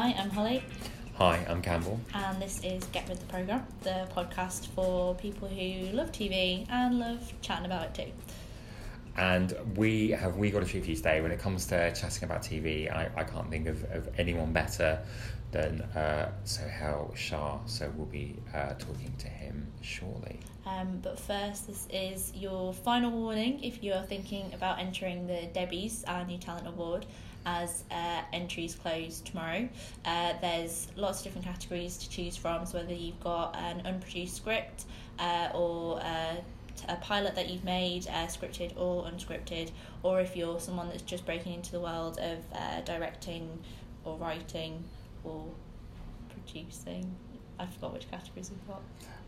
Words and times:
Hi, 0.00 0.14
I'm 0.16 0.30
Holly, 0.30 0.62
Hi, 1.16 1.44
I'm 1.48 1.60
Campbell. 1.60 1.98
and 2.14 2.40
this 2.40 2.62
is 2.62 2.84
Get 2.92 3.08
With 3.08 3.18
the 3.18 3.26
Programme, 3.26 3.66
the 3.82 4.06
podcast 4.14 4.68
for 4.68 5.16
people 5.16 5.48
who 5.48 5.90
love 5.90 6.12
TV 6.12 6.64
and 6.70 7.00
love 7.00 7.32
chatting 7.42 7.66
about 7.66 7.86
it 7.86 7.94
too. 7.94 8.12
And 9.16 9.52
we 9.74 10.10
have 10.10 10.36
we 10.36 10.52
got 10.52 10.62
a 10.62 10.66
treat 10.66 10.84
for 10.84 10.90
you 10.90 10.94
today. 10.94 11.20
When 11.20 11.32
it 11.32 11.40
comes 11.40 11.66
to 11.66 11.92
chatting 11.96 12.22
about 12.22 12.42
TV, 12.42 12.88
I, 12.88 13.10
I 13.16 13.24
can't 13.24 13.50
think 13.50 13.66
of, 13.66 13.82
of 13.90 14.08
anyone 14.18 14.52
better 14.52 15.00
than 15.50 15.80
uh, 15.80 16.30
Sohail 16.44 17.12
Shah. 17.16 17.58
So 17.66 17.92
we'll 17.96 18.06
be 18.06 18.36
uh, 18.54 18.74
talking 18.74 19.12
to 19.18 19.26
him 19.26 19.66
shortly. 19.80 20.38
Um, 20.64 21.00
but 21.02 21.18
first, 21.18 21.66
this 21.66 21.88
is 21.90 22.32
your 22.36 22.72
final 22.72 23.10
warning 23.10 23.64
if 23.64 23.82
you 23.82 23.94
are 23.94 24.04
thinking 24.04 24.54
about 24.54 24.78
entering 24.78 25.26
the 25.26 25.48
Debbie's, 25.52 26.04
our 26.04 26.24
new 26.24 26.38
talent 26.38 26.68
award, 26.68 27.04
as 27.48 27.84
uh, 27.90 28.20
entries 28.32 28.74
close 28.74 29.20
tomorrow. 29.20 29.68
Uh, 30.04 30.34
there's 30.40 30.88
lots 30.96 31.18
of 31.18 31.24
different 31.24 31.46
categories 31.46 31.96
to 31.96 32.08
choose 32.10 32.36
from, 32.36 32.66
so 32.66 32.78
whether 32.78 32.92
you've 32.92 33.20
got 33.20 33.56
an 33.56 33.80
unproduced 33.86 34.36
script 34.36 34.84
uh, 35.18 35.48
or 35.54 36.00
uh, 36.02 36.34
a 36.88 36.96
pilot 36.96 37.34
that 37.34 37.48
you've 37.48 37.64
made, 37.64 38.06
uh, 38.08 38.26
scripted 38.26 38.76
or 38.76 39.04
unscripted, 39.04 39.70
or 40.02 40.20
if 40.20 40.36
you're 40.36 40.60
someone 40.60 40.88
that's 40.88 41.02
just 41.02 41.24
breaking 41.24 41.54
into 41.54 41.72
the 41.72 41.80
world 41.80 42.18
of 42.18 42.38
uh, 42.54 42.80
directing 42.82 43.58
or 44.04 44.16
writing 44.18 44.84
or 45.24 45.44
producing. 46.30 47.10
I 47.58 47.66
forgot 47.66 47.94
which 47.94 48.10
categories 48.10 48.50
we've 48.50 48.68
got. 48.68 48.82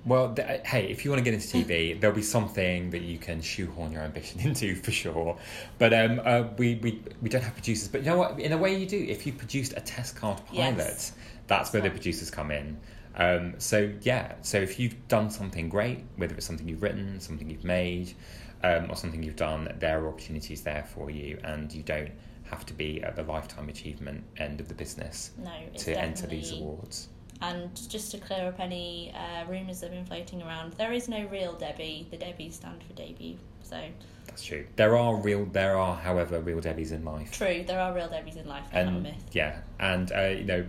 Well, 0.07 0.35
th- 0.35 0.63
hey, 0.65 0.87
if 0.89 1.05
you 1.05 1.11
want 1.11 1.23
to 1.25 1.31
get 1.31 1.35
into 1.35 1.47
TV, 1.47 2.01
there'll 2.01 2.17
be 2.17 2.23
something 2.23 2.91
that 2.91 3.03
you 3.03 3.19
can 3.19 3.43
shoehorn 3.43 3.93
your 3.93 4.03
ambition 4.03 4.41
into 4.47 4.75
for 4.77 4.91
sure. 4.91 5.37
But 5.79 5.93
um, 5.93 6.21
uh, 6.25 6.45
we, 6.57 6.77
we 6.77 7.03
we 7.21 7.29
don't 7.29 7.43
have 7.43 7.55
producers. 7.55 7.89
But 7.89 8.03
you 8.03 8.07
know 8.11 8.17
what? 8.19 8.41
In 8.41 8.53
a 8.53 8.59
way, 8.59 8.77
you 8.77 8.87
do. 8.87 8.97
If 8.99 9.27
you 9.27 9.33
produced 9.33 9.75
a 9.77 9.81
test 9.81 10.17
card 10.17 10.41
pilot, 10.47 10.77
Yes. 10.79 11.13
that's 11.49 11.73
where 11.73 11.83
the 11.83 11.91
producers 11.91 12.31
come 12.31 12.51
in. 12.51 12.79
Um, 13.17 13.55
so 13.59 13.93
yeah, 14.03 14.35
so 14.43 14.59
if 14.59 14.79
you've 14.79 14.97
done 15.09 15.31
something 15.31 15.69
great, 15.69 16.05
whether 16.17 16.35
it's 16.35 16.47
something 16.47 16.69
you've 16.69 16.83
written, 16.83 17.21
something 17.21 17.51
you've 17.51 17.65
made, 17.65 18.15
um, 18.63 18.91
or 18.91 18.97
something 18.97 19.23
you've 19.23 19.37
done, 19.37 19.75
there 19.79 20.03
are 20.03 20.09
opportunities 20.09 20.63
there 20.63 20.85
for 20.85 21.11
you, 21.11 21.39
and 21.45 21.73
you 21.73 21.83
don't 21.83 22.11
have 22.45 22.65
to 22.67 22.73
be 22.75 23.03
at 23.03 23.17
the 23.17 23.23
lifetime 23.25 23.69
achievement 23.69 24.25
end 24.39 24.61
of 24.61 24.69
the 24.69 24.75
business 24.75 25.33
No, 25.39 25.51
to 25.79 25.99
enter 25.99 26.27
these 26.27 26.53
awards. 26.53 27.09
And 27.43 27.75
just 27.89 28.11
to 28.11 28.19
clear 28.19 28.49
up 28.49 28.61
any 28.61 29.13
uh, 29.15 29.47
rumours 29.49 29.81
that 29.81 29.87
have 29.91 29.95
been 29.97 30.05
floating 30.05 30.43
around, 30.43 30.75
there 30.75 30.93
is 30.93 31.09
no 31.09 31.27
real 31.29 31.55
Debbie. 31.55 32.07
The 32.11 32.19
Debbies 32.19 32.55
stand 32.55 32.83
for 32.83 32.93
debut. 32.93 33.37
So 33.63 33.81
That's 34.27 34.45
true. 34.45 34.67
There 34.77 34.97
are 34.97 35.17
real, 35.17 35.47
there 35.47 35.77
are, 35.79 35.97
however, 35.97 36.41
real 36.41 36.61
Debbies 36.61 36.93
in 36.93 37.05
life. 37.05 37.33
true, 37.33 37.65
there 37.67 37.81
are 37.81 37.95
real 37.95 38.09
Debbies 38.09 38.37
in 38.37 38.47
life. 38.47 38.65
They're 38.73 38.85
not 38.85 38.93
a 38.93 38.95
and 38.97 39.03
myth. 39.05 39.25
yeah, 39.33 39.61
and 39.79 40.13
uh, 40.13 40.21
you 40.23 40.45
know, 40.45 40.67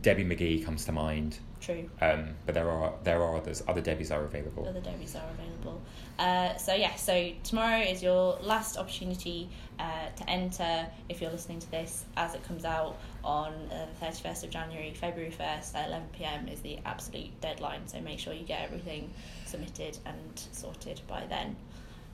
Debbie 0.00 0.24
McGee 0.24 0.64
comes 0.64 0.84
to 0.84 0.92
mind, 0.92 1.38
True, 1.62 1.88
um, 2.00 2.34
but 2.44 2.56
there 2.56 2.68
are 2.68 2.92
there 3.04 3.22
are 3.22 3.36
others. 3.36 3.62
Other 3.68 3.80
Debbies 3.80 4.10
are 4.10 4.24
available. 4.24 4.66
other 4.68 4.80
Debbies 4.80 5.14
are 5.14 5.30
available. 5.30 5.80
Uh, 6.18 6.56
so 6.56 6.74
yeah, 6.74 6.96
so 6.96 7.30
tomorrow 7.44 7.78
is 7.78 8.02
your 8.02 8.36
last 8.42 8.76
opportunity 8.76 9.48
uh, 9.78 10.08
to 10.16 10.28
enter. 10.28 10.86
If 11.08 11.20
you're 11.20 11.30
listening 11.30 11.60
to 11.60 11.70
this 11.70 12.04
as 12.16 12.34
it 12.34 12.42
comes 12.48 12.64
out 12.64 12.98
on 13.22 13.52
uh, 13.70 13.86
the 13.86 14.06
thirty 14.06 14.22
first 14.22 14.42
of 14.42 14.50
January, 14.50 14.92
February 14.92 15.30
first 15.30 15.76
at 15.76 15.86
eleven 15.86 16.08
pm 16.12 16.48
is 16.48 16.60
the 16.62 16.78
absolute 16.84 17.40
deadline. 17.40 17.86
So 17.86 18.00
make 18.00 18.18
sure 18.18 18.32
you 18.32 18.44
get 18.44 18.62
everything 18.62 19.12
submitted 19.46 19.98
and 20.04 20.42
sorted 20.50 21.00
by 21.06 21.26
then. 21.28 21.54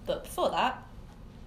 But 0.04 0.24
before 0.24 0.50
that, 0.50 0.82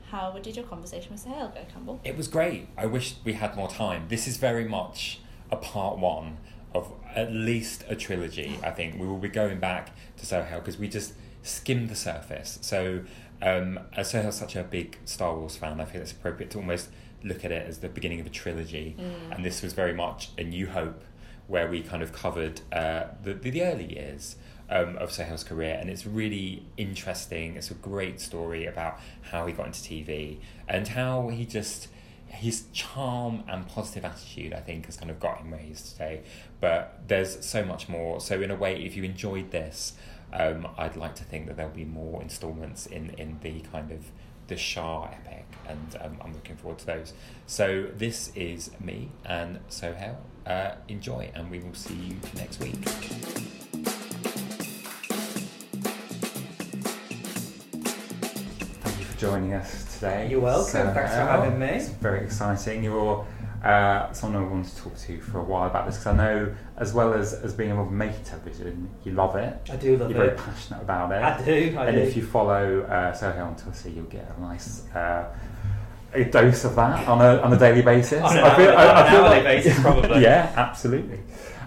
how 0.09 0.31
did 0.41 0.55
your 0.55 0.65
conversation 0.65 1.11
with 1.11 1.21
Sohail 1.21 1.51
go, 1.53 1.61
Campbell? 1.71 2.01
It 2.03 2.17
was 2.17 2.27
great. 2.27 2.67
I 2.75 2.87
wish 2.87 3.15
we 3.23 3.33
had 3.33 3.55
more 3.55 3.69
time. 3.69 4.07
This 4.09 4.27
is 4.27 4.37
very 4.37 4.65
much 4.65 5.19
a 5.51 5.55
part 5.55 5.99
one 5.99 6.37
of 6.73 6.91
at 7.15 7.31
least 7.31 7.83
a 7.89 7.95
trilogy. 7.95 8.59
I 8.63 8.71
think 8.71 8.99
we 8.99 9.05
will 9.05 9.17
be 9.17 9.29
going 9.29 9.59
back 9.59 9.95
to 10.17 10.25
Sohail 10.25 10.59
because 10.59 10.77
we 10.77 10.87
just 10.87 11.13
skimmed 11.43 11.89
the 11.89 11.95
surface. 11.95 12.59
So, 12.61 13.01
um, 13.41 13.79
as 13.95 14.11
Sohail's 14.11 14.37
such 14.37 14.55
a 14.55 14.63
big 14.63 14.97
Star 15.05 15.35
Wars 15.35 15.55
fan, 15.55 15.81
I 15.81 15.85
feel 15.85 16.01
it's 16.01 16.11
appropriate 16.11 16.51
to 16.51 16.59
almost 16.59 16.89
look 17.23 17.43
at 17.43 17.51
it 17.51 17.67
as 17.67 17.79
the 17.79 17.89
beginning 17.89 18.19
of 18.19 18.25
a 18.25 18.29
trilogy. 18.29 18.95
And 19.31 19.43
this 19.45 19.61
was 19.61 19.73
very 19.73 19.93
much 19.93 20.29
a 20.37 20.43
New 20.43 20.67
Hope, 20.67 21.03
where 21.47 21.67
we 21.67 21.81
kind 21.81 22.03
of 22.03 22.13
covered 22.13 22.61
uh, 22.71 23.05
the, 23.23 23.33
the 23.33 23.49
the 23.49 23.63
early 23.63 23.93
years. 23.93 24.35
Um, 24.73 24.95
of 24.95 25.11
Sohail's 25.11 25.43
career, 25.43 25.77
and 25.77 25.89
it's 25.89 26.05
really 26.05 26.65
interesting. 26.77 27.57
It's 27.57 27.71
a 27.71 27.73
great 27.73 28.21
story 28.21 28.65
about 28.65 29.01
how 29.23 29.45
he 29.45 29.51
got 29.51 29.65
into 29.65 29.81
TV 29.81 30.37
and 30.65 30.87
how 30.87 31.27
he 31.27 31.45
just 31.45 31.89
his 32.31 32.65
charm 32.71 33.43
and 33.47 33.67
positive 33.67 34.05
attitude, 34.05 34.53
I 34.53 34.61
think, 34.61 34.85
has 34.85 34.97
kind 34.97 35.11
of 35.11 35.19
got 35.19 35.39
him 35.39 35.51
where 35.51 35.59
he 35.59 35.71
is 35.71 35.91
today. 35.91 36.21
But 36.59 37.01
there's 37.07 37.45
so 37.45 37.63
much 37.63 37.89
more. 37.89 38.21
So 38.21 38.41
in 38.41 38.51
a 38.51 38.55
way, 38.55 38.81
if 38.83 38.95
you 38.95 39.03
enjoyed 39.03 39.51
this, 39.51 39.93
um, 40.33 40.67
I'd 40.77 40.95
like 40.95 41.15
to 41.15 41.23
think 41.23 41.47
that 41.47 41.57
there'll 41.57 41.71
be 41.71 41.85
more 41.85 42.21
instalments 42.21 42.85
in 42.85 43.11
in 43.11 43.39
the 43.41 43.59
kind 43.71 43.91
of 43.91 44.05
the 44.47 44.57
Shah 44.57 45.05
epic, 45.05 45.45
and 45.67 45.97
um, 46.01 46.17
I'm 46.21 46.33
looking 46.33 46.55
forward 46.55 46.79
to 46.79 46.85
those. 46.85 47.13
So 47.47 47.87
this 47.95 48.31
is 48.35 48.71
me 48.79 49.09
and 49.25 49.59
Sohail. 49.67 50.21
Uh, 50.45 50.75
enjoy, 50.87 51.31
and 51.35 51.51
we 51.51 51.59
will 51.59 51.73
see 51.73 51.93
you 51.93 52.15
next 52.35 52.59
week. 52.59 54.00
Joining 59.21 59.53
us 59.53 59.93
today. 59.99 60.27
You're 60.31 60.39
welcome. 60.39 60.71
Thanks 60.95 61.11
for 61.13 61.19
having 61.19 61.59
me. 61.59 61.67
It's 61.67 61.89
very 61.89 62.25
exciting. 62.25 62.83
You're 62.83 63.23
uh, 63.63 64.11
someone 64.13 64.43
I 64.43 64.47
wanted 64.47 64.71
to 64.71 64.77
talk 64.81 64.97
to 64.97 65.21
for 65.21 65.37
a 65.37 65.43
while 65.43 65.69
about 65.69 65.85
this 65.85 65.97
because 65.99 66.07
I 66.07 66.17
know, 66.17 66.55
as 66.77 66.91
well 66.91 67.13
as, 67.13 67.33
as 67.35 67.53
being 67.53 67.69
involved 67.69 67.91
in 67.91 67.99
making 67.99 68.23
television, 68.23 68.89
you 69.03 69.11
love 69.11 69.35
it. 69.35 69.55
I 69.71 69.75
do 69.75 69.95
love 69.95 70.09
it. 70.09 70.15
You're 70.15 70.25
very 70.25 70.37
passionate 70.37 70.81
about 70.81 71.11
it. 71.11 71.21
I 71.21 71.45
do. 71.45 71.77
I 71.77 71.85
and 71.85 71.97
do. 71.97 72.01
if 72.01 72.17
you 72.17 72.23
follow 72.25 72.81
uh, 72.81 73.13
Sohail 73.13 73.45
on 73.45 73.55
Twitter, 73.57 73.89
you'll 73.89 74.05
get 74.05 74.27
a 74.35 74.41
nice 74.41 74.87
uh, 74.95 75.31
a 76.15 76.23
dose 76.25 76.65
of 76.65 76.75
that 76.75 77.07
on 77.07 77.21
a, 77.21 77.39
on 77.41 77.53
a 77.53 77.59
daily 77.59 77.83
basis. 77.83 78.23
On 78.23 78.35
an 78.35 78.43
I 78.43 78.55
feel- 78.55 78.69
hourly- 78.69 78.75
I- 78.75 79.05
I 79.05 79.09
feel 79.11 79.19
hourly 79.19 79.35
like- 79.35 79.43
basis, 79.43 79.79
probably. 79.81 80.21
yeah, 80.23 80.51
absolutely. 80.57 81.19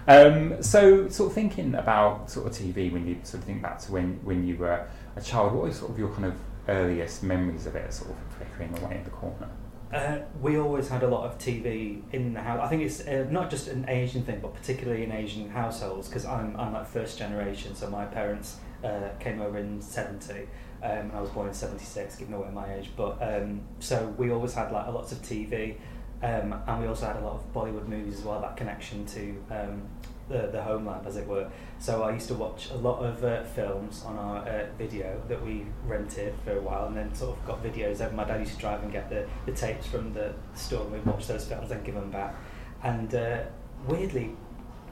Um, 0.09 0.61
so, 0.61 1.07
sort 1.07 1.29
of 1.29 1.33
thinking 1.33 1.73
about 1.75 2.29
sort 2.29 2.47
of 2.47 2.51
TV 2.53 2.91
when 2.91 3.07
you 3.07 3.15
sort 3.23 3.35
of 3.41 3.45
think 3.45 3.61
back 3.61 3.79
to 3.79 3.93
when, 3.93 4.19
when 4.25 4.45
you 4.45 4.57
were 4.57 4.85
a 5.15 5.21
child, 5.21 5.53
what 5.53 5.63
was 5.63 5.77
sort 5.79 5.91
of 5.91 5.97
your 5.97 6.09
kind 6.09 6.25
of 6.25 6.33
earliest 6.67 7.23
memories 7.23 7.65
of 7.65 7.75
it, 7.75 7.93
sort 7.93 8.11
of 8.11 8.17
flickering 8.37 8.77
away 8.77 8.97
in 8.97 9.03
the 9.03 9.09
corner? 9.09 9.49
Uh, 9.93 10.19
we 10.41 10.57
always 10.57 10.89
had 10.89 11.03
a 11.03 11.07
lot 11.07 11.25
of 11.25 11.37
TV 11.37 12.01
in 12.11 12.33
the 12.33 12.41
house. 12.41 12.59
I 12.61 12.67
think 12.67 12.81
it's 12.81 13.01
uh, 13.01 13.27
not 13.29 13.49
just 13.49 13.67
an 13.67 13.85
Asian 13.87 14.23
thing, 14.23 14.39
but 14.41 14.53
particularly 14.53 15.03
in 15.03 15.11
Asian 15.11 15.49
households 15.49 16.07
because 16.07 16.25
I'm 16.25 16.55
I'm 16.57 16.73
like 16.73 16.87
first 16.87 17.17
generation. 17.17 17.75
So 17.75 17.89
my 17.89 18.05
parents 18.05 18.57
uh, 18.83 19.09
came 19.19 19.41
over 19.41 19.57
in 19.57 19.81
'70, 19.81 20.33
um, 20.33 20.47
and 20.81 21.11
I 21.13 21.21
was 21.21 21.29
born 21.29 21.47
in 21.47 21.53
'76, 21.53 22.15
giving 22.15 22.33
away 22.33 22.49
my 22.51 22.73
age. 22.73 22.91
But 22.97 23.17
um, 23.21 23.61
so 23.79 24.13
we 24.17 24.31
always 24.31 24.53
had 24.53 24.71
like 24.71 24.87
lots 24.87 25.11
of 25.11 25.21
TV, 25.21 25.75
um, 26.23 26.61
and 26.67 26.81
we 26.81 26.87
also 26.87 27.05
had 27.05 27.17
a 27.17 27.21
lot 27.21 27.35
of 27.35 27.53
Bollywood 27.53 27.87
movies 27.87 28.19
as 28.19 28.25
well. 28.25 28.41
That 28.41 28.57
connection 28.57 29.05
to 29.05 29.43
um, 29.51 29.83
the 30.29 30.49
the 30.51 30.61
homeland, 30.61 31.05
as 31.07 31.17
it 31.17 31.27
were. 31.27 31.49
So 31.79 32.03
I 32.03 32.13
used 32.13 32.27
to 32.29 32.33
watch 32.33 32.69
a 32.71 32.75
lot 32.75 32.99
of 32.99 33.23
uh, 33.23 33.43
films 33.43 34.03
on 34.05 34.17
our 34.17 34.37
uh, 34.37 34.65
video 34.77 35.21
that 35.27 35.43
we 35.45 35.65
rented 35.85 36.33
for 36.43 36.57
a 36.57 36.61
while, 36.61 36.87
and 36.87 36.97
then 36.97 37.13
sort 37.13 37.37
of 37.37 37.45
got 37.45 37.63
videos. 37.63 38.01
Over. 38.01 38.15
My 38.15 38.23
dad 38.23 38.39
used 38.39 38.53
to 38.53 38.59
drive 38.59 38.83
and 38.83 38.91
get 38.91 39.09
the, 39.09 39.27
the 39.45 39.51
tapes 39.51 39.85
from 39.87 40.13
the 40.13 40.33
store, 40.55 40.83
and 40.83 40.91
we'd 40.91 41.05
watch 41.05 41.27
those 41.27 41.45
films 41.45 41.71
and 41.71 41.83
give 41.83 41.95
them 41.95 42.11
back. 42.11 42.35
And 42.83 43.13
uh, 43.13 43.43
weirdly, 43.87 44.31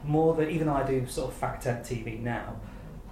more 0.04 0.34
than 0.34 0.50
even 0.50 0.66
though 0.66 0.74
I 0.74 0.86
do 0.86 1.06
sort 1.06 1.30
of 1.30 1.36
fact 1.36 1.64
check 1.64 1.84
TV 1.84 2.20
now, 2.20 2.56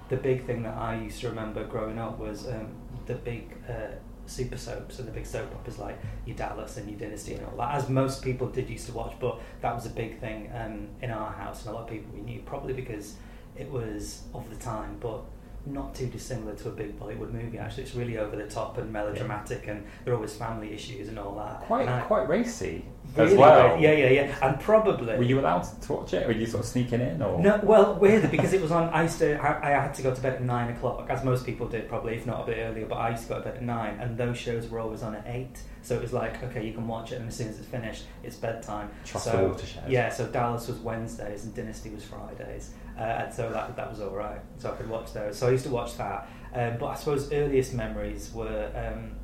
the 0.09 0.17
big 0.17 0.45
thing 0.45 0.63
that 0.63 0.77
I 0.77 1.01
used 1.01 1.21
to 1.21 1.29
remember 1.29 1.65
growing 1.65 1.99
up 1.99 2.19
was 2.19 2.47
um, 2.47 2.69
the 3.07 3.15
big 3.15 3.55
uh, 3.69 3.95
super 4.33 4.57
soaps 4.57 4.99
and 4.99 5.07
the 5.09 5.13
big 5.13 5.27
soap 5.27 5.53
operas 5.55 5.79
like 5.79 5.99
your 6.27 6.37
Dallas 6.37 6.77
and 6.77 6.89
your 6.91 6.99
Dynasty 6.99 7.35
and 7.35 7.47
all 7.47 7.57
that, 7.59 7.75
as 7.75 7.89
most 7.89 8.23
people 8.23 8.49
did 8.49 8.69
used 8.71 8.87
to 8.87 8.93
watch. 8.93 9.15
But 9.21 9.41
that 9.61 9.75
was 9.75 9.87
a 9.87 9.91
big 9.91 10.19
thing 10.21 10.51
um, 10.55 10.89
in 11.01 11.11
our 11.11 11.31
house, 11.33 11.65
and 11.65 11.71
a 11.75 11.79
lot 11.79 11.85
of 11.85 11.91
people 11.91 12.11
we 12.15 12.21
knew, 12.23 12.41
probably 12.47 12.73
because 12.73 13.15
it 13.57 13.71
was 13.71 14.23
of 14.35 14.49
the 14.51 14.57
time, 14.57 14.97
but 15.01 15.21
not 15.67 15.95
too 15.95 16.07
dissimilar 16.07 16.55
to 16.57 16.69
a 16.69 16.73
big 16.73 16.99
Bollywood 16.99 17.31
movie. 17.33 17.59
Actually, 17.59 17.85
it's 17.85 17.95
really 17.95 18.19
over 18.19 18.35
the 18.35 18.47
top 18.49 18.79
and 18.79 18.93
melodramatic, 18.93 19.69
and 19.69 19.85
there 20.05 20.13
are 20.13 20.17
always 20.17 20.35
family 20.35 20.73
issues 20.73 21.09
and 21.09 21.19
all 21.19 21.37
that. 21.37 21.61
Quite 21.61 21.89
I- 21.89 22.01
quite 22.01 22.29
racy 22.29 22.85
really 23.17 23.33
as 23.33 23.39
well. 23.39 23.81
Yeah, 23.81 23.93
yeah, 23.93 24.11
yeah, 24.11 24.37
and 24.43 24.61
probably. 24.61 25.17
Were 25.17 25.23
you 25.23 25.41
allowed 25.41 25.63
to 25.83 25.93
watch 25.93 26.15
it? 26.15 26.25
Or 26.25 26.29
were 26.29 26.33
you 26.33 26.47
sort 26.47 26.65
of 26.65 26.69
sneaking 26.69 27.01
in? 27.01 27.23
Or 27.23 27.41
No, 27.41 27.61
well, 27.63 27.95
weirdly 27.97 28.29
because 28.29 28.53
it 28.53 28.61
was 28.61 28.71
on. 28.71 28.89
I 28.91 29.03
used 29.03 29.19
to. 29.19 29.41
I, 29.41 29.69
I 29.69 29.83
had 29.83 29.95
to 29.95 30.03
go 30.03 30.15
to 30.15 30.21
bed 30.21 30.35
at 30.35 30.43
nine 30.43 30.75
o'clock, 30.75 31.09
as 31.11 31.25
most 31.25 31.45
people 31.45 31.69
did, 31.69 31.89
probably 31.89 32.15
if 32.15 32.27
not 32.27 32.43
a 32.43 32.47
bit 32.47 32.59
earlier. 32.59 32.87
But 32.87 32.97
I 32.97 33.11
used 33.11 33.25
to 33.25 33.29
go 33.29 33.39
to 33.39 33.45
bed 33.45 33.57
at 33.57 33.63
nine, 33.63 33.99
and 34.01 34.17
those 34.17 34.39
shows 34.39 34.69
were 34.69 34.81
always 34.81 35.03
on 35.03 35.15
at 35.15 35.27
eight. 35.27 35.61
So 35.83 35.97
it 35.97 36.03
was 36.03 36.13
like, 36.13 36.43
okay, 36.45 36.65
you 36.65 36.73
can 36.73 36.87
watch 36.87 37.13
it, 37.13 37.17
and 37.17 37.29
as 37.29 37.37
soon 37.37 37.49
as 37.49 37.59
it's 37.59 37.67
finished, 37.69 38.05
it's 38.23 38.37
bedtime. 38.37 38.91
Trust 39.05 39.27
so, 39.27 39.37
the 39.37 39.49
watershed. 39.49 39.91
Yeah, 39.91 40.11
so 40.11 40.27
Dallas 40.29 40.69
was 40.69 40.79
Wednesdays 40.79 41.45
and 41.45 41.55
Dynasty 41.55 41.91
was 41.91 42.05
Fridays, 42.05 42.71
uh, 42.97 43.03
and 43.03 43.35
so 43.35 43.51
that 43.51 43.77
that 43.77 43.91
was 43.91 44.01
all 44.01 44.15
right. 44.15 44.41
So 44.59 44.71
I 44.71 44.77
could 44.77 44.89
watch 44.89 45.13
those. 45.13 45.39
So 45.39 45.49
I 45.49 45.51
used 45.51 45.65
to 45.65 45.71
watch 45.71 45.97
that. 45.97 46.29
Um, 46.55 46.77
but 46.79 46.87
I 46.87 46.95
suppose 46.95 47.33
earliest 47.33 47.75
memories 47.75 48.33
were. 48.33 48.71
Um, 48.75 49.17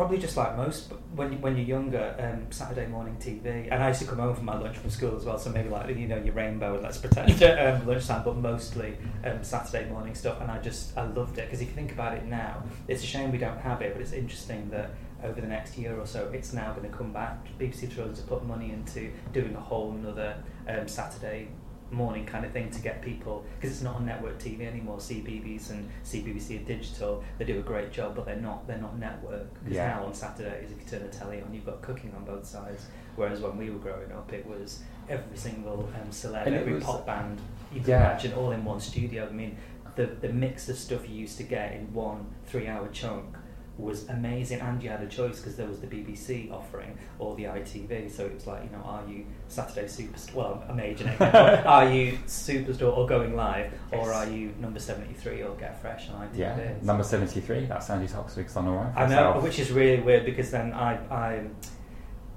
probably 0.00 0.16
just 0.16 0.34
like 0.34 0.56
most, 0.56 0.94
when 1.14 1.38
when 1.42 1.58
you're 1.58 1.66
younger, 1.66 2.16
um, 2.18 2.50
Saturday 2.50 2.86
morning 2.86 3.14
TV, 3.20 3.68
and 3.70 3.82
I 3.82 3.88
used 3.88 4.00
to 4.00 4.06
come 4.06 4.18
home 4.18 4.34
from 4.34 4.46
my 4.46 4.58
lunch 4.58 4.78
from 4.78 4.88
school 4.88 5.14
as 5.14 5.26
well. 5.26 5.36
So 5.38 5.50
maybe 5.50 5.68
like 5.68 5.94
you 5.94 6.08
know 6.08 6.16
your 6.16 6.32
rainbow, 6.32 6.72
and 6.72 6.82
let's 6.82 6.96
pretend 6.96 7.30
um, 7.42 7.86
lunchtime, 7.86 8.22
but 8.24 8.36
mostly 8.38 8.96
um, 9.26 9.44
Saturday 9.44 9.90
morning 9.90 10.14
stuff. 10.14 10.40
And 10.40 10.50
I 10.50 10.58
just 10.62 10.96
I 10.96 11.04
loved 11.04 11.36
it 11.36 11.44
because 11.44 11.60
if 11.60 11.68
you 11.68 11.74
think 11.74 11.92
about 11.92 12.16
it 12.16 12.24
now, 12.24 12.62
it's 12.88 13.02
a 13.02 13.06
shame 13.06 13.30
we 13.30 13.36
don't 13.36 13.58
have 13.58 13.82
it, 13.82 13.92
but 13.92 14.00
it's 14.00 14.12
interesting 14.12 14.70
that 14.70 14.92
over 15.22 15.38
the 15.38 15.46
next 15.46 15.76
year 15.76 15.94
or 15.94 16.06
so, 16.06 16.30
it's 16.32 16.54
now 16.54 16.72
going 16.72 16.90
to 16.90 16.96
come 16.96 17.12
back. 17.12 17.46
BBC 17.58 17.94
trying 17.94 18.14
to 18.14 18.22
put 18.22 18.42
money 18.46 18.72
into 18.72 19.12
doing 19.34 19.54
a 19.54 19.60
whole 19.60 19.90
another 19.90 20.34
um, 20.66 20.88
Saturday 20.88 21.48
morning 21.90 22.24
kind 22.24 22.44
of 22.44 22.52
thing 22.52 22.70
to 22.70 22.80
get 22.80 23.02
people 23.02 23.44
because 23.56 23.70
it's 23.74 23.82
not 23.82 23.96
on 23.96 24.06
network 24.06 24.38
TV 24.38 24.66
anymore. 24.66 24.98
CBeebies 24.98 25.70
and 25.70 25.88
CBBC 26.04 26.62
are 26.62 26.64
digital. 26.64 27.24
They 27.38 27.44
do 27.44 27.58
a 27.58 27.62
great 27.62 27.92
job, 27.92 28.14
but 28.16 28.26
they're 28.26 28.36
not 28.36 28.66
they're 28.66 28.78
not 28.78 28.98
network. 28.98 29.52
Because 29.54 29.76
Yeah. 29.76 29.88
now 29.88 30.04
on 30.06 30.14
Saturdays, 30.14 30.70
if 30.70 30.78
you 30.78 30.86
turn 30.98 31.02
the 31.08 31.16
telly 31.16 31.42
on, 31.42 31.52
you've 31.52 31.66
got 31.66 31.82
cooking 31.82 32.12
on 32.16 32.24
both 32.24 32.44
sides. 32.46 32.86
Whereas 33.16 33.40
when 33.40 33.56
we 33.56 33.70
were 33.70 33.78
growing 33.78 34.12
up, 34.12 34.32
it 34.32 34.46
was 34.46 34.82
every 35.08 35.36
single 35.36 35.88
um, 36.00 36.10
celeb, 36.10 36.46
And 36.46 36.54
every 36.54 36.74
was- 36.74 36.84
pop 36.84 37.06
band 37.06 37.38
you 37.72 37.80
can 37.80 37.90
Yeah. 37.90 38.10
imagine 38.10 38.32
all 38.34 38.50
in 38.52 38.64
one 38.64 38.80
studio. 38.80 39.26
I 39.28 39.32
mean, 39.32 39.56
the 39.96 40.06
the 40.06 40.28
mix 40.32 40.68
of 40.68 40.76
stuff 40.76 41.08
you 41.08 41.16
used 41.16 41.36
to 41.38 41.42
get 41.44 41.72
in 41.72 41.92
one 41.92 42.26
three 42.46 42.68
hour 42.68 42.88
chunk 42.92 43.36
was 43.80 44.08
amazing 44.08 44.60
and 44.60 44.82
you 44.82 44.88
had 44.90 45.02
a 45.02 45.06
choice 45.06 45.38
because 45.38 45.56
there 45.56 45.66
was 45.66 45.78
the 45.80 45.86
BBC 45.86 46.52
offering 46.52 46.96
or 47.18 47.34
the 47.36 47.44
ITV 47.44 48.10
so 48.10 48.24
it 48.26 48.34
was 48.34 48.46
like 48.46 48.62
you 48.64 48.70
know 48.70 48.82
are 48.84 49.02
you 49.08 49.24
Saturday 49.48 49.86
Superstore 49.86 50.34
well 50.34 50.64
I'm 50.68 50.78
aging 50.80 51.08
it 51.08 51.18
but 51.18 51.34
are 51.66 51.90
you 51.90 52.18
Superstore 52.26 52.96
or 52.96 53.06
going 53.06 53.34
live 53.34 53.72
or 53.92 54.12
are 54.12 54.26
you 54.28 54.52
number 54.60 54.78
73 54.80 55.42
or 55.42 55.54
Get 55.56 55.80
Fresh 55.80 56.08
on 56.10 56.28
ITV 56.28 56.36
Yeah, 56.38 56.56
So- 56.56 56.76
number 56.86 57.04
73, 57.04 57.66
that's 57.66 57.86
Sandi 57.86 58.06
Toksvig's 58.06 58.56
on 58.56 58.68
alright. 58.68 58.92
I 58.96 59.06
know 59.06 59.40
which 59.40 59.58
is 59.58 59.70
really 59.70 60.02
weird 60.02 60.24
because 60.24 60.50
then 60.50 60.72
I 60.72 60.94
I 61.10 61.42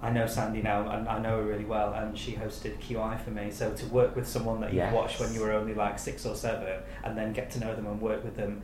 I 0.02 0.10
know 0.12 0.28
Sandi 0.28 0.62
now 0.62 0.90
and 0.90 1.08
I 1.08 1.20
know 1.20 1.38
her 1.38 1.44
really 1.44 1.64
well 1.66 1.94
and 1.94 2.18
she 2.18 2.34
hosted 2.34 2.78
QI 2.80 3.20
for 3.22 3.32
me 3.32 3.50
so 3.52 3.72
to 3.74 3.86
work 3.88 4.16
with 4.16 4.28
someone 4.28 4.60
that 4.62 4.72
you 4.74 4.80
Yes. 4.80 4.94
watched 4.94 5.20
when 5.20 5.34
you 5.34 5.40
were 5.42 5.54
only 5.54 5.74
like 5.74 5.98
six 5.98 6.26
or 6.26 6.36
seven 6.36 6.82
and 7.06 7.18
then 7.18 7.32
get 7.34 7.50
to 7.52 7.60
know 7.60 7.74
them 7.76 7.86
and 7.88 8.02
work 8.02 8.24
with 8.24 8.36
them 8.36 8.62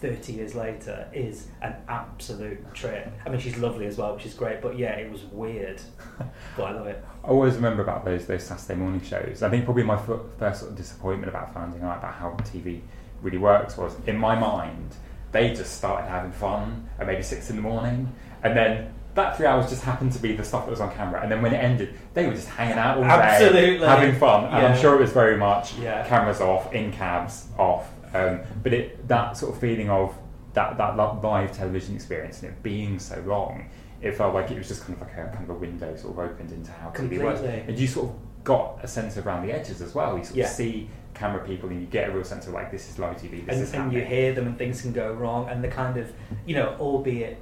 30 0.00 0.32
years 0.32 0.54
later 0.54 1.06
is 1.12 1.48
an 1.62 1.74
absolute 1.88 2.72
trip. 2.74 3.12
I 3.24 3.28
mean, 3.28 3.38
she's 3.40 3.58
lovely 3.58 3.86
as 3.86 3.98
well, 3.98 4.14
which 4.14 4.24
is 4.26 4.34
great, 4.34 4.60
but 4.62 4.78
yeah, 4.78 4.92
it 4.94 5.10
was 5.10 5.22
weird. 5.24 5.80
But 6.56 6.64
I 6.64 6.72
love 6.72 6.86
it. 6.86 7.02
I 7.24 7.28
always 7.28 7.54
remember 7.54 7.82
about 7.82 8.04
those 8.04 8.26
those 8.26 8.42
Saturday 8.44 8.74
morning 8.78 9.00
shows. 9.02 9.42
I 9.42 9.48
think 9.50 9.64
probably 9.64 9.82
my 9.84 9.96
fir- 9.96 10.20
first 10.38 10.60
sort 10.60 10.72
of 10.72 10.76
disappointment 10.76 11.28
about 11.28 11.52
finding 11.54 11.82
out 11.82 11.98
about 11.98 12.14
how 12.14 12.30
TV 12.40 12.80
really 13.22 13.38
works 13.38 13.76
was, 13.76 13.94
in 14.06 14.16
my 14.18 14.38
mind, 14.38 14.94
they 15.32 15.54
just 15.54 15.76
started 15.76 16.08
having 16.08 16.32
fun 16.32 16.88
at 16.98 17.06
maybe 17.06 17.22
six 17.22 17.50
in 17.50 17.56
the 17.56 17.62
morning, 17.62 18.12
and 18.42 18.56
then 18.56 18.92
that 19.14 19.36
three 19.36 19.46
hours 19.46 19.68
just 19.68 19.82
happened 19.82 20.12
to 20.12 20.18
be 20.20 20.34
the 20.36 20.44
stuff 20.44 20.64
that 20.66 20.70
was 20.70 20.80
on 20.80 20.92
camera. 20.94 21.20
And 21.22 21.30
then 21.30 21.42
when 21.42 21.52
it 21.52 21.58
ended, 21.58 21.94
they 22.14 22.26
were 22.26 22.34
just 22.34 22.48
hanging 22.48 22.78
out 22.78 22.96
all 22.96 23.02
day, 23.04 23.78
having 23.78 24.14
fun. 24.16 24.44
And 24.44 24.62
Yeah. 24.62 24.68
I'm 24.72 24.78
sure 24.80 24.94
it 24.94 25.00
was 25.00 25.12
very 25.12 25.36
much 25.36 25.74
Yeah. 25.78 26.06
cameras 26.06 26.40
off, 26.40 26.72
in 26.72 26.92
cabs 26.92 27.46
off. 27.58 27.90
Um, 28.14 28.40
but 28.62 28.72
it 28.72 29.08
that 29.08 29.36
sort 29.36 29.54
of 29.54 29.60
feeling 29.60 29.90
of 29.90 30.16
that 30.54 30.76
that 30.78 30.96
live 30.96 31.52
television 31.52 31.94
experience 31.94 32.42
and 32.42 32.50
it 32.50 32.62
being 32.62 32.98
so 32.98 33.22
long, 33.26 33.66
it 34.02 34.16
felt 34.16 34.34
like 34.34 34.50
it 34.50 34.58
was 34.58 34.68
just 34.68 34.82
kind 34.82 34.94
of 34.94 35.00
like 35.00 35.12
a 35.16 35.30
kind 35.32 35.44
of 35.44 35.50
a 35.50 35.54
window 35.54 35.94
sort 35.96 36.14
of 36.14 36.18
opened 36.18 36.52
into 36.52 36.70
how 36.72 36.90
TV 36.90 37.22
works. 37.22 37.40
And 37.40 37.78
you 37.78 37.86
sort 37.86 38.10
of 38.10 38.16
got 38.44 38.78
a 38.82 38.88
sense 38.88 39.16
around 39.18 39.46
the 39.46 39.52
edges 39.52 39.80
as 39.80 39.94
well. 39.94 40.16
You 40.18 40.24
sort 40.24 40.36
Yeah. 40.36 40.44
of 40.44 40.50
see 40.50 40.88
camera 41.14 41.44
people 41.44 41.68
and 41.68 41.80
you 41.80 41.86
get 41.86 42.08
a 42.08 42.12
real 42.12 42.24
sense 42.24 42.46
of 42.46 42.54
like 42.54 42.70
this 42.70 42.88
is 42.88 42.98
live 42.98 43.16
TV. 43.16 43.44
This 43.44 43.56
and, 43.56 43.62
is 43.62 43.74
and 43.74 43.92
you 43.92 44.00
hear 44.00 44.32
them 44.32 44.46
and 44.46 44.56
things 44.56 44.80
can 44.80 44.92
go 44.92 45.12
wrong 45.12 45.48
and 45.48 45.62
the 45.62 45.68
kind 45.68 45.96
of 45.96 46.12
you 46.46 46.54
know 46.54 46.76
albeit 46.78 47.38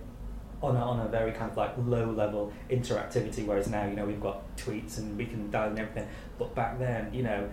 on 0.61 0.75
a, 0.75 0.81
on 0.81 0.99
a 1.01 1.09
very 1.09 1.31
kind 1.33 1.51
of 1.51 1.57
like 1.57 1.73
low 1.87 2.11
level 2.11 2.53
interactivity 2.71 3.47
whereas 3.47 3.69
now 3.69 3.87
you 3.87 3.95
know 3.95 4.05
we've 4.05 4.21
got 4.21 4.43
tweets 4.57 4.99
and 4.99 5.17
we 5.17 5.25
can 5.25 5.49
dial 5.51 5.71
in 5.71 5.79
everything 5.79 6.09
but 6.39 6.53
back 6.55 6.79
then 6.81 7.13
you 7.15 7.23
know 7.23 7.49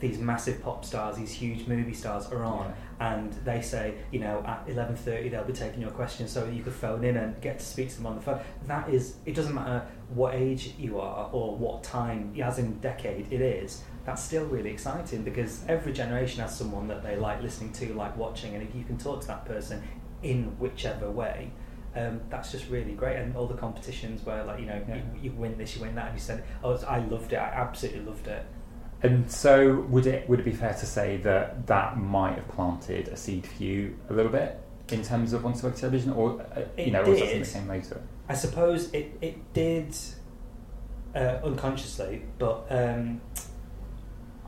these 0.00 0.18
massive 0.18 0.62
pop 0.62 0.84
stars 0.84 1.16
these 1.16 1.32
huge 1.32 1.66
movie 1.66 1.92
stars 1.94 2.26
are 2.26 2.44
on 2.44 2.72
and 3.00 3.32
they 3.44 3.60
say 3.60 3.94
you 4.10 4.18
know 4.18 4.42
at 4.46 4.66
11.30 4.66 5.30
they'll 5.30 5.44
be 5.44 5.52
taking 5.52 5.80
your 5.80 5.90
questions 5.90 6.30
so 6.30 6.44
you 6.46 6.62
could 6.62 6.72
phone 6.72 7.04
in 7.04 7.16
and 7.16 7.40
get 7.40 7.58
to 7.58 7.64
speak 7.64 7.88
to 7.90 7.96
them 7.96 8.06
on 8.06 8.16
the 8.16 8.20
phone. 8.22 8.40
That 8.66 8.88
is 8.88 9.16
it 9.26 9.34
doesn't 9.34 9.54
matter 9.54 9.86
what 10.14 10.34
age 10.34 10.74
you 10.78 10.98
are 11.00 11.28
or 11.32 11.56
what 11.56 11.82
time 11.84 12.34
as 12.42 12.58
in 12.58 12.78
decade 12.80 13.32
it 13.32 13.40
is 13.40 13.82
that's 14.04 14.22
still 14.24 14.46
really 14.46 14.70
exciting 14.70 15.22
because 15.22 15.64
every 15.68 15.92
generation 15.92 16.40
has 16.40 16.56
someone 16.56 16.88
that 16.88 17.02
they 17.02 17.16
like 17.16 17.42
listening 17.42 17.72
to 17.74 17.92
like 17.94 18.16
watching 18.16 18.54
and 18.54 18.62
if 18.66 18.74
you 18.74 18.82
can 18.84 18.96
talk 18.96 19.20
to 19.20 19.26
that 19.26 19.44
person 19.44 19.82
in 20.22 20.44
whichever 20.58 21.10
way 21.10 21.50
um, 21.96 22.20
that's 22.28 22.52
just 22.52 22.68
really 22.68 22.92
great. 22.92 23.16
And 23.16 23.34
all 23.36 23.46
the 23.46 23.56
competitions 23.56 24.24
where 24.24 24.44
like 24.44 24.60
you 24.60 24.66
know 24.66 24.80
Yeah. 24.88 24.96
you, 24.96 25.02
you 25.22 25.32
win 25.32 25.56
this 25.58 25.74
you 25.74 25.82
win 25.82 25.94
that 25.96 26.06
and 26.10 26.14
you 26.14 26.20
said 26.20 26.44
oh 26.62 26.76
I 26.86 26.98
loved 27.00 27.32
it 27.32 27.36
I 27.36 27.48
absolutely 27.48 28.02
loved 28.02 28.28
it 28.28 28.44
And 29.02 29.30
so, 29.30 29.80
would 29.90 30.06
it 30.06 30.28
would 30.28 30.40
it 30.40 30.44
be 30.44 30.52
fair 30.52 30.74
to 30.74 30.86
say 30.86 31.18
that 31.18 31.66
that 31.68 31.96
might 31.98 32.34
have 32.34 32.48
planted 32.48 33.08
a 33.08 33.16
seed 33.16 33.46
for 33.46 33.62
you 33.62 33.96
a 34.10 34.12
little 34.12 34.32
bit 34.32 34.60
in 34.90 35.02
terms 35.02 35.32
of 35.32 35.46
on-site 35.46 35.76
television, 35.76 36.12
or 36.12 36.40
uh, 36.40 36.62
you 36.76 36.90
know, 36.90 37.02
or 37.02 37.10
was 37.10 37.20
that 37.20 37.26
did. 37.26 37.46
something 37.46 37.68
that 37.68 37.82
came 37.82 37.82
later? 37.82 38.02
I 38.28 38.34
suppose 38.34 38.92
it, 38.92 39.16
it 39.20 39.52
did 39.52 39.94
uh, 41.14 41.38
unconsciously, 41.44 42.22
but 42.38 42.66
um, 42.70 43.20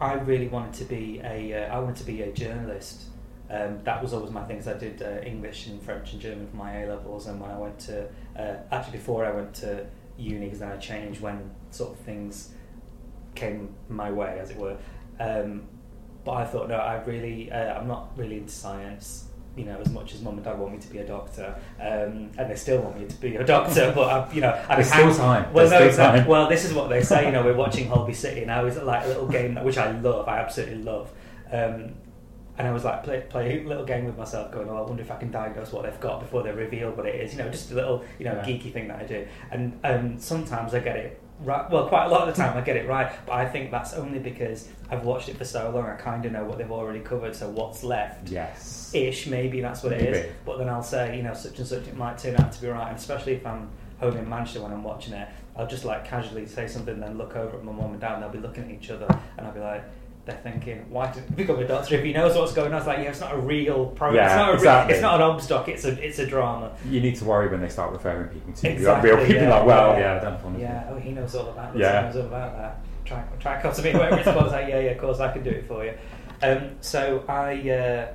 I 0.01 0.15
really 0.15 0.49
wanted 0.49 0.75
to 0.75 0.85
be 0.85 1.21
a 1.23 1.69
uh, 1.69 1.77
I 1.77 1.79
wanted 1.79 1.97
to 1.97 2.05
be 2.05 2.23
a 2.23 2.33
journalist. 2.33 3.05
Um, 3.49 3.81
that 3.85 4.01
was 4.03 4.13
always 4.13 4.31
my 4.31 4.45
thing. 4.45 4.59
'cause 4.59 4.69
I 4.69 4.79
did 4.79 5.03
uh, 5.03 5.21
English 5.25 5.67
and 5.67 5.83
French 5.83 6.13
and 6.13 6.21
German 6.21 6.49
for 6.49 6.57
my 6.57 6.83
A 6.83 6.89
levels, 6.89 7.27
and 7.27 7.41
when 7.41 7.51
I 7.51 7.59
went 7.59 7.79
to 7.81 8.09
uh, 8.37 8.57
actually 8.73 8.99
before 8.99 9.25
I 9.25 9.31
went 9.31 9.55
to 9.57 9.87
uni, 10.19 10.47
because 10.47 10.59
then 10.61 10.73
I 10.73 10.77
changed 10.77 11.21
when 11.21 11.51
sort 11.71 11.93
of 11.93 11.99
things 12.01 12.53
came 13.35 13.75
my 13.89 14.11
way, 14.11 14.39
as 14.41 14.51
it 14.51 14.57
were. 14.57 14.77
Um, 15.19 15.63
but 16.25 16.33
I 16.33 16.45
thought, 16.45 16.69
no, 16.69 16.77
I 16.77 17.03
really, 17.05 17.51
uh, 17.51 17.79
I'm 17.81 17.89
not 17.89 18.11
really 18.17 18.39
into 18.39 18.53
science, 18.53 19.27
you 19.57 19.65
know, 19.65 19.79
as 19.81 19.91
much 19.91 20.15
as 20.15 20.21
mum 20.23 20.35
and 20.35 20.45
dad 20.45 20.59
want 20.59 20.73
me 20.73 20.79
to 20.79 20.89
be 20.89 20.99
a 20.99 21.07
doctor, 21.07 21.55
um, 21.81 22.31
and 22.39 22.51
they 22.51 22.55
still 22.57 22.81
want 22.81 22.99
me 23.01 23.07
to 23.07 23.17
be 23.21 23.37
a 23.37 23.45
doctor. 23.45 23.93
But 23.95 24.09
I, 24.09 24.33
you 24.33 24.41
know, 24.41 24.63
I 24.69 24.77
There's 24.77 24.89
still 24.93 25.15
time. 25.15 25.53
Well, 25.53 25.69
There's 25.69 25.97
no, 25.99 26.05
time. 26.05 26.27
well, 26.27 26.49
this 26.49 26.65
is 26.65 26.73
what 26.73 26.89
they 26.91 27.03
say. 27.03 27.27
You 27.27 27.33
know, 27.33 27.43
we're 27.45 27.57
watching 27.65 27.89
Holby 27.89 28.13
City 28.15 28.45
now. 28.45 28.65
Is 28.67 28.77
like 28.77 29.05
a 29.05 29.09
little 29.09 29.27
game 29.29 29.55
that, 29.55 29.65
which 29.65 29.79
I 29.79 29.91
love. 30.01 30.29
I 30.29 30.39
absolutely 30.39 30.83
love. 30.83 31.11
Um, 31.51 31.95
and 32.59 32.69
I 32.69 32.73
was 32.73 32.85
like, 32.85 33.03
play, 33.05 33.25
play 33.31 33.63
a 33.65 33.67
little 33.67 33.87
game 33.87 34.05
with 34.05 34.19
myself, 34.19 34.53
going, 34.53 34.69
"Oh, 34.69 34.77
I 34.77 34.83
wonder 34.83 35.03
if 35.03 35.11
I 35.11 35.17
can 35.17 35.31
diagnose 35.31 35.73
what 35.73 35.85
they've 35.85 36.01
got 36.01 36.21
before 36.21 36.43
they 36.43 36.53
reveal 36.53 36.91
what 36.91 37.07
it 37.07 37.15
is." 37.15 37.33
You 37.33 37.39
know, 37.43 37.49
just 37.51 37.71
a 37.71 37.75
little, 37.75 38.05
you 38.19 38.27
know, 38.27 38.35
Yeah. 38.35 38.45
geeky 38.45 38.71
thing 38.73 38.89
that 38.89 39.01
I 39.01 39.05
do. 39.05 39.27
And 39.51 39.81
um, 39.83 40.19
sometimes 40.19 40.75
I 40.75 40.81
get 40.81 40.97
it 40.97 41.21
right. 41.43 41.71
Well, 41.71 41.89
quite 41.89 42.07
a 42.07 42.09
lot 42.09 42.29
of 42.29 42.35
the 42.35 42.43
time 42.43 42.57
I 42.57 42.61
get 42.61 42.77
it 42.77 42.89
right, 42.89 43.13
but 43.27 43.33
I 43.33 43.47
think 43.47 43.71
that's 43.71 43.95
only 43.95 44.19
because 44.19 44.69
I've 44.91 45.05
watched 45.05 45.29
it 45.29 45.37
for 45.37 45.45
so 45.45 45.71
long. 45.71 45.87
I 45.87 45.97
kind 45.97 46.25
of 46.25 46.33
know 46.33 46.45
what 46.45 46.59
they've 46.59 46.71
already 46.71 47.01
covered. 47.01 47.35
So 47.35 47.49
what's 47.49 47.83
left? 47.83 48.29
Yes. 48.29 48.91
ish, 48.95 49.27
maybe 49.27 49.61
that's 49.61 49.83
what 49.83 49.93
it 49.93 50.03
is. 50.03 50.17
Maybe. 50.17 50.33
But 50.45 50.59
then 50.59 50.69
I'll 50.69 50.83
say, 50.83 51.17
you 51.17 51.23
know, 51.23 51.35
such 51.35 51.59
and 51.59 51.67
such, 51.67 51.87
it 51.87 51.97
might 51.97 52.19
turn 52.19 52.37
out 52.37 52.53
to 52.53 52.61
be 52.61 52.69
right. 52.69 52.89
And 52.89 52.97
especially 52.97 53.35
if 53.35 53.47
I'm 53.47 53.69
home 53.99 54.17
in 54.17 54.29
Manchester 54.29 54.63
when 54.63 54.73
I'm 54.73 54.83
watching 54.83 55.15
it, 55.15 55.29
I'll 55.57 55.67
just 55.67 55.85
like 55.85 56.07
casually 56.07 56.47
say 56.47 56.67
something, 56.67 57.01
then 57.01 57.19
look 57.19 57.37
over 57.37 57.57
at 57.59 57.65
my 57.65 57.73
mum 57.73 57.93
and 57.93 58.01
dad, 58.01 58.15
and 58.15 58.23
they'll 58.23 58.31
be 58.31 58.39
looking 58.39 58.65
at 58.65 58.71
each 58.71 58.91
other, 58.91 59.07
and 59.37 59.47
I'll 59.47 59.53
be 59.53 59.61
like, 59.61 59.85
they're 60.27 60.37
thinking, 60.43 60.91
why 60.91 61.11
did 61.11 61.25
you 61.29 61.37
become 61.37 61.59
a 61.59 61.67
doctor 61.67 61.97
if 61.97 62.05
he 62.05 62.13
knows 62.13 62.37
what's 62.37 62.53
going 62.53 62.73
on? 62.73 62.79
It's 62.79 62.87
like, 62.87 62.99
yeah, 62.99 63.11
it's 63.11 63.21
not 63.21 63.35
a 63.35 63.39
real 63.39 63.87
program. 63.87 64.17
Yeah, 64.17 64.27
it's 64.27 64.37
not 64.37 64.51
a 64.51 64.55
exactly. 64.55 64.93
real, 64.93 64.97
it's 64.97 65.03
not 65.03 65.21
an 65.21 65.27
obstock. 65.27 65.69
It's 65.69 65.85
a 65.85 66.07
it's 66.07 66.19
a 66.19 66.27
drama. 66.27 66.77
You 66.89 67.01
need 67.01 67.17
to 67.17 67.25
worry 67.25 67.49
when 67.49 67.61
they 67.61 67.69
start 67.69 67.93
referring 67.93 68.29
people 68.29 68.53
to. 68.53 68.71
Exactly, 68.71 69.11
real 69.11 69.27
people 69.27 69.43
yeah, 69.43 69.55
like, 69.57 69.67
well, 69.67 69.93
yeah. 69.95 70.01
yeah, 70.01 70.21
I 70.21 70.25
don't 70.25 70.45
want 70.45 70.57
to. 70.57 70.63
Yeah, 70.63 70.91
oh, 70.91 70.99
he 70.99 71.13
knows 71.13 71.35
all 71.35 71.49
about 71.49 71.73
this. 71.73 71.81
Yeah. 71.81 72.01
He 72.01 72.07
knows 72.07 72.17
all 72.17 72.27
about 72.27 72.57
that. 72.57 72.85
Try, 73.05 73.25
try 73.41 73.83
me, 73.83 73.93
whatever 73.99 74.19
it's 74.19 74.25
called. 74.25 74.53
Like, 74.53 74.69
yeah, 74.69 74.81
yeah, 74.81 74.91
of 74.91 74.99
course, 74.99 75.21
I 75.21 75.33
can 75.33 75.43
do 75.43 75.51
it 75.51 75.67
for 75.67 75.85
you. 75.85 75.95
Um, 76.43 76.77
so 76.81 77.25
I, 77.29 77.71
uh, 77.71 78.13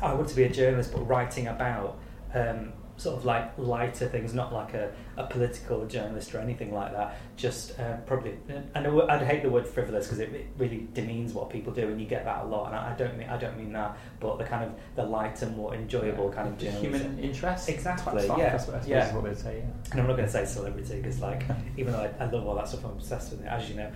I 0.00 0.14
wanted 0.14 0.28
to 0.28 0.36
be 0.36 0.44
a 0.44 0.48
journalist, 0.48 0.92
but 0.92 1.00
writing 1.00 1.48
about 1.48 1.98
um, 2.34 2.72
sort 2.96 3.16
of 3.16 3.24
like 3.24 3.52
lighter 3.58 4.08
things, 4.08 4.34
not 4.34 4.52
like 4.52 4.74
a, 4.74 4.92
a 5.16 5.26
political 5.26 5.86
journalist 5.86 6.34
or 6.34 6.38
anything 6.38 6.72
like 6.72 6.92
that. 6.92 7.16
Just 7.36 7.78
um, 7.80 7.98
probably, 8.06 8.36
and 8.48 8.86
I 8.86 8.88
would- 8.88 9.10
hate 9.22 9.42
the 9.42 9.50
word 9.50 9.66
frivolous 9.66 10.06
because 10.06 10.18
it, 10.18 10.32
it 10.32 10.46
really 10.58 10.88
demeans 10.94 11.32
what 11.32 11.48
people 11.50 11.72
do, 11.72 11.88
and 11.88 12.00
you 12.00 12.06
get 12.06 12.24
that 12.24 12.44
a 12.44 12.46
lot. 12.46 12.66
And 12.66 12.76
I 12.76 12.92
I 12.92 12.94
don't 12.94 13.16
mean 13.16 13.28
I 13.28 13.36
don't 13.36 13.56
mean 13.56 13.72
that, 13.72 13.96
but 14.20 14.38
the 14.38 14.44
kind 14.44 14.64
of 14.64 14.72
the 14.96 15.04
lighter, 15.04 15.46
more 15.46 15.74
enjoyable 15.74 16.30
kind 16.30 16.48
of 16.48 16.58
journalism. 16.58 16.92
human 16.92 17.18
interest. 17.18 17.68
Exactly, 17.68 18.26
yeah, 18.26 18.54
I 18.54 18.56
suppose, 18.58 18.74
I 18.74 18.80
suppose 18.80 18.88
yeah. 18.88 19.14
what 19.14 19.24
they'd 19.24 19.38
say. 19.38 19.58
Yeah. 19.58 19.90
and 19.92 20.00
I'm 20.00 20.06
not 20.06 20.16
going 20.16 20.26
to 20.26 20.32
say 20.32 20.44
celebrity 20.44 20.96
because, 20.96 21.20
like, 21.20 21.44
even 21.76 21.92
though 21.92 22.00
I, 22.00 22.24
I 22.24 22.30
love 22.30 22.46
all 22.46 22.54
that 22.56 22.68
stuff, 22.68 22.84
I'm 22.84 22.92
obsessed 22.92 23.30
with 23.32 23.42
it, 23.42 23.46
as 23.46 23.68
you 23.68 23.76
know. 23.76 23.90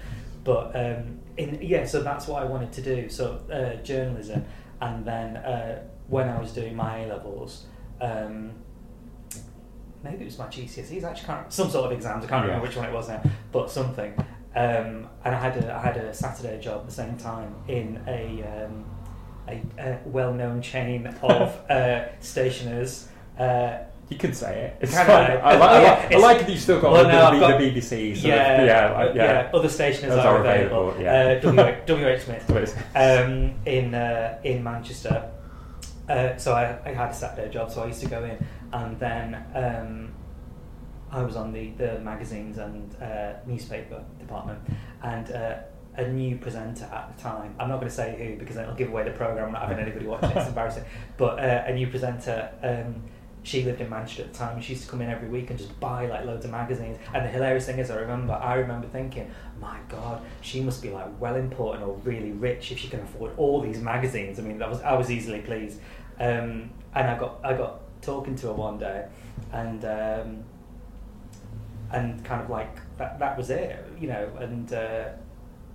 But 0.44 0.76
um, 0.76 1.18
in 1.36 1.58
yeah, 1.60 1.84
so 1.84 2.02
that's 2.02 2.28
what 2.28 2.42
I 2.42 2.46
wanted 2.46 2.72
to 2.72 2.82
do. 2.82 3.08
So 3.08 3.40
uh, 3.52 3.82
journalism, 3.82 4.44
and 4.80 5.04
then 5.04 5.36
uh, 5.36 5.82
when 6.08 6.28
I 6.28 6.40
was 6.40 6.52
doing 6.52 6.76
my 6.76 7.00
A 7.00 7.06
levels, 7.08 7.66
um, 8.00 8.52
maybe 10.10 10.22
it 10.22 10.26
was 10.26 10.38
my 10.38 10.46
GCSEs. 10.46 11.04
I 11.04 11.10
actually 11.10 11.26
can't 11.26 11.52
some 11.52 11.70
sort 11.70 11.86
of 11.86 11.92
exams. 11.92 12.24
I 12.24 12.28
can't 12.28 12.42
Yeah. 12.44 12.46
remember 12.52 12.66
which 12.66 12.76
one 12.76 12.86
it 12.86 12.92
was 12.92 13.08
now, 13.08 13.22
but 13.52 13.70
something. 13.70 14.12
Um, 14.54 15.08
and 15.24 15.34
I 15.34 15.38
had 15.38 15.56
a 15.62 15.74
I 15.74 15.80
had 15.80 15.96
a 15.98 16.14
Saturday 16.14 16.58
job 16.60 16.80
at 16.80 16.86
the 16.86 16.92
same 16.92 17.16
time 17.18 17.54
in 17.68 18.00
a 18.06 18.42
um, 18.64 18.84
a, 19.48 19.62
a 19.78 19.98
well-known 20.06 20.62
chain 20.62 21.06
of 21.22 21.70
uh, 21.70 22.04
stationers. 22.20 23.08
Uh, 23.38 23.78
You 24.08 24.16
can 24.18 24.32
say 24.32 24.52
it. 24.66 24.76
It's 24.80 24.94
fine. 24.94 25.08
I? 25.10 25.34
I, 25.36 25.56
like, 25.56 25.70
I, 25.70 25.82
yeah, 25.82 25.90
like, 25.90 26.12
I 26.14 26.18
like 26.18 26.38
that 26.40 26.48
you've 26.50 26.60
still 26.60 26.80
got 26.80 26.92
Well, 26.92 27.04
the, 27.04 27.12
no, 27.38 27.58
the, 27.58 27.58
the 27.58 27.80
BBC. 27.80 28.22
Yeah, 28.22 28.64
yeah, 28.64 28.92
like, 28.98 29.14
yeah. 29.16 29.50
Other 29.52 29.68
stationers 29.68 30.12
are 30.14 30.26
are 30.36 30.40
available. 30.40 30.90
available, 30.90 31.02
yeah. 31.02 31.38
Uh, 31.38 31.40
W. 31.40 31.76
W. 31.86 32.06
H. 32.08 32.22
Smith 32.22 32.84
um, 32.94 33.54
in 33.66 33.94
uh, 33.94 34.38
in 34.44 34.62
Manchester. 34.62 35.28
Uh, 36.08 36.36
so 36.36 36.54
I, 36.54 36.78
I 36.84 36.92
had 36.92 37.10
a 37.10 37.14
Saturday 37.14 37.52
job, 37.52 37.70
so 37.70 37.82
I 37.82 37.86
used 37.86 38.00
to 38.00 38.08
go 38.08 38.24
in, 38.24 38.44
and 38.72 38.98
then 38.98 39.44
um, 39.54 40.14
I 41.10 41.22
was 41.22 41.36
on 41.36 41.52
the, 41.52 41.70
the 41.70 41.98
magazines 42.00 42.58
and 42.58 42.94
uh, 43.02 43.34
newspaper 43.46 44.04
department, 44.18 44.60
and 45.02 45.30
uh, 45.32 45.56
a 45.96 46.08
new 46.08 46.36
presenter 46.36 46.84
at 46.84 47.16
the 47.16 47.22
time. 47.22 47.54
I'm 47.58 47.68
not 47.68 47.76
going 47.76 47.88
to 47.88 47.94
say 47.94 48.16
who 48.18 48.38
because 48.38 48.56
it'll 48.56 48.74
give 48.74 48.88
away 48.88 49.04
the 49.04 49.12
program. 49.12 49.46
I'm 49.46 49.52
not 49.52 49.62
having 49.62 49.78
anybody 49.78 50.06
watch 50.06 50.22
it. 50.24 50.36
It's 50.36 50.48
embarrassing. 50.48 50.84
But 51.16 51.38
uh, 51.40 51.64
a 51.66 51.74
new 51.74 51.88
presenter. 51.88 52.50
Um, 52.62 53.02
she 53.46 53.62
lived 53.62 53.80
in 53.80 53.88
Manchester 53.88 54.24
at 54.24 54.32
the 54.32 54.38
time. 54.38 54.60
She 54.60 54.72
used 54.72 54.86
to 54.86 54.90
come 54.90 55.00
in 55.02 55.08
every 55.08 55.28
week 55.28 55.50
and 55.50 55.58
just 55.58 55.78
buy 55.78 56.06
like 56.06 56.24
loads 56.24 56.44
of 56.44 56.50
magazines. 56.50 56.98
And 57.14 57.24
the 57.24 57.28
hilarious 57.28 57.64
thing 57.66 57.78
is, 57.78 57.92
I 57.92 58.00
remember, 58.00 58.32
I 58.32 58.54
remember 58.54 58.88
thinking, 58.88 59.30
my 59.60 59.78
God, 59.88 60.20
she 60.40 60.60
must 60.60 60.82
be 60.82 60.90
like 60.90 61.06
well 61.20 61.36
important 61.36 61.84
or 61.84 61.94
really 61.98 62.32
rich 62.32 62.72
if 62.72 62.78
she 62.80 62.88
can 62.88 63.00
afford 63.00 63.30
all 63.36 63.60
these 63.60 63.80
magazines. 63.80 64.40
I 64.40 64.42
mean, 64.42 64.58
that 64.58 64.68
was 64.68 64.82
I 64.82 64.94
was 64.94 65.12
easily 65.12 65.42
pleased. 65.42 65.80
Um, 66.18 66.70
and 66.94 67.10
I 67.10 67.18
got 67.18 67.40
I 67.44 67.54
got 67.54 67.80
talking 68.00 68.34
to 68.36 68.46
her 68.48 68.52
one 68.52 68.78
day, 68.78 69.06
and 69.52 69.84
um, 69.84 70.44
and 71.92 72.24
kind 72.24 72.42
of 72.42 72.50
like 72.50 72.76
that 72.96 73.18
that 73.18 73.36
was 73.36 73.50
it, 73.50 73.84
you 74.00 74.08
know. 74.08 74.30
And 74.38 74.72
uh, 74.72 75.08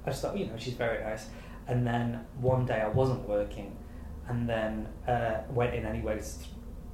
I 0.05 0.09
just 0.09 0.21
thought, 0.21 0.37
you 0.37 0.47
know, 0.47 0.57
she's 0.57 0.73
very 0.73 1.03
nice. 1.03 1.27
And 1.67 1.85
then 1.85 2.25
one 2.39 2.65
day 2.65 2.81
I 2.81 2.89
wasn't 2.89 3.27
working, 3.27 3.75
and 4.27 4.49
then 4.49 4.87
uh, 5.07 5.41
went 5.49 5.75
in 5.75 5.85
anyways. 5.85 6.47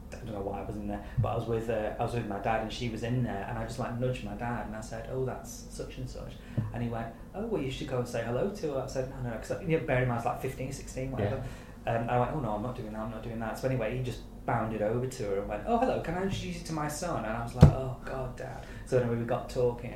I 0.10 0.16
don't 0.26 0.34
know 0.34 0.42
why 0.42 0.62
I 0.62 0.66
was 0.66 0.78
in 0.78 0.88
there, 0.88 1.04
but 1.20 1.30
I 1.30 1.36
was 1.36 1.48
with 1.48 1.70
uh, 1.70 1.92
I 2.00 2.04
was 2.04 2.14
with 2.14 2.28
my 2.28 2.40
dad, 2.40 2.62
and 2.62 2.72
she 2.72 2.90
was 2.90 3.04
in 3.04 3.24
there, 3.24 3.46
and 3.50 3.58
I 3.58 3.64
just 3.64 3.80
like 3.80 3.98
nudged 4.00 4.24
my 4.24 4.36
dad, 4.36 4.68
and 4.68 4.76
I 4.76 4.82
said, 4.82 5.10
"Oh, 5.12 5.26
that's 5.26 5.66
such 5.70 5.98
and 5.98 6.10
such," 6.10 6.34
and 6.74 6.82
he 6.84 6.90
went, 6.90 7.08
"Oh, 7.36 7.46
well, 7.46 7.62
you 7.62 7.72
should 7.72 7.88
go 7.88 8.00
and 8.00 8.08
say 8.08 8.24
hello 8.26 8.50
to 8.50 8.74
her." 8.74 8.82
I 8.82 8.88
said, 8.88 9.10
"No, 9.10 9.30
no," 9.30 9.38
because 9.38 9.62
you 9.62 9.78
know, 9.80 9.86
bear 9.86 10.04
in 10.04 10.08
mind, 10.08 10.22
I 10.22 10.24
was 10.24 10.26
like 10.26 10.42
15, 10.42 10.72
16, 10.72 11.12
whatever. 11.12 11.44
Um, 11.88 12.10
I 12.10 12.20
went, 12.20 12.32
"Oh 12.34 12.40
no, 12.40 12.52
I'm 12.52 12.64
not 12.64 12.76
doing 12.76 12.92
that. 12.92 13.00
I'm 13.00 13.12
not 13.12 13.24
doing 13.24 13.40
that." 13.40 13.58
So 13.58 13.68
anyway, 13.68 13.98
he 13.98 14.04
just 14.04 14.22
bounded 14.46 14.82
over 14.82 15.08
to 15.08 15.24
her 15.24 15.40
and 15.40 15.48
went, 15.48 15.64
"Oh, 15.66 15.78
hello, 15.78 16.02
can 16.02 16.16
I 16.16 16.24
introduce 16.24 16.58
you 16.58 16.64
to 16.66 16.74
my 16.74 16.88
son?" 16.88 17.24
And 17.26 17.34
I 17.34 17.44
was 17.44 17.56
like, 17.56 17.72
"Oh 17.72 17.96
God, 18.04 18.36
Dad." 18.36 18.66
So 18.86 19.00
anyway, 19.00 19.16
we 19.16 19.26
got 19.26 19.50
talking, 19.50 19.96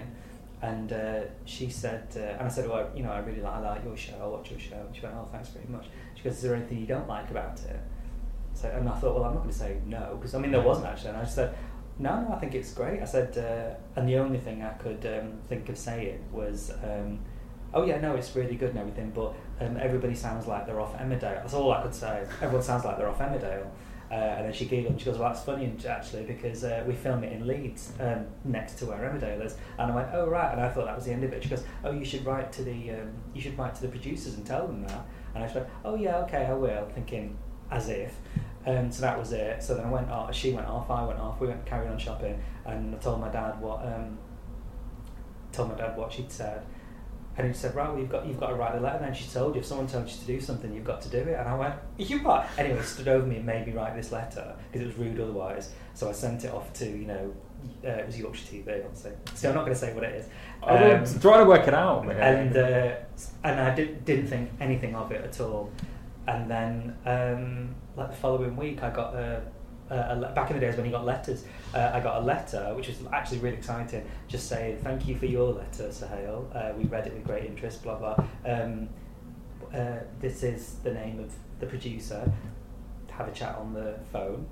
and 0.62 0.94
uh, 0.94 1.22
she 1.46 1.70
said, 1.70 2.08
uh, 2.16 2.38
and 2.38 2.42
I 2.42 2.48
said, 2.48 2.70
"Well, 2.70 2.90
you 2.96 3.04
know, 3.04 3.12
I 3.12 3.20
really 3.20 3.42
like, 3.42 3.54
I 3.54 3.60
like 3.60 3.84
your 3.84 3.98
show. 3.98 4.16
I 4.22 4.28
watch 4.28 4.52
your 4.52 4.60
show." 4.60 4.84
And 4.88 4.96
she 4.96 5.02
went, 5.02 5.16
"Oh, 5.16 5.28
thanks 5.32 5.50
very 5.50 5.68
much." 5.68 5.88
She 6.16 6.24
goes, 6.24 6.34
"Is 6.34 6.42
there 6.44 6.56
anything 6.56 6.80
you 6.80 6.88
don't 6.88 7.08
like 7.08 7.30
about 7.30 7.60
it?" 7.66 7.80
So, 8.54 8.70
and 8.70 8.88
I 8.88 8.94
thought, 9.00 9.16
well, 9.16 9.24
I'm 9.24 9.34
not 9.34 9.44
going 9.44 9.54
to 9.54 9.58
say 9.58 9.78
no 9.86 10.18
because 10.18 10.36
I 10.36 10.40
mean 10.40 10.52
there 10.52 10.62
wasn't 10.62 10.88
actually, 10.88 11.10
and 11.10 11.18
I 11.18 11.24
just 11.24 11.36
said, 11.36 11.56
no, 12.00 12.22
no, 12.22 12.34
I 12.34 12.40
think 12.40 12.56
it's 12.56 12.74
great. 12.74 13.02
I 13.02 13.06
said, 13.06 13.38
uh, 13.38 14.00
and 14.00 14.08
the 14.08 14.18
only 14.18 14.40
thing 14.40 14.62
I 14.62 14.74
could 14.74 15.06
um, 15.06 15.34
think 15.50 15.70
of 15.70 15.78
saying 15.78 16.24
was, 16.32 16.72
um, 16.84 17.20
oh 17.74 17.86
yeah, 17.86 18.00
no, 18.00 18.16
it's 18.16 18.36
really 18.36 18.56
good 18.56 18.70
and 18.70 18.80
everything, 18.80 19.12
but 19.12 19.34
um, 19.62 19.78
everybody 19.78 20.16
sounds 20.16 20.48
like 20.48 20.66
they're 20.66 20.82
off 20.82 20.98
Emmerdale. 20.98 21.42
That's 21.42 21.54
all 21.54 21.72
I 21.72 21.82
could 21.82 21.94
say. 21.94 22.26
Everyone 22.42 22.64
sounds 22.64 22.84
like 22.84 22.98
they're 22.98 23.10
off 23.10 23.20
Emmerdale. 23.20 23.68
Uh, 24.12 24.16
and 24.16 24.46
then 24.46 24.52
she 24.52 24.66
giggled 24.66 25.00
she 25.00 25.06
goes, 25.06 25.18
well, 25.18 25.30
that's 25.30 25.46
funny 25.46 25.74
actually 25.88 26.24
because 26.24 26.66
uh, 26.66 26.84
we 26.86 26.94
film 26.94 27.24
it 27.24 27.32
in 27.32 27.48
Leeds 27.48 27.94
um, 28.02 28.26
next 28.44 28.74
to 28.74 28.86
where 28.86 28.98
Emmerdale 28.98 29.46
is. 29.46 29.56
And 29.78 29.90
I 29.90 29.96
went, 29.96 30.10
oh 30.12 30.28
right. 30.28 30.52
And 30.52 30.60
I 30.60 30.68
thought 30.68 30.86
that 30.86 30.96
was 30.96 31.06
the 31.06 31.14
end 31.14 31.24
of 31.24 31.32
it. 31.32 31.42
She 31.42 31.48
goes, 31.48 31.64
oh, 31.86 31.92
you 31.92 32.04
should 32.04 32.26
write 32.26 32.52
to 32.54 32.64
the 32.64 32.92
um, 32.92 33.14
you 33.34 33.40
should 33.40 33.58
write 33.58 33.74
to 33.76 33.82
the 33.82 33.88
producers 33.88 34.34
and 34.34 34.46
tell 34.46 34.68
them 34.68 34.82
that. 34.84 35.06
And 35.34 35.44
I 35.44 35.54
went, 35.54 35.68
oh 35.86 35.96
yeah, 35.96 36.18
okay, 36.24 36.46
I 36.46 36.54
will. 36.54 36.86
Thinking 36.94 37.38
as 37.70 37.88
if. 37.88 38.14
Um, 38.66 38.92
so 38.92 39.02
that 39.02 39.18
was 39.18 39.32
it. 39.32 39.64
So 39.64 39.76
then 39.76 39.86
I 39.86 39.90
went 39.90 40.10
off. 40.12 40.36
She 40.36 40.52
went 40.52 40.68
off. 40.68 40.90
I 40.92 41.06
went 41.06 41.20
off. 41.20 41.40
We 41.40 41.48
went 41.48 41.66
carried 41.66 41.90
on 41.90 41.98
shopping, 41.98 42.40
and 42.66 42.94
I 42.94 42.98
told 42.98 43.22
my 43.22 43.30
dad 43.30 43.60
what 43.62 43.86
um, 43.86 44.18
told 45.54 45.70
my 45.70 45.76
dad 45.76 45.98
what 45.98 46.12
she'd 46.12 46.32
said. 46.32 46.64
And 47.42 47.50
he 47.54 47.58
said, 47.58 47.76
right, 47.76 47.90
well, 47.90 48.00
you've 48.00 48.10
got, 48.10 48.26
you've 48.26 48.40
got 48.40 48.48
to 48.50 48.56
write 48.56 48.76
a 48.76 48.80
letter 48.80 49.00
then. 49.00 49.14
She 49.14 49.28
told 49.30 49.56
you, 49.56 49.62
if 49.62 49.68
someone 49.68 49.88
told 49.88 50.08
you 50.08 50.14
to 50.18 50.26
do 50.26 50.40
something, 50.40 50.74
you've 50.74 50.84
got 50.86 51.02
to 51.02 51.10
do 51.10 51.18
it. 51.18 51.38
And 51.40 51.48
I 51.50 51.56
went, 51.56 51.76
you 51.98 52.20
what? 52.20 52.48
Anyway, 52.58 52.82
stood 52.84 53.08
over 53.08 53.26
me 53.26 53.38
and 53.38 53.46
made 53.46 53.68
me 53.68 53.74
write 53.74 53.96
this 53.96 54.12
letter, 54.12 54.56
because 54.72 54.82
it 54.82 54.88
was 54.88 54.98
rude 54.98 55.20
otherwise. 55.20 55.72
So 55.94 56.10
I 56.10 56.12
sent 56.12 56.44
it 56.46 56.54
off 56.54 56.72
to, 56.74 56.86
you 56.86 57.06
know, 57.08 57.34
uh, 57.86 57.90
it 57.90 58.06
was 58.08 58.18
Yorkshire 58.20 58.56
TV, 58.56 58.84
obviously. 58.86 59.12
So 59.36 59.50
I'm 59.50 59.56
not 59.56 59.62
going 59.62 59.74
to 59.74 59.80
say 59.80 59.94
what 59.94 60.04
it 60.04 60.16
is. 60.16 60.26
I'm 60.64 61.04
Um, 61.04 61.20
trying 61.20 61.40
to 61.40 61.46
work 61.46 61.68
it 61.68 61.74
out, 61.74 62.06
man. 62.08 62.18
and 62.18 62.58
uh, 62.58 62.96
and 63.44 63.60
I 63.60 63.74
did, 63.76 64.04
didn't 64.06 64.28
think 64.28 64.50
anything 64.60 64.96
of 64.96 65.12
it 65.12 65.24
at 65.24 65.40
all. 65.42 65.70
And 66.28 66.50
then, 66.50 66.96
um, 67.06 67.76
like 67.96 68.10
the 68.12 68.16
following 68.18 68.56
week, 68.56 68.82
I 68.84 68.90
got 68.90 69.14
a, 69.16 69.42
le- 69.96 70.32
back 70.34 70.50
in 70.52 70.60
the 70.60 70.66
days 70.66 70.76
when 70.76 70.86
you 70.86 70.92
got 70.92 71.06
letters. 71.06 71.44
Uh, 71.74 71.92
I 71.94 72.00
got 72.00 72.22
a 72.22 72.26
letter, 72.26 72.74
which 72.76 72.88
was 72.88 72.98
actually 73.12 73.40
really 73.40 73.58
exciting, 73.58 74.06
just 74.28 74.48
saying 74.48 74.78
thank 74.84 75.08
you 75.08 75.18
for 75.18 75.26
your 75.26 75.54
letter, 75.54 75.92
Sohail. 75.92 76.50
Uh, 76.54 76.72
we 76.78 76.86
read 76.86 77.08
it 77.08 77.14
with 77.14 77.24
great 77.24 77.46
interest. 77.46 77.84
Blah 77.84 77.96
blah. 77.96 78.26
Um, 78.46 78.90
uh, 79.74 80.00
this 80.20 80.44
is 80.44 80.76
the 80.84 80.94
name 80.94 81.20
of 81.20 81.34
the 81.60 81.66
producer. 81.66 82.32
Have 83.12 83.28
a 83.28 83.32
chat 83.32 83.56
on 83.56 83.74
the 83.74 83.96
phone. 84.12 84.48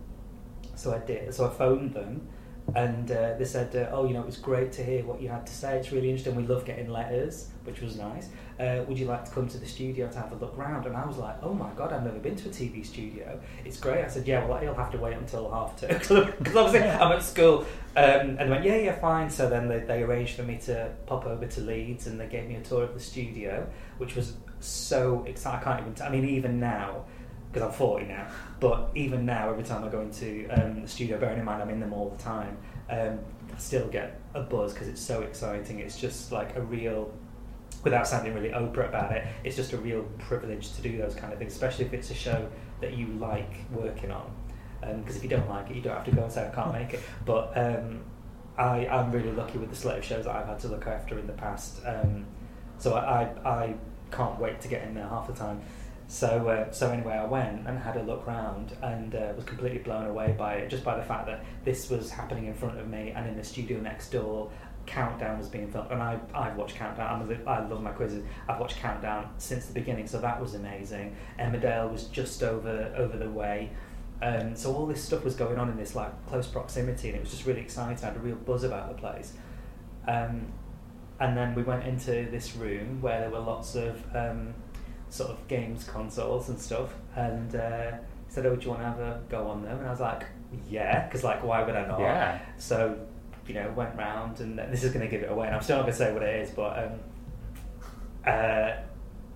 So 0.76 0.94
I 0.94 1.00
did. 1.00 1.34
So 1.34 1.46
I 1.46 1.50
phoned 1.50 1.94
them, 1.94 2.28
and 2.76 3.12
uh, 3.12 3.36
they 3.38 3.46
said, 3.46 3.76
uh, 3.76 3.94
"Oh, 3.94 4.06
you 4.06 4.14
know, 4.14 4.22
it 4.22 4.26
was 4.26 4.38
great 4.38 4.72
to 4.74 4.84
hear 4.84 5.04
what 5.04 5.22
you 5.22 5.30
had 5.30 5.46
to 5.48 5.54
say. 5.54 5.78
It's 5.78 5.92
really 5.92 6.10
interesting. 6.10 6.36
We 6.36 6.44
love 6.44 6.66
getting 6.66 6.90
letters, 6.90 7.50
which 7.64 7.82
was 7.82 7.98
nice. 7.98 8.30
Uh, 8.60 8.84
would 8.88 9.00
you 9.00 9.06
like 9.06 9.24
to 9.24 9.32
come 9.32 9.48
to 9.48 9.58
the 9.58 9.66
studio 9.66 10.10
to 10.10 10.18
have 10.18 10.32
a 10.32 10.36
look 10.36 10.58
round?" 10.58 10.86
And 10.86 10.96
I 10.96 11.06
was 11.06 11.18
like, 11.18 11.36
"Oh 11.42 11.54
my 11.54 11.70
god, 11.78 11.94
I've 11.94 12.04
never 12.04 12.20
been 12.20 12.36
to 12.36 12.50
a 12.50 12.52
TV 12.52 12.86
studio. 12.86 13.40
It's 13.66 13.80
great." 13.80 14.04
I 14.04 14.08
said, 14.08 14.28
"Yeah, 14.28 14.46
well, 14.46 14.64
you'll 14.64 14.76
have 14.76 14.92
to 14.92 14.98
wait 14.98 15.16
until 15.16 15.50
half 15.52 15.80
two 15.80 15.88
because 15.88 16.12
obviously 16.56 16.82
I'm 16.82 17.12
at 17.12 17.24
school." 17.24 17.66
Um, 17.96 18.38
and 18.38 18.40
they 18.40 18.50
went, 18.50 18.66
"Yeah, 18.66 18.78
yeah, 18.78 19.00
fine." 19.00 19.30
So 19.30 19.50
then 19.50 19.68
they, 19.68 19.80
they 19.80 20.04
arranged 20.04 20.36
for 20.36 20.44
me 20.44 20.58
to 20.66 20.92
pop 21.06 21.26
over 21.26 21.46
to 21.46 21.62
Leeds, 21.62 22.08
and 22.08 22.20
they 22.20 22.28
gave 22.28 22.48
me 22.48 22.56
a 22.56 22.62
tour 22.62 22.84
of 22.84 22.94
the 22.94 23.00
studio, 23.00 23.68
which 23.98 24.16
was 24.16 24.34
so 24.60 25.24
exciting. 25.26 25.60
I 25.60 25.64
can't 25.64 25.82
even. 25.82 25.94
T- 25.94 26.04
I 26.04 26.10
mean, 26.10 26.26
even 26.26 26.60
now 26.60 27.06
because 27.52 27.68
I'm 27.68 27.74
40 27.74 28.06
now. 28.06 28.28
But 28.60 28.92
even 28.96 29.26
now, 29.26 29.50
every 29.50 29.64
time 29.64 29.84
I 29.84 29.90
go 29.90 30.02
into 30.02 30.48
um, 30.50 30.82
the 30.82 30.88
studio, 30.88 31.20
bearing 31.20 31.40
in 31.40 31.46
mind 31.46 31.62
I'm 31.62 31.70
in 31.70 31.80
them 31.80 31.94
all 31.94 32.10
the 32.10 32.22
time, 32.22 32.58
um, 32.90 33.20
I 33.54 33.58
still 33.58 33.88
get 33.88 34.20
a 34.34 34.42
buzz 34.42 34.74
because 34.74 34.88
it's 34.88 35.02
so 35.02 35.22
exciting. 35.22 35.80
It's 35.80 35.98
just 35.98 36.32
like 36.32 36.56
a 36.56 36.62
real, 36.62 37.12
without 37.84 38.08
sounding 38.08 38.34
really 38.34 38.50
Oprah 38.50 38.90
about 38.90 39.12
it, 39.12 39.28
it's 39.44 39.56
just 39.56 39.74
a 39.74 39.78
real 39.78 40.04
privilege 40.18 40.74
to 40.76 40.82
do 40.82 40.98
those 40.98 41.16
kind 41.16 41.32
of 41.32 41.40
things, 41.40 41.54
especially 41.54 41.86
if 41.86 41.94
it's 41.94 42.12
a 42.12 42.16
show 42.16 42.50
that 42.82 42.94
you 42.98 43.08
like 43.14 43.66
working 43.72 44.12
on. 44.12 44.32
Because 44.82 45.18
if 45.18 45.24
you 45.24 45.30
don't 45.30 45.50
like 45.50 45.70
it, 45.70 45.76
you 45.76 45.82
don't 45.82 45.96
have 45.96 46.06
to 46.06 46.12
go 46.12 46.24
and 46.24 46.32
say 46.32 46.48
I 46.48 46.56
can't 46.56 46.74
make 46.74 46.94
it. 46.94 47.02
But 47.26 47.52
um, 47.58 48.02
I, 48.58 48.88
I'm 48.88 49.12
really 49.12 49.32
lucky 49.32 49.58
with 49.58 49.70
the 49.70 49.76
slate 49.76 50.00
of 50.00 50.06
shows 50.06 50.26
that 50.26 50.36
I've 50.36 50.48
had 50.48 50.60
to 50.60 50.68
look 50.68 50.88
after 50.88 51.18
in 51.20 51.28
the 51.28 51.34
past. 51.34 51.82
Um, 51.86 52.26
so 52.78 52.96
I, 52.96 53.24
I, 53.24 53.50
I 53.50 53.76
can't 54.12 54.40
wait 54.40 54.62
to 54.62 54.68
get 54.68 54.84
in 54.84 54.94
there 54.94 55.08
half 55.08 55.28
the 55.28 55.34
time. 55.34 55.62
So, 56.10 56.50
uh, 56.50 56.72
so 56.72 56.90
anyway, 56.90 57.14
I 57.14 57.26
went 57.26 57.68
and 57.68 57.78
had 57.78 57.96
a 57.96 58.02
look 58.02 58.26
round 58.26 58.76
and 58.82 59.14
uh, 59.14 59.32
was 59.36 59.46
completely 59.46 59.78
blown 59.78 60.08
away 60.08 60.34
by 60.36 60.56
it, 60.56 60.70
just 60.70 60.84
by 60.84 60.98
the 60.98 61.04
fact 61.04 61.28
that 61.28 61.46
this 61.64 61.88
was 61.88 62.10
happening 62.10 62.48
in 62.48 62.56
front 62.56 62.80
of 62.80 62.90
me 62.90 63.14
and 63.16 63.28
in 63.28 63.38
the 63.38 63.44
studio 63.44 63.80
next 63.80 64.12
door. 64.12 64.50
Countdown 64.90 65.38
was 65.38 65.48
being 65.48 65.72
filmed, 65.72 65.92
and 65.92 66.02
I 66.02 66.20
I've 66.34 66.56
watched 66.56 66.76
Countdown. 66.76 67.22
I'm 67.22 67.32
a, 67.32 67.50
I 67.50 67.66
love 67.68 67.82
my 67.82 67.92
quizzes. 67.92 68.24
I've 68.48 68.60
watched 68.60 68.78
Countdown 68.78 69.30
since 69.38 69.66
the 69.68 69.74
beginning, 69.74 70.08
so 70.08 70.20
that 70.20 70.42
was 70.42 70.56
amazing. 70.56 71.16
Emmerdale 71.40 71.92
was 71.92 72.06
just 72.06 72.42
over 72.44 72.94
over 72.98 73.18
the 73.18 73.30
way. 73.30 73.70
Um, 74.22 74.56
so 74.56 74.74
all 74.76 74.86
this 74.86 75.02
stuff 75.02 75.24
was 75.24 75.36
going 75.36 75.58
on 75.58 75.70
in 75.70 75.78
this 75.78 75.96
like 75.96 76.12
close 76.28 76.48
proximity, 76.48 77.10
and 77.10 77.18
it 77.18 77.22
was 77.22 77.30
just 77.30 77.46
really 77.46 77.62
exciting. 77.62 78.04
I 78.04 78.08
had 78.08 78.18
a 78.18 78.20
real 78.20 78.36
buzz 78.36 78.64
about 78.64 78.90
the 78.90 78.96
place. 78.96 79.34
Um, 80.08 80.48
and 81.20 81.38
then 81.38 81.54
we 81.54 81.64
went 81.64 81.86
into 81.86 82.28
this 82.32 82.56
room 82.56 83.02
where 83.02 83.20
there 83.20 83.30
were 83.30 83.40
lots 83.40 83.76
of 83.76 84.04
um, 84.16 84.54
sort 85.10 85.30
of 85.30 85.48
games 85.48 85.84
consoles 85.84 86.50
and 86.50 86.60
stuff. 86.60 86.94
And 87.16 87.56
uh, 87.56 87.92
he 88.28 88.34
said, 88.34 88.46
"Oh, 88.46 88.56
do 88.56 88.64
you 88.64 88.70
want 88.70 88.82
to 88.82 88.86
have 88.88 89.00
a 89.00 89.22
go 89.30 89.48
on 89.48 89.64
them?" 89.64 89.78
And 89.78 89.88
I 89.88 89.92
was 89.92 90.00
like, 90.00 90.24
"Yeah," 90.70 91.06
because 91.06 91.24
like, 91.24 91.44
why 91.44 91.64
would 91.64 91.76
I 91.76 91.86
not? 91.88 92.00
Yeah. 92.00 92.40
So, 92.58 92.98
you 93.50 93.56
know, 93.56 93.70
went 93.76 93.96
round, 93.98 94.40
and 94.40 94.58
this 94.58 94.84
is 94.84 94.94
going 94.94 95.04
to 95.06 95.12
give 95.12 95.24
it 95.24 95.32
away. 95.32 95.48
And 95.48 95.56
I'm 95.56 95.62
still 95.62 95.78
not 95.78 95.84
going 95.84 95.94
to 95.94 95.98
say 95.98 96.14
what 96.14 96.24
it 96.24 96.42
is, 96.44 96.52
but 96.52 96.78
um, 96.84 97.00
uh, 98.26 98.72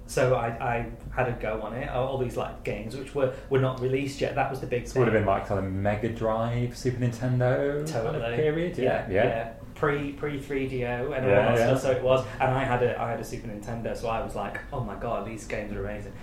so 0.06 0.36
I, 0.36 0.48
I 0.48 0.86
had 1.16 1.30
a 1.30 1.32
go 1.34 1.62
on 1.62 1.74
it. 1.74 1.90
All 1.90 2.18
these 2.18 2.38
like 2.38 2.64
games 2.64 2.96
which 2.96 3.16
were, 3.16 3.34
were 3.50 3.60
not 3.60 3.80
released 3.82 4.22
yet. 4.22 4.36
That 4.36 4.50
was 4.52 4.60
the 4.60 4.68
big 4.68 4.86
thing. 4.88 5.00
would 5.02 5.08
have 5.12 5.20
been 5.20 5.26
like 5.26 5.48
kind 5.48 5.66
of 5.66 5.72
Mega 5.72 6.10
Drive, 6.10 6.78
Super 6.78 7.00
Nintendo 7.04 7.78
kind 7.92 8.08
of 8.08 8.14
totally 8.22 8.36
period. 8.36 8.78
Yeah, 8.78 9.10
yeah. 9.10 9.54
Pre 9.76 10.12
pre 10.14 10.40
three 10.40 10.68
DO 10.68 10.86
and 10.86 11.26
all 11.26 11.32
Yeah, 11.32 11.46
that 11.56 11.58
yeah. 11.58 11.66
stuff. 11.78 11.82
So 11.82 11.92
it 11.92 12.04
was, 12.04 12.26
and 12.40 12.52
I 12.52 12.64
had 12.64 12.84
a 12.84 13.00
I 13.02 13.12
had 13.12 13.20
a 13.20 13.24
Super 13.24 13.48
Nintendo, 13.48 13.96
so 13.98 14.08
I 14.08 14.24
was 14.24 14.36
like, 14.36 14.60
oh 14.72 14.82
my 14.82 14.96
god, 14.96 15.26
these 15.26 15.46
games 15.46 15.74
are 15.74 15.84
amazing. 15.84 16.14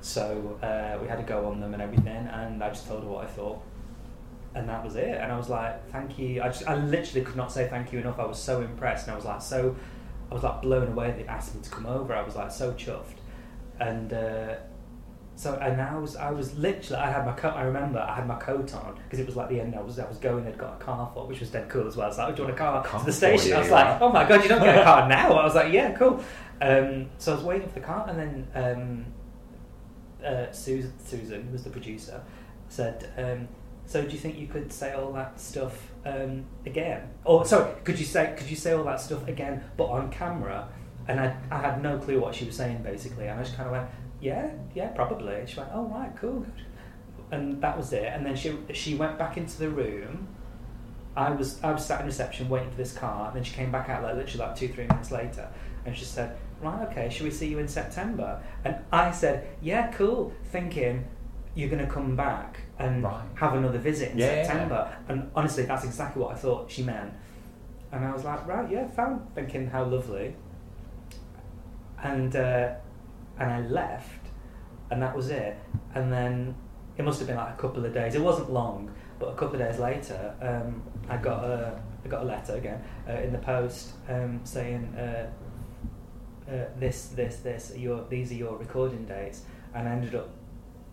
So 0.00 0.58
uh, 0.62 0.98
we 1.00 1.08
had 1.08 1.16
to 1.16 1.22
go 1.22 1.46
on 1.46 1.60
them 1.60 1.72
and 1.74 1.82
everything, 1.82 2.26
and 2.28 2.62
I 2.62 2.68
just 2.70 2.86
told 2.86 3.02
her 3.04 3.08
what 3.08 3.24
I 3.24 3.26
thought, 3.28 3.60
and 4.56 4.68
that 4.68 4.82
was 4.82 4.96
it. 4.96 5.18
And 5.20 5.30
I 5.30 5.36
was 5.36 5.48
like, 5.48 5.88
thank 5.90 6.18
you. 6.18 6.42
I 6.42 6.48
just 6.48 6.66
I 6.66 6.76
literally 6.76 7.24
could 7.24 7.36
not 7.36 7.52
say 7.52 7.68
thank 7.68 7.92
you 7.92 7.98
enough. 7.98 8.18
I 8.18 8.24
was 8.24 8.38
so 8.38 8.62
impressed, 8.62 9.06
and 9.06 9.12
I 9.12 9.16
was 9.16 9.24
like 9.24 9.42
so, 9.42 9.76
I 10.30 10.34
was 10.34 10.42
like 10.42 10.62
blown 10.62 10.88
away. 10.88 11.14
They 11.16 11.26
asked 11.26 11.54
me 11.54 11.62
to 11.62 11.70
come 11.70 11.86
over. 11.86 12.14
I 12.14 12.22
was 12.22 12.34
like 12.34 12.50
so 12.50 12.72
chuffed, 12.72 13.20
and. 13.78 14.12
Uh, 14.12 14.54
so 15.38 15.54
and 15.56 15.80
I 15.82 15.98
was 15.98 16.16
I 16.16 16.30
was 16.30 16.56
literally 16.56 16.96
I 16.96 17.10
had 17.10 17.26
my 17.26 17.32
coat 17.32 17.52
I 17.54 17.64
remember 17.64 17.98
I 17.98 18.14
had 18.14 18.26
my 18.26 18.36
coat 18.36 18.74
on 18.74 18.98
because 19.04 19.18
it 19.18 19.26
was 19.26 19.36
like 19.36 19.50
the 19.50 19.60
end 19.60 19.74
I 19.74 19.82
was 19.82 19.98
I 19.98 20.08
was 20.08 20.16
going 20.16 20.46
I'd 20.46 20.56
got 20.56 20.80
a 20.80 20.82
car 20.84 21.10
for 21.12 21.26
which 21.26 21.40
was 21.40 21.50
dead 21.50 21.68
cool 21.68 21.86
as 21.86 21.94
well 21.94 22.10
so 22.10 22.22
I 22.22 22.28
was 22.28 22.36
doing 22.36 22.48
a 22.48 22.54
car, 22.54 22.82
Car 22.82 23.00
to 23.00 23.06
the 23.06 23.12
station 23.12 23.52
I 23.52 23.56
you, 23.56 23.60
was 23.60 23.70
like 23.70 24.00
oh 24.00 24.10
my 24.10 24.26
god 24.26 24.42
you 24.42 24.48
don't 24.48 24.62
get 24.62 24.78
a 24.78 24.82
car 24.82 25.06
now 25.06 25.34
I 25.34 25.44
was 25.44 25.54
like 25.54 25.74
yeah 25.74 25.92
cool 25.92 26.24
um, 26.62 27.10
so 27.18 27.32
I 27.32 27.34
was 27.34 27.44
waiting 27.44 27.68
for 27.68 27.74
the 27.74 27.84
car 27.84 28.06
and 28.08 28.18
then 28.18 29.04
um, 30.24 30.26
uh, 30.26 30.50
Susan, 30.52 30.92
Susan 31.04 31.42
who 31.42 31.52
was 31.52 31.64
the 31.64 31.70
producer 31.70 32.22
said 32.70 33.12
um, 33.18 33.46
so 33.86 34.02
do 34.02 34.10
you 34.10 34.18
think 34.18 34.36
you 34.36 34.48
could 34.48 34.72
say 34.72 34.92
all 34.92 35.12
that 35.12 35.40
stuff 35.40 35.90
um, 36.04 36.44
again? 36.66 37.08
Or 37.24 37.44
sorry 37.46 37.72
could 37.84 37.98
you 37.98 38.04
say 38.04 38.34
could 38.36 38.50
you 38.50 38.56
say 38.56 38.72
all 38.72 38.84
that 38.84 39.00
stuff 39.00 39.26
again 39.28 39.62
but 39.76 39.86
on 39.86 40.10
camera? 40.10 40.68
And 41.08 41.20
I, 41.20 41.36
I 41.52 41.58
had 41.58 41.82
no 41.82 41.98
clue 41.98 42.20
what 42.20 42.34
she 42.34 42.44
was 42.44 42.56
saying 42.56 42.82
basically. 42.82 43.28
And 43.28 43.38
I 43.38 43.42
just 43.44 43.56
kind 43.56 43.68
of 43.68 43.72
went 43.72 43.88
yeah 44.20 44.50
yeah 44.74 44.88
probably. 44.88 45.36
And 45.36 45.48
she 45.48 45.58
went 45.58 45.70
oh 45.72 45.84
right 45.84 46.10
cool 46.16 46.40
good. 46.40 46.64
And 47.30 47.62
that 47.62 47.76
was 47.76 47.92
it. 47.92 48.04
And 48.04 48.26
then 48.26 48.34
she 48.34 48.58
she 48.72 48.96
went 48.96 49.18
back 49.18 49.36
into 49.36 49.58
the 49.58 49.70
room. 49.70 50.28
I 51.16 51.30
was 51.30 51.62
I 51.62 51.72
was 51.72 51.86
sat 51.86 52.00
in 52.00 52.06
reception 52.06 52.48
waiting 52.48 52.70
for 52.70 52.76
this 52.76 52.92
car. 52.92 53.28
And 53.28 53.36
then 53.36 53.44
she 53.44 53.54
came 53.54 53.70
back 53.70 53.88
out 53.88 54.02
like 54.02 54.16
literally 54.16 54.46
like 54.46 54.56
two 54.56 54.68
three 54.68 54.88
minutes 54.88 55.12
later. 55.12 55.48
And 55.84 55.96
she 55.96 56.04
said 56.04 56.36
right 56.60 56.88
okay 56.88 57.08
should 57.08 57.22
we 57.22 57.30
see 57.30 57.46
you 57.46 57.60
in 57.60 57.68
September? 57.68 58.42
And 58.64 58.78
I 58.90 59.12
said 59.12 59.46
yeah 59.62 59.92
cool 59.92 60.32
thinking 60.46 61.06
you're 61.54 61.70
going 61.70 61.84
to 61.84 61.90
come 61.90 62.14
back 62.14 62.60
and 62.78 63.02
Right. 63.02 63.22
have 63.36 63.54
another 63.54 63.78
visit 63.78 64.12
in 64.12 64.18
Yeah. 64.18 64.44
September 64.44 64.94
and 65.08 65.30
honestly 65.34 65.64
that's 65.64 65.84
exactly 65.84 66.22
what 66.22 66.32
I 66.32 66.34
thought 66.36 66.70
she 66.70 66.82
meant 66.82 67.12
and 67.92 68.04
I 68.04 68.12
was 68.12 68.24
like 68.24 68.46
right 68.46 68.70
yeah 68.70 68.86
fine 68.88 69.20
thinking 69.34 69.68
how 69.68 69.84
lovely 69.84 70.34
and 72.02 72.34
uh, 72.36 72.74
and 73.38 73.50
I 73.50 73.60
left, 73.62 74.26
and 74.90 75.02
that 75.02 75.14
was 75.14 75.30
it. 75.30 75.56
And 75.94 76.12
then 76.12 76.54
it 76.96 77.04
must 77.04 77.18
have 77.18 77.28
been 77.28 77.36
like 77.36 77.54
a 77.54 77.60
couple 77.60 77.84
of 77.84 77.92
days. 77.92 78.14
It 78.14 78.20
wasn't 78.22 78.50
long, 78.52 78.90
but 79.18 79.26
a 79.26 79.34
couple 79.34 79.60
of 79.60 79.66
days 79.68 79.78
later, 79.78 80.34
um, 80.40 80.82
I 81.08 81.16
got 81.16 81.44
a 81.44 81.80
I 82.04 82.08
got 82.08 82.22
a 82.22 82.26
letter 82.26 82.54
again 82.56 82.82
uh, 83.08 83.12
in 83.14 83.32
the 83.32 83.38
post 83.38 83.92
um, 84.08 84.40
saying 84.44 84.94
uh, 84.96 85.26
uh, 86.50 86.64
this 86.78 87.08
this 87.08 87.36
this 87.36 87.72
your 87.76 88.04
these 88.08 88.30
are 88.32 88.36
your 88.36 88.56
recording 88.56 89.04
dates, 89.04 89.42
and 89.74 89.88
I 89.88 89.92
ended 89.92 90.14
up 90.14 90.28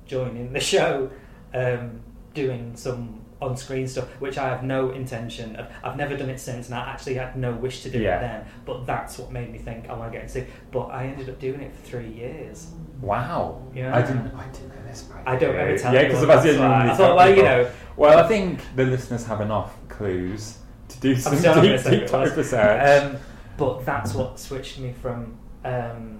joining 0.05 0.51
the 0.53 0.59
show, 0.73 1.09
um, 1.53 2.01
doing 2.33 2.75
some 2.75 3.19
on-screen 3.41 3.85
stuff, 3.87 4.07
which 4.21 4.37
I 4.37 4.47
have 4.47 4.63
no 4.63 4.91
intention 4.91 5.55
of. 5.57 5.67
I've 5.83 5.97
never 5.97 6.15
done 6.15 6.29
it 6.29 6.39
since, 6.39 6.67
and 6.67 6.75
I 6.75 6.89
actually 6.89 7.15
had 7.15 7.35
no 7.35 7.51
wish 7.51 7.81
to 7.83 7.89
do 7.89 7.99
Yeah. 7.99 8.17
it 8.17 8.21
then. 8.21 8.45
But 8.65 8.85
that's 8.85 9.17
what 9.19 9.31
made 9.31 9.51
me 9.51 9.57
think 9.57 9.89
I 9.89 9.93
want 9.93 10.11
to 10.13 10.17
get 10.17 10.25
into. 10.27 10.39
it. 10.39 10.49
But 10.71 10.85
I 10.85 11.07
ended 11.07 11.29
up 11.29 11.39
doing 11.39 11.59
it 11.61 11.73
for 11.75 11.81
three 11.85 12.07
years. 12.07 12.67
Wow. 13.01 13.61
Yeah. 13.75 13.93
I 13.95 14.01
didn't. 14.01 14.31
I 14.33 14.45
didn't 14.45 14.69
know 14.69 14.75
this. 14.87 15.09
I 15.25 15.35
don't 15.35 15.55
ever 15.57 15.77
tell 15.77 15.93
Yeah, 15.93 16.03
because 16.03 16.19
anyone, 16.23 16.37
Sebastian 16.41 16.57
that's 16.57 16.59
why. 16.59 16.67
normally 16.67 16.89
I 16.91 16.95
thought, 16.95 17.15
well, 17.17 17.35
you 17.35 17.43
know. 17.43 17.69
Well, 17.97 18.19
I 18.19 18.27
think 18.27 18.59
the 18.75 18.85
listeners 18.85 19.25
have 19.25 19.41
enough 19.41 19.75
clues 19.89 20.57
to 20.87 20.99
do 20.99 21.15
some 21.15 21.33
deep, 21.35 21.83
deep 21.83 21.85
it 22.13 22.37
research. 22.37 23.03
Um, 23.03 23.17
but 23.57 23.85
that's 23.85 24.13
what 24.13 24.39
switched 24.39 24.79
me 24.79 24.93
from 25.01 25.37
um, 25.65 26.19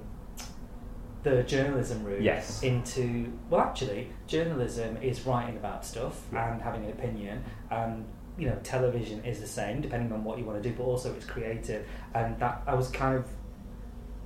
the 1.23 1.43
journalism 1.43 2.03
route 2.03 2.21
Yes. 2.21 2.61
into 2.63 3.31
well, 3.49 3.61
actually, 3.61 4.09
journalism 4.27 4.97
is 4.97 5.25
writing 5.25 5.55
about 5.57 5.85
stuff 5.85 6.21
Yeah. 6.31 6.51
and 6.53 6.61
having 6.61 6.83
an 6.85 6.91
opinion, 6.91 7.43
and 7.71 8.05
you 8.37 8.47
know, 8.49 8.57
television 8.63 9.23
is 9.23 9.39
the 9.39 9.47
same 9.47 9.79
depending 9.81 10.11
on 10.11 10.23
what 10.23 10.37
you 10.39 10.43
want 10.45 10.61
to 10.61 10.67
do, 10.69 10.75
but 10.75 10.83
also 10.83 11.13
it's 11.13 11.25
creative, 11.25 11.85
and 12.13 12.37
that 12.39 12.61
I 12.67 12.73
was 12.75 12.89
kind 12.89 13.15
of. 13.17 13.25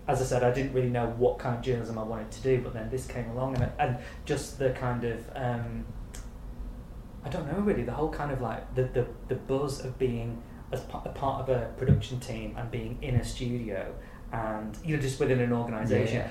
As 0.07 0.21
I 0.21 0.23
said, 0.23 0.41
I 0.41 0.51
didn't 0.51 0.71
really 0.71 0.89
know 0.89 1.07
what 1.17 1.37
kind 1.37 1.53
of 1.57 1.61
journalism 1.61 1.97
I 1.99 2.03
wanted 2.03 2.31
to 2.31 2.41
do, 2.41 2.61
but 2.61 2.73
then 2.73 2.89
this 2.89 3.05
came 3.05 3.29
along, 3.31 3.55
and, 3.57 3.69
and 3.77 3.97
just 4.23 4.57
the 4.57 4.69
kind 4.69 5.03
of 5.03 5.29
um, 5.35 5.83
I 7.25 7.29
don't 7.29 7.51
know 7.51 7.59
really 7.59 7.83
the 7.83 7.91
whole 7.91 8.09
kind 8.09 8.31
of 8.31 8.41
like 8.41 8.73
the 8.75 8.83
the, 8.83 9.05
the 9.27 9.35
buzz 9.35 9.83
of 9.83 9.99
being 9.99 10.41
as 10.71 10.81
pa- 10.81 11.01
a 11.05 11.09
part 11.09 11.41
of 11.41 11.49
a 11.49 11.67
production 11.77 12.19
team 12.21 12.55
and 12.57 12.71
being 12.71 12.97
in 13.01 13.15
a 13.15 13.23
studio 13.23 13.93
and 14.31 14.77
you 14.83 14.95
know 14.95 15.01
just 15.01 15.19
within 15.19 15.39
an 15.39 15.51
organization 15.53 16.17
Yeah. 16.17 16.29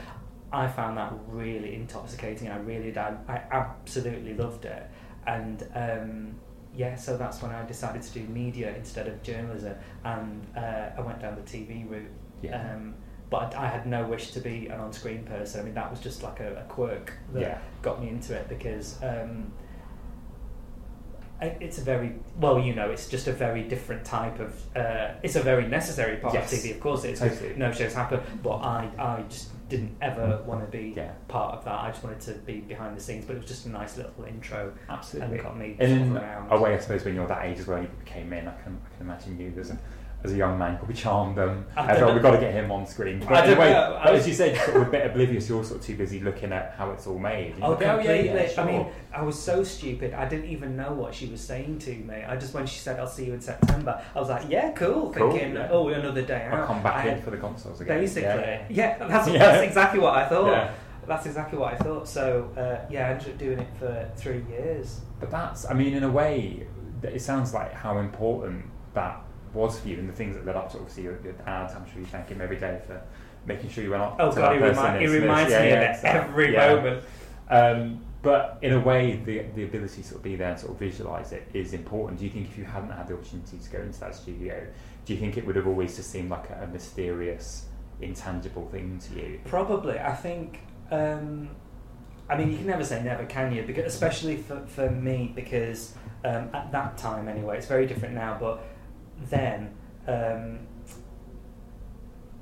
I 0.53 0.69
found 0.69 0.97
that 0.99 1.13
really 1.29 1.75
intoxicating 1.75 2.49
I 2.49 2.57
really 2.59 2.85
did 2.85 2.99
I, 2.99 3.17
I 3.29 3.37
absolutely 3.57 4.35
loved 4.35 4.65
it 4.65 4.89
and 5.27 5.67
um, 5.75 6.35
yeah 6.75 6.95
so 6.95 7.17
that's 7.17 7.43
when 7.43 7.51
I 7.51 7.65
decided 7.67 8.03
to 8.03 8.13
do 8.13 8.21
media 8.27 8.75
instead 8.77 9.09
of 9.09 9.23
journalism 9.23 9.75
and 10.05 10.47
uh, 10.57 10.91
I 10.97 11.01
went 11.01 11.21
down 11.21 11.35
the 11.37 11.43
TV 11.43 11.89
route 11.91 12.11
Yeah. 12.43 12.75
um, 12.75 12.95
but 13.29 13.55
I, 13.57 13.67
had 13.67 13.87
no 13.87 14.07
wish 14.07 14.31
to 14.33 14.41
be 14.41 14.69
an 14.69 14.79
on-screen 14.79 15.25
person 15.25 15.61
I 15.61 15.65
mean 15.65 15.75
that 15.75 15.91
was 15.91 16.01
just 16.01 16.23
like 16.23 16.39
a, 16.41 16.57
a 16.61 16.63
quirk 16.73 17.13
that 17.33 17.41
Yeah. 17.41 17.59
got 17.83 18.01
me 18.01 18.09
into 18.09 18.35
it 18.35 18.49
because 18.49 19.03
um, 19.03 19.51
it's 21.41 21.77
a 21.79 21.83
very 21.83 22.15
well, 22.41 22.59
you 22.59 22.75
know, 22.75 22.91
it's 22.91 23.09
just 23.11 23.27
a 23.27 23.33
very 23.33 23.63
different 23.63 24.05
type 24.07 24.41
of. 24.41 24.55
Uh, 24.75 25.11
it's 25.23 25.37
a 25.37 25.43
very 25.43 25.67
necessary 25.69 26.17
part 26.17 26.33
Yes. 26.33 26.51
of 26.53 26.59
TV, 26.59 26.71
of 26.75 26.81
course. 26.81 27.05
It's 27.05 27.21
Totally. 27.21 27.55
no 27.57 27.71
shows 27.73 27.93
happen, 27.93 28.21
but 28.43 28.57
I, 28.57 28.89
I 28.99 29.23
just 29.29 29.51
didn't 29.69 29.97
ever 30.01 30.21
mm. 30.21 30.45
want 30.45 30.65
to 30.65 30.71
be 30.77 30.93
Yeah. 30.97 31.13
part 31.29 31.55
of 31.57 31.65
that. 31.65 31.81
I 31.81 31.91
just 31.91 32.05
wanted 32.05 32.21
to 32.21 32.33
be 32.35 32.61
behind 32.61 32.97
the 32.97 33.01
scenes, 33.01 33.25
but 33.25 33.37
it 33.37 33.41
was 33.41 33.49
just 33.49 33.67
a 33.67 33.71
nice 33.71 33.97
little 33.97 34.25
intro. 34.25 34.73
Absolutely. 34.89 35.37
And 35.39 35.45
got 35.45 35.57
me 35.57 35.77
And 35.79 35.93
in 35.93 36.17
around. 36.17 36.53
a 36.53 36.61
way, 36.61 36.75
I 36.75 36.79
suppose, 36.79 37.05
when 37.05 37.15
you're 37.15 37.27
that 37.27 37.45
age 37.45 37.59
as 37.59 37.67
well, 37.67 37.83
you 37.83 37.91
came 38.05 38.33
in. 38.33 38.47
I 38.47 38.55
can, 38.63 38.81
I 38.85 38.97
can 38.97 39.07
imagine 39.07 39.39
you 39.39 39.53
as 39.59 39.71
a, 39.71 39.79
as 40.27 40.33
a 40.33 40.37
young 40.37 40.59
man, 40.59 40.77
probably 40.77 40.95
charmed 40.95 41.37
them. 41.37 41.67
I 41.77 41.95
thought 41.99 42.13
we've 42.13 42.23
got 42.23 42.33
to 42.33 42.39
get 42.41 42.53
him 42.53 42.71
on 42.71 42.87
screen. 42.87 43.21
But 43.21 43.33
I 43.33 43.47
don't 43.47 43.59
way, 43.59 43.73
know. 43.73 44.01
but 44.05 44.15
as 44.15 44.29
you 44.29 44.35
said, 44.35 44.57
sort 44.57 44.77
of 44.77 44.89
a 44.89 44.91
bit 44.91 45.07
oblivious. 45.07 45.49
You're 45.49 45.65
sort 45.65 45.81
of 45.81 45.87
too 45.87 45.97
busy 45.97 46.21
looking 46.21 46.53
at 46.53 46.75
how 46.77 46.91
it's 46.91 47.07
all 47.07 47.19
made. 47.19 47.55
Oh, 47.63 47.75
go, 47.75 47.99
yeah, 48.01 48.13
yeah, 48.15 48.49
sure. 48.49 48.65
I 48.65 48.67
mean, 48.67 48.87
I 49.15 49.23
was 49.23 49.41
so 49.41 49.65
stupid. 49.65 50.13
I 50.13 50.29
didn't 50.29 50.51
even 50.51 50.77
know 50.77 50.93
what 50.93 51.15
she 51.15 51.27
was 51.27 51.41
saying 51.41 51.79
to 51.81 51.95
me. 51.95 52.17
I 52.17 52.37
just 52.37 52.53
when 52.53 52.67
she 52.67 52.79
said, 52.79 53.01
"I'll 53.01 53.07
see 53.07 53.27
you 53.27 53.35
in 53.35 53.41
September," 53.41 54.03
I 54.15 54.19
was 54.21 54.29
like, 54.29 54.45
"Yeah, 54.51 54.73
cool." 54.73 55.13
Cool, 55.13 55.31
Thinking, 55.33 55.55
yeah. 55.55 55.69
"Oh, 55.71 55.89
another 55.89 56.23
day 56.23 56.45
out." 56.45 56.61
I'll 56.61 56.67
come 56.67 56.83
back 56.83 57.07
I 57.07 57.11
in 57.11 57.23
for 57.23 57.31
the 57.31 57.39
consoles 57.39 57.81
again. 57.81 58.01
Basically, 58.01 58.23
Yeah. 58.29 58.67
yeah, 58.69 58.99
that's, 59.09 59.27
that's 59.27 59.63
exactly 59.63 60.01
what 60.01 60.15
I 60.15 60.29
thought. 60.29 60.71
That's 61.07 61.25
exactly 61.27 61.57
what 61.59 61.73
I 61.73 61.77
thought. 61.77 62.09
So 62.09 62.51
uh, 62.57 62.85
yeah, 62.91 63.07
I 63.07 63.11
ended 63.13 63.29
up 63.29 63.39
doing 63.39 63.59
it 63.61 63.69
for 63.79 64.11
three 64.17 64.43
years. 64.49 65.01
But 65.21 65.31
that's, 65.31 65.65
I 65.65 65.73
mean, 65.73 65.95
in 65.95 66.03
a 66.03 66.11
way, 66.11 66.67
it 67.03 67.23
sounds 67.23 67.55
like 67.55 67.73
how 67.73 67.99
important 67.99 68.65
that 68.95 69.23
was 69.55 69.79
for 69.81 69.89
you 69.89 69.99
and 69.99 70.09
the 70.09 70.13
things 70.13 70.37
that 70.37 70.45
led 70.47 70.57
up 70.57 70.71
to 70.73 70.79
obviously 70.79 71.05
your, 71.05 71.19
your 71.23 71.33
dad. 71.35 71.71
I'm 71.77 71.87
sure 71.91 72.01
you 72.01 72.07
thank 72.07 72.29
him 72.29 72.41
every 72.41 72.57
day 72.59 72.81
for 72.87 73.01
making 73.47 73.71
sure 73.71 73.85
you 73.85 73.91
went 73.91 74.03
up 74.03 74.17
Oh 74.19 74.31
to 74.31 74.37
god, 74.37 74.61
that 74.61 74.75
he, 74.75 74.81
remi- 74.81 75.07
he 75.07 75.21
reminds 75.21 75.51
yeah, 75.53 75.61
me 75.63 75.69
yeah, 75.69 75.95
of 75.95 76.03
that- 76.03 76.17
every 76.29 76.53
yeah. 76.53 76.75
moment. 76.75 77.05
Um, 77.49 78.01
but 78.23 78.59
in 78.61 78.73
a 78.73 78.81
way, 78.81 79.21
the 79.25 79.43
the 79.55 79.63
ability 79.65 80.03
to 80.03 80.09
sort 80.09 80.17
of 80.17 80.23
be 80.25 80.35
there 80.35 80.51
and 80.51 80.59
sort 80.59 80.73
of 80.73 80.79
visualize 80.81 81.31
it 81.31 81.47
is 81.55 81.73
important. 81.73 82.19
Do 82.19 82.25
you 82.25 82.31
think 82.33 82.49
if 82.49 82.59
you 82.59 82.65
hadn't 82.65 82.91
had 82.91 83.07
the 83.07 83.15
opportunity 83.15 83.57
to 83.59 83.71
go 83.71 83.79
into 83.81 84.01
that 84.01 84.17
studio, 84.17 84.67
do 85.05 85.15
you 85.15 85.21
think 85.21 85.37
it 85.37 85.47
would 85.47 85.55
have 85.55 85.69
always 85.69 85.95
just 85.95 86.11
seemed 86.11 86.31
like 86.31 86.51
a, 86.51 86.65
a 86.65 86.67
mysterious, 86.67 87.67
intangible 88.01 88.67
thing 88.67 88.99
to 88.99 89.15
you? 89.15 89.41
Probably, 89.45 90.01
I 90.01 90.15
think. 90.15 90.61
Um, 90.91 91.51
I 92.29 92.37
mean, 92.37 92.51
you 92.51 92.57
can 92.57 92.67
never 92.67 92.83
say 92.83 93.01
never, 93.05 93.25
can 93.27 93.53
you? 93.53 93.63
Because 93.63 93.85
especially 93.85 94.39
for, 94.39 94.67
for 94.67 94.91
me, 94.91 95.31
because 95.33 95.95
um, 96.25 96.49
at 96.53 96.73
that 96.73 96.99
time 96.99 97.29
anyway, 97.29 97.59
it's 97.59 97.69
very 97.69 97.87
different 97.87 98.15
now. 98.15 98.37
But 98.41 98.61
then, 99.31 99.75
um, 100.07 100.59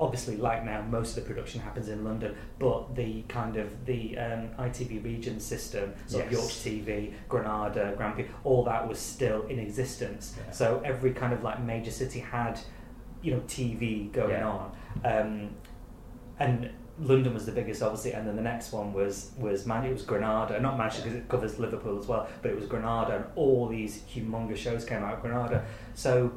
obviously, 0.01 0.37
like 0.37 0.65
now, 0.65 0.83
most 0.83 1.17
of 1.17 1.23
the 1.23 1.29
production 1.29 1.61
happens 1.61 1.89
in 1.89 2.05
London. 2.05 2.35
But 2.59 2.95
the 2.97 3.23
kind 3.23 3.57
of 3.57 3.87
the 3.87 4.19
um, 4.19 4.49
ITV 4.59 5.05
region 5.05 5.39
system, 5.41 5.95
so 6.07 6.19
Yes. 6.19 6.33
Yorkshire 6.33 6.71
TV, 6.71 7.13
Granada, 7.29 7.95
Prix, 7.97 8.27
all 8.43 8.65
that 8.65 8.87
was 8.89 8.99
still 8.99 9.43
in 9.47 9.59
existence. 9.59 10.37
Yeah. 10.45 10.51
So 10.53 10.83
every 10.85 11.13
kind 11.13 11.33
of 11.33 11.43
like 11.43 11.63
major 11.63 11.91
city 11.91 12.21
had, 12.21 12.59
you 13.23 13.33
know, 13.33 13.41
TV 13.47 14.11
going 14.13 14.31
Yeah. 14.31 14.49
on. 14.49 14.73
Um, 15.05 15.51
and 16.41 16.71
London 16.99 17.35
was 17.35 17.47
the 17.47 17.53
biggest, 17.53 17.83
obviously, 17.83 18.13
and 18.13 18.27
then 18.27 18.37
the 18.37 18.43
next 18.43 18.73
one 18.73 18.93
was 18.93 19.33
was 19.39 19.67
Man. 19.67 19.85
It 19.85 19.93
was 19.93 20.03
Granada, 20.03 20.61
not 20.61 20.77
Manchester 20.79 21.05
because 21.05 21.19
it 21.19 21.29
covers 21.29 21.59
Liverpool 21.59 21.99
as 21.99 22.07
well, 22.07 22.29
but 22.43 22.51
it 22.53 22.57
was 22.57 22.67
Granada, 22.67 23.17
and 23.17 23.25
all 23.35 23.67
these 23.69 24.03
humongous 24.03 24.57
shows 24.59 24.85
came 24.85 25.03
out 25.03 25.15
of 25.15 25.21
Granada. 25.23 25.65
So, 25.95 26.33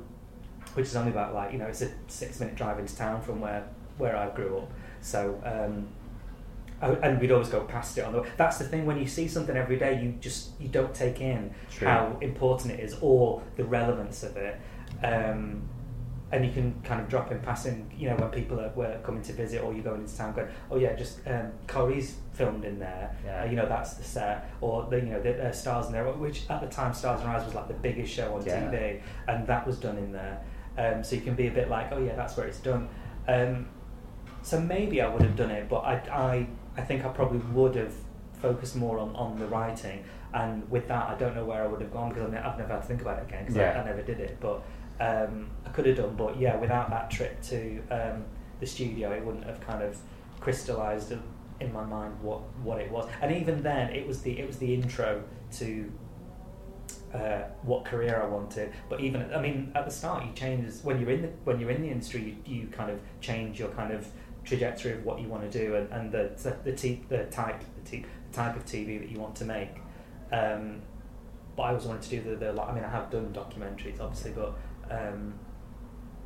which 0.76 0.88
is 0.88 0.96
only 0.96 1.12
about 1.12 1.34
like 1.34 1.52
you 1.54 1.60
know, 1.60 1.66
it's 1.68 1.82
a 1.82 1.90
six 2.08 2.40
minute 2.40 2.56
drive 2.56 2.80
into 2.80 2.96
town 2.96 3.22
from 3.22 3.40
where 3.42 3.68
where 3.98 4.16
I 4.16 4.30
grew 4.30 4.58
up. 4.60 4.72
So. 5.02 5.42
Um, 5.44 5.88
I- 6.80 6.90
and 7.02 7.20
we'd 7.20 7.32
always 7.32 7.50
go 7.50 7.62
past 7.62 7.98
it 7.98 8.02
on 8.06 8.14
the 8.14 8.22
way. 8.22 8.30
That's 8.38 8.60
the 8.60 8.64
thing 8.66 8.86
when 8.86 9.00
you 9.00 9.08
see 9.08 9.28
something 9.28 9.58
every 9.58 9.78
day, 9.78 10.00
you 10.00 10.12
just 10.20 10.52
you 10.62 10.68
don't 10.68 10.94
take 10.94 11.20
in 11.22 11.50
True. 11.72 11.88
how 11.88 12.16
important 12.22 12.72
it 12.74 12.80
is 12.82 12.96
or 13.02 13.42
the 13.56 13.64
relevance 13.64 14.22
of 14.22 14.38
it. 14.38 14.60
Um, 15.04 15.68
and 16.32 16.46
you 16.46 16.52
can 16.52 16.80
kind 16.84 17.02
of 17.02 17.08
drop 17.10 17.32
in 17.32 17.40
passing, 17.40 17.90
you 17.98 18.08
know, 18.10 18.16
when 18.18 18.30
people 18.30 18.60
are, 18.60 18.70
were 18.76 19.00
coming 19.02 19.24
to 19.24 19.34
visit 19.34 19.64
or 19.64 19.74
you're 19.74 19.82
going 19.84 20.02
into 20.02 20.16
town 20.16 20.36
going, 20.36 20.50
oh 20.70 20.78
yeah, 20.78 20.94
just 20.94 21.26
um, 21.26 21.52
Corrie's 21.68 22.18
filmed 22.34 22.64
in 22.66 22.78
there, 22.80 23.16
Yeah. 23.26 23.42
uh, 23.42 23.46
you 23.46 23.56
know, 23.56 23.66
that's 23.68 23.94
the 23.96 24.04
set, 24.04 24.52
or 24.62 24.86
the, 24.90 24.98
you 24.98 25.06
know, 25.14 25.22
the 25.22 25.48
uh, 25.48 25.52
Stars 25.54 25.88
in 25.88 25.94
there, 25.94 26.06
which 26.12 26.44
at 26.50 26.60
the 26.62 26.68
time 26.68 26.94
Stars 26.94 27.22
in 27.22 27.28
Their 27.28 27.38
Eyes 27.38 27.46
was 27.46 27.56
like 27.56 27.70
the 27.70 27.74
biggest 27.76 28.14
show 28.14 28.36
on 28.36 28.46
Yeah. 28.46 28.70
TV, 28.70 29.02
and 29.30 29.48
that 29.48 29.66
was 29.66 29.78
done 29.80 29.98
in 29.98 30.12
there. 30.12 30.42
Um, 30.78 31.04
so 31.04 31.16
you 31.16 31.22
can 31.22 31.36
be 31.36 31.48
a 31.48 31.52
bit 31.52 31.70
like, 31.70 31.92
oh 31.92 31.98
yeah, 32.04 32.16
that's 32.16 32.38
where 32.38 32.48
it's 32.48 32.60
done. 32.60 32.88
Um, 33.28 33.68
so 34.42 34.60
maybe 34.60 35.02
I 35.02 35.08
would 35.10 35.24
have 35.24 35.36
done 35.36 35.52
it, 35.52 35.68
but 35.68 35.80
I, 35.80 35.94
I, 36.12 36.48
I 36.78 36.82
think 36.82 37.04
I 37.04 37.10
probably 37.10 37.40
would 37.54 37.76
have 37.76 37.94
focused 38.34 38.76
more 38.76 39.00
on, 39.00 39.16
on 39.16 39.38
the 39.40 39.48
writing. 39.48 40.04
And 40.34 40.70
with 40.70 40.88
that, 40.88 41.10
I 41.10 41.16
don't 41.16 41.36
know 41.36 41.46
where 41.46 41.64
I 41.64 41.68
would 41.68 41.82
have 41.82 41.92
gone 41.92 42.10
because 42.10 42.26
I've, 42.26 42.32
ne- 42.32 42.40
I've 42.40 42.58
never 42.58 42.74
had 42.74 42.82
to 42.82 42.88
think 42.88 43.02
about 43.02 43.20
it 43.20 43.24
again 43.28 43.42
because 43.44 43.56
Yeah. 43.56 43.72
I, 43.78 43.82
I 43.82 43.86
never 43.86 44.02
did 44.04 44.20
it. 44.20 44.38
But 44.40 44.62
um, 45.00 45.50
I 45.66 45.70
could 45.70 45.86
have 45.88 45.98
done. 45.98 46.16
But 46.16 46.40
yeah, 46.40 46.56
without 46.58 46.90
that 46.92 47.10
trip 47.10 47.42
to 47.44 47.82
um, 47.90 48.26
the 48.60 48.66
studio, 48.68 49.12
it 49.12 49.26
wouldn't 49.26 49.46
have 49.46 49.60
kind 49.62 49.82
of 49.82 49.98
crystallized 50.40 51.14
in 51.60 51.74
my 51.74 51.84
mind 51.84 52.14
what, 52.22 52.42
what 52.62 52.80
it 52.80 52.92
was. 52.92 53.10
And 53.22 53.36
even 53.36 53.64
then, 53.64 53.92
it 53.92 54.08
was 54.08 54.22
the 54.22 54.38
it 54.40 54.46
was 54.46 54.58
the 54.58 54.74
intro 54.74 55.24
to 55.54 55.92
uh, 57.14 57.44
what 57.64 57.86
career 57.86 58.22
I 58.22 58.28
wanted. 58.28 58.74
But 58.90 59.00
even 59.02 59.34
I 59.34 59.42
mean, 59.42 59.72
at 59.76 59.86
the 59.86 59.92
start, 59.92 60.26
you 60.26 60.32
change 60.34 60.74
when 60.84 61.00
you're 61.00 61.12
in 61.12 61.22
the 61.24 61.30
when 61.44 61.60
you're 61.60 61.72
in 61.72 61.82
the 61.82 61.90
industry, 61.90 62.38
you, 62.46 62.60
you 62.60 62.68
kind 62.68 62.92
of 62.92 63.00
change 63.22 63.60
your 63.60 63.70
kind 63.70 63.94
of 63.94 64.08
trajectory 64.44 64.94
of 64.94 65.04
what 65.04 65.20
you 65.20 65.28
want 65.28 65.50
to 65.50 65.66
do 65.66 65.76
and, 65.76 65.92
and 65.92 66.12
the 66.12 66.32
the 66.64 66.72
t- 66.74 67.04
the 67.10 67.26
type 67.26 67.62
the, 67.84 67.90
t- 67.90 68.06
the 68.32 68.36
type 68.36 68.56
of 68.56 68.66
TV 68.66 69.00
that 69.00 69.10
you 69.10 69.20
want 69.20 69.36
to 69.36 69.46
make. 69.46 69.78
Um, 70.32 70.82
but 71.56 71.64
I 71.64 71.70
always 71.70 71.86
wanted 71.86 72.04
to 72.04 72.10
do 72.10 72.22
the, 72.22 72.54
the 72.54 72.62
I 72.62 72.74
mean, 72.74 72.84
I 72.84 72.90
have 72.90 73.10
done 73.10 73.34
documentaries, 73.34 74.00
obviously, 74.00 74.32
but 74.32 74.54
um, 74.92 75.34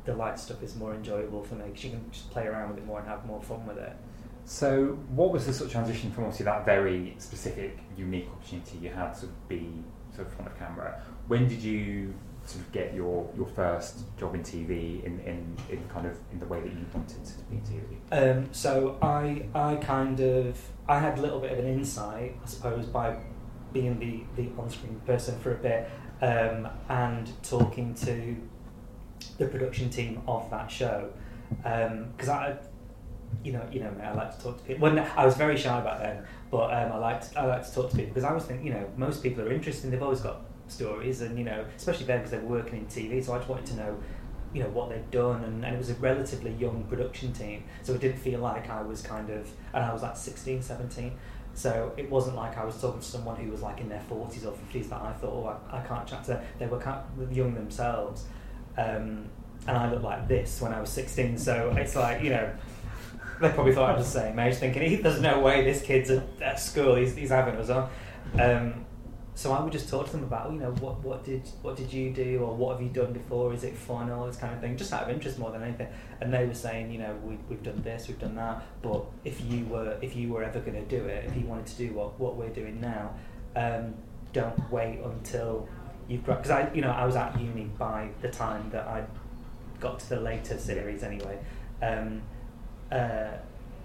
the 0.04 0.14
light 0.14 0.38
stuff 0.38 0.62
is 0.62 0.76
more 0.76 0.94
enjoyable 0.94 1.42
for 1.42 1.54
me 1.54 1.64
because 1.66 1.84
you 1.84 1.90
can 1.90 2.04
just 2.10 2.30
play 2.30 2.46
around 2.46 2.70
with 2.70 2.78
it 2.78 2.86
more 2.86 2.98
and 3.00 3.08
have 3.08 3.24
more 3.24 3.40
fun 3.40 3.66
with 3.66 3.78
it. 3.78 3.96
So, 4.44 4.98
what 5.14 5.32
was 5.32 5.46
the 5.46 5.52
sort 5.52 5.66
of 5.66 5.72
transition 5.72 6.10
from 6.10 6.24
obviously 6.24 6.44
that 6.44 6.64
very 6.64 7.14
specific, 7.18 7.78
unique 7.96 8.28
opportunity 8.28 8.78
you 8.78 8.90
had 8.90 9.12
to 9.20 9.26
be 9.48 9.84
sort 10.14 10.26
of 10.26 10.34
front 10.34 10.50
of 10.50 10.58
camera? 10.58 11.02
When 11.26 11.48
did 11.48 11.62
you 11.62 12.14
sort 12.44 12.64
of 12.64 12.72
get 12.72 12.94
your, 12.94 13.30
your 13.36 13.46
first 13.46 14.00
job 14.18 14.34
in 14.34 14.42
TV 14.42 15.04
in, 15.04 15.20
in, 15.20 15.56
in 15.70 15.88
kind 15.88 16.06
of 16.06 16.16
in 16.32 16.40
the 16.40 16.46
way 16.46 16.60
that 16.60 16.68
you 16.72 16.84
wanted 16.92 17.24
to 17.24 17.32
be 17.44 17.56
in 17.56 17.62
TV? 17.62 17.82
Um, 18.10 18.48
so 18.52 18.98
I 19.00 19.46
I 19.54 19.76
kind 19.76 20.20
of 20.20 20.60
I 20.88 20.98
had 20.98 21.18
a 21.18 21.22
little 21.22 21.40
bit 21.40 21.52
of 21.52 21.58
an 21.58 21.66
insight, 21.66 22.36
I 22.42 22.46
suppose, 22.46 22.86
by 22.86 23.16
being 23.72 23.98
the, 23.98 24.22
the 24.36 24.50
on-screen 24.60 25.00
person 25.06 25.38
for 25.40 25.52
a 25.52 25.56
bit 25.56 25.90
um, 26.20 26.68
and 26.88 27.32
talking 27.42 27.94
to 27.94 28.36
the 29.38 29.46
production 29.46 29.88
team 29.88 30.20
of 30.26 30.50
that 30.50 30.70
show 30.70 31.10
because 31.48 32.28
I 32.28 32.56
you 33.42 33.52
know 33.52 33.66
you 33.70 33.80
know 33.80 33.92
I 34.02 34.12
like 34.12 34.36
to 34.36 34.42
talk 34.42 34.58
to 34.58 34.64
people. 34.64 34.82
When 34.82 34.98
I 34.98 35.24
was 35.24 35.36
very 35.36 35.56
shy 35.56 35.80
back 35.80 36.00
then, 36.00 36.24
but 36.52 36.72
um, 36.72 36.92
I 36.92 36.98
liked 36.98 37.36
I 37.36 37.46
like 37.46 37.66
to 37.66 37.74
talk 37.74 37.90
to 37.90 37.96
people 37.96 38.10
because 38.14 38.24
I 38.24 38.32
was 38.32 38.44
thinking 38.44 38.66
you 38.66 38.74
know 38.74 38.88
most 38.96 39.22
people 39.22 39.42
are 39.42 39.50
interested. 39.50 39.90
They've 39.90 40.02
always 40.02 40.20
got 40.20 40.42
stories, 40.68 41.22
and 41.22 41.36
you 41.36 41.44
know 41.44 41.64
especially 41.76 42.06
then 42.06 42.18
because 42.18 42.30
they 42.30 42.38
were 42.38 42.58
working 42.58 42.78
in 42.78 42.86
TV. 42.86 43.24
So 43.24 43.32
I 43.32 43.38
just 43.38 43.48
wanted 43.48 43.66
to 43.66 43.76
know 43.76 43.98
you 44.52 44.62
know 44.62 44.68
what 44.68 44.90
they've 44.90 45.10
done 45.10 45.42
and, 45.44 45.64
and 45.64 45.74
it 45.74 45.78
was 45.78 45.88
a 45.88 45.94
relatively 45.94 46.52
young 46.52 46.84
production 46.84 47.32
team 47.32 47.64
so 47.82 47.94
it 47.94 48.02
didn't 48.02 48.18
feel 48.18 48.38
like 48.38 48.68
I 48.68 48.82
was 48.82 49.00
kind 49.00 49.30
of 49.30 49.50
and 49.72 49.82
I 49.82 49.92
was 49.94 50.02
like 50.02 50.14
16 50.14 50.60
17 50.60 51.12
so 51.54 51.92
it 51.96 52.10
wasn't 52.10 52.36
like 52.36 52.58
I 52.58 52.64
was 52.64 52.78
talking 52.78 53.00
to 53.00 53.06
someone 53.06 53.36
who 53.36 53.50
was 53.50 53.62
like 53.62 53.80
in 53.80 53.88
their 53.88 54.02
40s 54.10 54.44
or 54.44 54.52
50s 54.52 54.90
that 54.90 55.00
I 55.00 55.12
thought 55.12 55.32
oh 55.32 55.58
I, 55.70 55.78
I 55.78 55.80
can't 55.86 56.06
chat 56.06 56.24
to 56.24 56.42
they 56.58 56.66
were 56.66 56.82
young 57.30 57.54
themselves 57.54 58.24
um, 58.76 59.30
and 59.66 59.76
I 59.76 59.90
looked 59.90 60.04
like 60.04 60.28
this 60.28 60.60
when 60.60 60.74
I 60.74 60.80
was 60.80 60.90
16 60.90 61.38
so 61.38 61.74
it's 61.78 61.96
like 61.96 62.22
you 62.22 62.30
know 62.30 62.52
they 63.42 63.50
probably 63.50 63.74
thought 63.74 63.90
I 63.90 63.96
was 63.96 64.12
the 64.12 64.20
same 64.20 64.38
age 64.38 64.56
thinking 64.56 65.02
there's 65.02 65.20
no 65.20 65.40
way 65.40 65.64
this 65.64 65.82
kid's 65.82 66.10
at, 66.10 66.24
at 66.40 66.60
school 66.60 66.94
he's, 66.96 67.14
he's 67.14 67.30
having 67.30 67.56
us 67.56 67.68
on 67.68 67.90
um, 68.40 68.86
so 69.34 69.52
I 69.52 69.62
would 69.62 69.72
just 69.72 69.88
talk 69.88 70.06
to 70.06 70.12
them 70.12 70.24
about, 70.24 70.52
you 70.52 70.58
know, 70.58 70.72
what, 70.72 71.00
what 71.00 71.24
did 71.24 71.48
what 71.62 71.76
did 71.76 71.90
you 71.90 72.10
do 72.12 72.40
or 72.40 72.54
what 72.54 72.74
have 72.74 72.82
you 72.82 72.90
done 72.90 73.14
before? 73.14 73.54
Is 73.54 73.64
it 73.64 73.74
fun? 73.74 74.10
All 74.10 74.26
this 74.26 74.36
kind 74.36 74.54
of 74.54 74.60
thing, 74.60 74.76
just 74.76 74.92
out 74.92 75.04
of 75.04 75.10
interest 75.10 75.38
more 75.38 75.50
than 75.50 75.62
anything. 75.62 75.88
And 76.20 76.32
they 76.32 76.44
were 76.44 76.54
saying, 76.54 76.92
you 76.92 76.98
know, 76.98 77.16
we, 77.24 77.38
we've 77.48 77.62
done 77.62 77.80
this, 77.82 78.08
we've 78.08 78.18
done 78.18 78.34
that. 78.36 78.62
But 78.82 79.04
if 79.24 79.40
you 79.42 79.64
were 79.64 79.96
if 80.02 80.14
you 80.14 80.28
were 80.28 80.42
ever 80.42 80.60
going 80.60 80.74
to 80.74 80.84
do 80.84 81.06
it, 81.06 81.24
if 81.24 81.34
you 81.34 81.46
wanted 81.46 81.66
to 81.66 81.76
do 81.76 81.94
what, 81.94 82.20
what 82.20 82.36
we're 82.36 82.50
doing 82.50 82.78
now, 82.80 83.14
um, 83.56 83.94
don't 84.34 84.70
wait 84.70 85.00
until 85.02 85.66
you've 86.08 86.26
got 86.26 86.42
because 86.42 86.50
I 86.50 86.70
you 86.74 86.82
know 86.82 86.90
I 86.90 87.06
was 87.06 87.16
at 87.16 87.40
uni 87.40 87.70
by 87.78 88.10
the 88.20 88.28
time 88.28 88.68
that 88.70 88.86
I 88.86 89.04
got 89.80 89.98
to 90.00 90.08
the 90.10 90.20
later 90.20 90.58
series 90.58 91.02
anyway. 91.02 91.38
Um, 91.80 92.20
uh, 92.92 93.38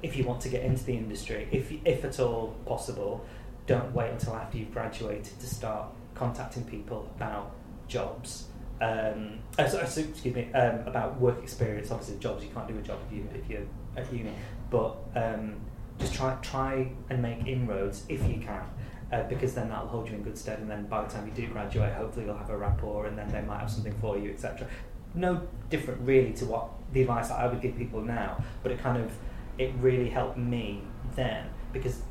if 0.03 0.15
you 0.15 0.23
want 0.23 0.41
to 0.41 0.49
get 0.49 0.63
into 0.63 0.83
the 0.83 0.93
industry, 0.93 1.47
if 1.51 1.71
if 1.85 2.03
at 2.03 2.19
all 2.19 2.55
possible 2.65 3.25
don't 3.65 3.93
wait 3.93 4.11
until 4.11 4.35
after 4.35 4.57
you've 4.57 4.73
graduated 4.73 5.39
to 5.39 5.47
start 5.47 5.87
contacting 6.15 6.63
people 6.63 7.09
about 7.15 7.51
jobs. 7.87 8.45
Um, 8.79 9.39
uh, 9.57 9.67
so, 9.67 9.79
excuse 9.79 10.35
me, 10.35 10.51
um, 10.53 10.87
about 10.87 11.19
work 11.19 11.41
experience. 11.41 11.91
Obviously, 11.91 12.17
jobs 12.19 12.43
you 12.43 12.49
can't 12.49 12.67
do 12.67 12.77
a 12.77 12.81
job 12.81 12.99
if 13.07 13.17
you 13.17 13.29
if 13.33 13.49
you're 13.49 13.65
at 13.95 14.11
uni, 14.13 14.31
but 14.69 14.97
um, 15.15 15.55
just 15.99 16.13
try 16.13 16.35
try 16.41 16.91
and 17.09 17.21
make 17.21 17.45
inroads 17.47 18.03
if 18.07 18.21
you 18.29 18.39
can, 18.39 18.63
uh, 19.11 19.23
because 19.23 19.55
then 19.55 19.69
that'll 19.69 19.87
hold 19.87 20.07
you 20.07 20.15
in 20.15 20.21
good 20.21 20.37
stead. 20.37 20.59
And 20.59 20.69
then 20.69 20.85
by 20.85 21.03
the 21.03 21.09
time 21.11 21.25
you 21.25 21.33
do 21.33 21.47
graduate, 21.51 21.93
hopefully 21.93 22.25
you'll 22.25 22.37
have 22.37 22.51
a 22.51 22.57
rapport, 22.57 23.07
and 23.07 23.17
then 23.17 23.29
they 23.29 23.41
might 23.41 23.59
have 23.59 23.71
something 23.71 23.95
for 23.99 24.17
you, 24.17 24.31
etc. 24.31 24.67
No 25.13 25.41
different 25.69 26.01
really 26.01 26.33
to 26.33 26.45
what 26.45 26.69
the 26.93 27.01
advice 27.01 27.29
that 27.29 27.39
I 27.39 27.47
would 27.47 27.61
give 27.61 27.77
people 27.77 28.01
now, 28.01 28.43
but 28.63 28.71
it 28.71 28.79
kind 28.79 29.03
of 29.03 29.11
it 29.57 29.73
really 29.79 30.09
helped 30.09 30.37
me 30.37 30.83
then 31.15 31.49
because 31.73 32.01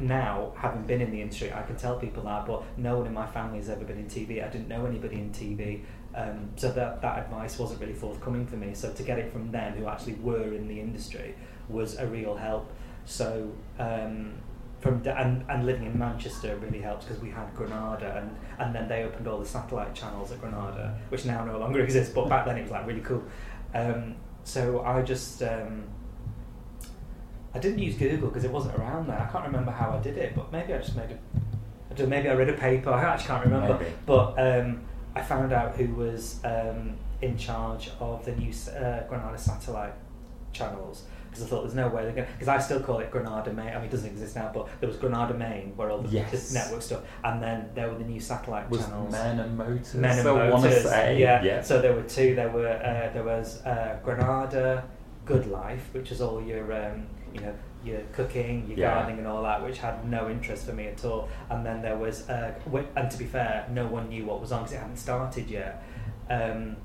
now, 0.00 0.52
having 0.56 0.82
been 0.82 1.00
in 1.00 1.10
the 1.10 1.20
industry, 1.20 1.52
I 1.52 1.62
can 1.62 1.76
tell 1.76 1.96
people 1.96 2.22
that, 2.24 2.46
but 2.46 2.62
no 2.78 2.98
one 2.98 3.06
in 3.06 3.12
my 3.12 3.26
family 3.26 3.58
has 3.58 3.68
ever 3.68 3.84
been 3.84 3.98
in 3.98 4.06
TV. 4.06 4.44
I 4.44 4.48
didn't 4.48 4.68
know 4.68 4.86
anybody 4.86 5.16
in 5.16 5.30
TV, 5.30 5.82
um, 6.14 6.50
so 6.56 6.72
that 6.72 7.02
that 7.02 7.18
advice 7.18 7.58
wasn't 7.58 7.80
really 7.80 7.94
forthcoming 7.94 8.46
for 8.46 8.56
me. 8.56 8.74
So 8.74 8.92
to 8.92 9.02
get 9.02 9.18
it 9.18 9.32
from 9.32 9.52
them, 9.52 9.74
who 9.74 9.86
actually 9.86 10.14
were 10.14 10.54
in 10.54 10.68
the 10.68 10.80
industry, 10.80 11.34
was 11.68 11.98
a 11.98 12.06
real 12.06 12.34
help. 12.34 12.72
So 13.04 13.52
um, 13.78 14.34
from 14.80 15.02
and 15.06 15.44
and 15.48 15.66
living 15.66 15.84
in 15.86 15.98
Manchester 15.98 16.56
really 16.56 16.80
helps 16.80 17.04
because 17.04 17.22
we 17.22 17.30
had 17.30 17.54
Granada, 17.54 18.16
and 18.16 18.36
and 18.58 18.74
then 18.74 18.88
they 18.88 19.04
opened 19.04 19.28
all 19.28 19.38
the 19.38 19.46
satellite 19.46 19.94
channels 19.94 20.32
at 20.32 20.40
Granada, 20.40 20.98
which 21.10 21.24
now 21.24 21.44
no 21.44 21.58
longer 21.58 21.80
exists, 21.84 22.12
but 22.14 22.28
back 22.28 22.46
then 22.46 22.56
it 22.56 22.62
was 22.62 22.70
like 22.70 22.86
really 22.86 23.00
cool. 23.00 23.22
Um, 23.74 24.16
so 24.44 24.82
I 24.82 25.02
just. 25.02 25.42
Um, 25.42 25.84
I 27.52 27.58
didn't 27.58 27.80
use 27.80 27.96
Google 27.96 28.28
because 28.28 28.44
it 28.44 28.50
wasn't 28.52 28.76
around 28.76 29.08
there. 29.08 29.18
I 29.18 29.26
can't 29.30 29.44
remember 29.44 29.72
how 29.72 29.90
I 29.90 30.00
did 30.00 30.16
it, 30.16 30.36
but 30.36 30.52
maybe 30.52 30.72
I 30.72 30.78
just 30.78 30.94
made 30.94 31.10
a. 31.10 31.18
I 31.90 31.94
don't, 31.94 32.08
maybe 32.08 32.28
I 32.28 32.34
read 32.34 32.48
a 32.48 32.52
paper. 32.52 32.90
I 32.92 33.02
actually 33.02 33.26
can't 33.26 33.44
remember. 33.44 33.74
Maybe. 33.74 33.92
But 34.06 34.34
um, 34.38 34.82
I 35.16 35.22
found 35.22 35.52
out 35.52 35.76
who 35.76 35.92
was 35.94 36.40
um, 36.44 36.96
in 37.20 37.36
charge 37.36 37.90
of 37.98 38.24
the 38.24 38.32
new 38.36 38.52
uh, 38.72 39.02
Granada 39.08 39.36
satellite 39.36 39.94
channels 40.52 41.04
because 41.30 41.44
I 41.44 41.46
thought 41.46 41.62
there's 41.62 41.74
no 41.74 41.88
way 41.88 42.02
they're 42.04 42.12
going 42.12 42.26
to. 42.26 42.32
Because 42.32 42.48
I 42.48 42.58
still 42.58 42.80
call 42.80 42.98
it 42.98 43.10
Granada 43.10 43.52
Main. 43.52 43.68
I 43.68 43.76
mean, 43.76 43.84
it 43.84 43.90
doesn't 43.90 44.10
exist 44.10 44.34
now, 44.36 44.50
but 44.52 44.68
there 44.80 44.88
was 44.88 44.98
Granada 44.98 45.32
Main 45.34 45.72
where 45.76 45.90
all 45.90 46.02
the, 46.02 46.08
Yes. 46.08 46.52
network 46.52 46.82
stuff, 46.82 47.02
and 47.24 47.42
then 47.42 47.70
there 47.74 47.88
were 47.88 47.98
the 47.98 48.04
new 48.04 48.20
satellite 48.20 48.68
Was 48.70 48.80
channels. 48.84 49.12
Men 49.12 49.38
and 49.40 49.56
Motors? 49.56 49.94
Men 49.94 50.18
and 50.18 50.26
to 50.26 50.34
Motors, 50.34 50.82
say. 50.82 51.18
yeah. 51.20 51.42
yeah. 51.42 51.62
So 51.62 51.80
there 51.80 51.94
were 51.94 52.02
two. 52.02 52.34
There 52.34 52.50
were 52.50 52.68
uh, 52.68 53.12
there 53.12 53.24
was 53.24 53.64
uh, 53.64 53.98
Granada 54.04 54.84
Good 55.24 55.46
Life, 55.46 55.88
which 55.92 56.10
is 56.12 56.20
all 56.20 56.42
your 56.42 56.72
um, 56.72 57.06
you 57.32 57.40
know 57.40 57.54
your 57.84 58.00
cooking, 58.12 58.66
your 58.68 58.76
Yeah. 58.78 58.94
gardening, 58.94 59.18
and 59.18 59.26
all 59.26 59.42
that, 59.42 59.64
which 59.64 59.78
had 59.78 60.06
no 60.06 60.28
interest 60.28 60.66
for 60.66 60.72
me 60.72 60.88
at 60.88 61.02
all. 61.04 61.28
And 61.48 61.64
then 61.64 61.80
there 61.80 61.96
was, 61.96 62.28
uh, 62.28 62.52
and 62.94 63.10
to 63.10 63.16
be 63.16 63.24
fair, 63.24 63.66
no 63.72 63.86
one 63.86 64.10
knew 64.10 64.26
what 64.26 64.38
was 64.38 64.52
on 64.52 64.64
because 64.64 64.74
it 64.74 64.80
hadn't 64.80 64.96
started 64.98 65.48
yet. 65.48 65.82
Um, 66.28 66.76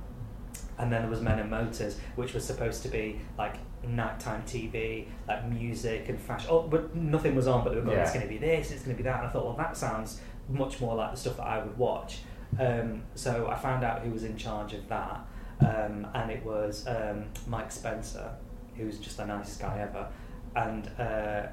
and 0.77 0.91
then 0.91 1.01
there 1.01 1.09
was 1.09 1.21
Men 1.21 1.39
and 1.39 1.49
Motors, 1.49 1.97
which 2.15 2.33
was 2.33 2.43
supposed 2.45 2.83
to 2.83 2.89
be 2.89 3.19
like 3.37 3.57
nighttime 3.87 4.43
TV, 4.43 5.07
like 5.27 5.47
music 5.49 6.09
and 6.09 6.19
fashion. 6.19 6.49
Oh, 6.51 6.63
but 6.63 6.95
nothing 6.95 7.35
was 7.35 7.47
on. 7.47 7.63
But 7.63 7.71
they 7.71 7.79
were 7.79 7.85
going, 7.85 7.97
it's 7.99 8.13
going 8.13 8.25
to 8.25 8.29
be 8.29 8.37
this, 8.37 8.71
it's 8.71 8.83
going 8.83 8.95
to 8.95 9.01
be 9.01 9.07
that. 9.07 9.19
And 9.19 9.27
I 9.27 9.29
thought, 9.31 9.45
well, 9.45 9.55
that 9.57 9.77
sounds 9.77 10.19
much 10.49 10.79
more 10.81 10.95
like 10.95 11.11
the 11.11 11.17
stuff 11.17 11.37
that 11.37 11.47
I 11.47 11.63
would 11.63 11.77
watch. 11.77 12.19
Um, 12.59 13.03
so 13.15 13.47
I 13.47 13.55
found 13.55 13.83
out 13.83 14.01
who 14.01 14.11
was 14.11 14.23
in 14.23 14.37
charge 14.37 14.73
of 14.73 14.87
that, 14.89 15.25
um, 15.61 16.07
and 16.13 16.31
it 16.31 16.43
was 16.45 16.85
um, 16.87 17.25
Mike 17.47 17.71
Spencer, 17.71 18.31
who's 18.75 18.99
just 18.99 19.17
the 19.17 19.25
nicest 19.25 19.61
guy 19.61 19.79
ever. 19.79 20.07
And 20.55 20.89
uh, 20.99 21.47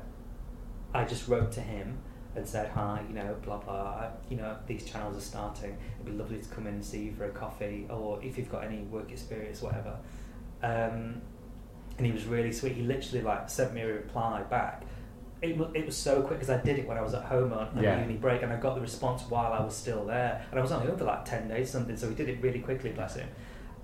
I 0.94 1.04
just 1.04 1.28
wrote 1.28 1.52
to 1.52 1.60
him 1.60 1.98
and 2.34 2.46
said, 2.46 2.68
"Hi, 2.70 3.02
you 3.08 3.14
know, 3.14 3.36
blah 3.42 3.58
blah. 3.58 4.06
You 4.30 4.36
know, 4.38 4.56
these 4.66 4.84
channels 4.84 5.16
are 5.16 5.20
starting. 5.20 5.76
It'd 6.00 6.06
be 6.06 6.12
lovely 6.12 6.38
to 6.38 6.48
come 6.48 6.66
in 6.66 6.74
and 6.74 6.84
see 6.84 7.04
you 7.04 7.12
for 7.12 7.24
a 7.24 7.30
coffee, 7.30 7.86
or 7.90 8.22
if 8.22 8.38
you've 8.38 8.50
got 8.50 8.64
any 8.64 8.82
work 8.84 9.10
experience, 9.10 9.60
whatever." 9.62 9.96
Um, 10.62 11.20
and 11.98 12.06
he 12.06 12.12
was 12.12 12.24
really 12.24 12.52
sweet. 12.52 12.72
He 12.74 12.82
literally 12.82 13.22
like 13.22 13.50
sent 13.50 13.74
me 13.74 13.82
a 13.82 13.86
reply 13.86 14.42
back. 14.44 14.82
It 15.42 15.56
was, 15.58 15.70
it 15.74 15.84
was 15.84 15.96
so 15.96 16.22
quick 16.22 16.38
because 16.38 16.50
I 16.50 16.62
did 16.62 16.78
it 16.78 16.86
when 16.86 16.96
I 16.96 17.02
was 17.02 17.14
at 17.14 17.24
home 17.24 17.52
on, 17.52 17.68
on 17.76 17.82
Yeah. 17.82 18.00
uni 18.00 18.16
break, 18.16 18.42
and 18.42 18.52
I 18.52 18.56
got 18.56 18.76
the 18.76 18.80
response 18.80 19.22
while 19.28 19.52
I 19.52 19.60
was 19.62 19.74
still 19.74 20.04
there. 20.06 20.44
And 20.50 20.58
I 20.58 20.62
was 20.62 20.70
only 20.72 20.86
home 20.86 20.96
for 20.96 21.04
like 21.04 21.24
ten 21.24 21.48
days, 21.48 21.68
something. 21.70 21.96
So 21.96 22.08
he 22.08 22.14
did 22.14 22.28
it 22.28 22.40
really 22.40 22.60
quickly, 22.60 22.90
bless 22.92 23.16
him. 23.16 23.28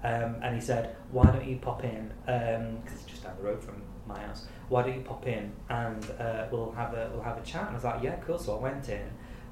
Um, 0.04 0.36
and 0.42 0.54
he 0.54 0.60
said, 0.60 0.94
"Why 1.10 1.24
don't 1.30 1.44
you 1.44 1.56
pop 1.56 1.82
in? 1.84 2.12
Because 2.24 2.92
it's 3.00 3.04
just 3.04 3.24
down 3.24 3.36
the 3.36 3.42
road 3.42 3.62
from 3.62 3.82
my 4.08 4.18
house. 4.20 4.46
Why 4.68 4.82
don't 4.82 4.94
you 4.94 5.00
pop 5.02 5.26
in 5.26 5.52
and 5.68 6.10
uh, 6.18 6.46
we'll 6.50 6.72
have 6.72 6.92
a 6.94 7.10
we'll 7.12 7.22
have 7.22 7.38
a 7.38 7.42
chat?" 7.42 7.62
And 7.62 7.70
I 7.70 7.74
was 7.74 7.84
like, 7.84 8.02
"Yeah, 8.02 8.16
cool." 8.26 8.38
So 8.38 8.56
I 8.58 8.60
went 8.62 8.88
in, 8.88 9.06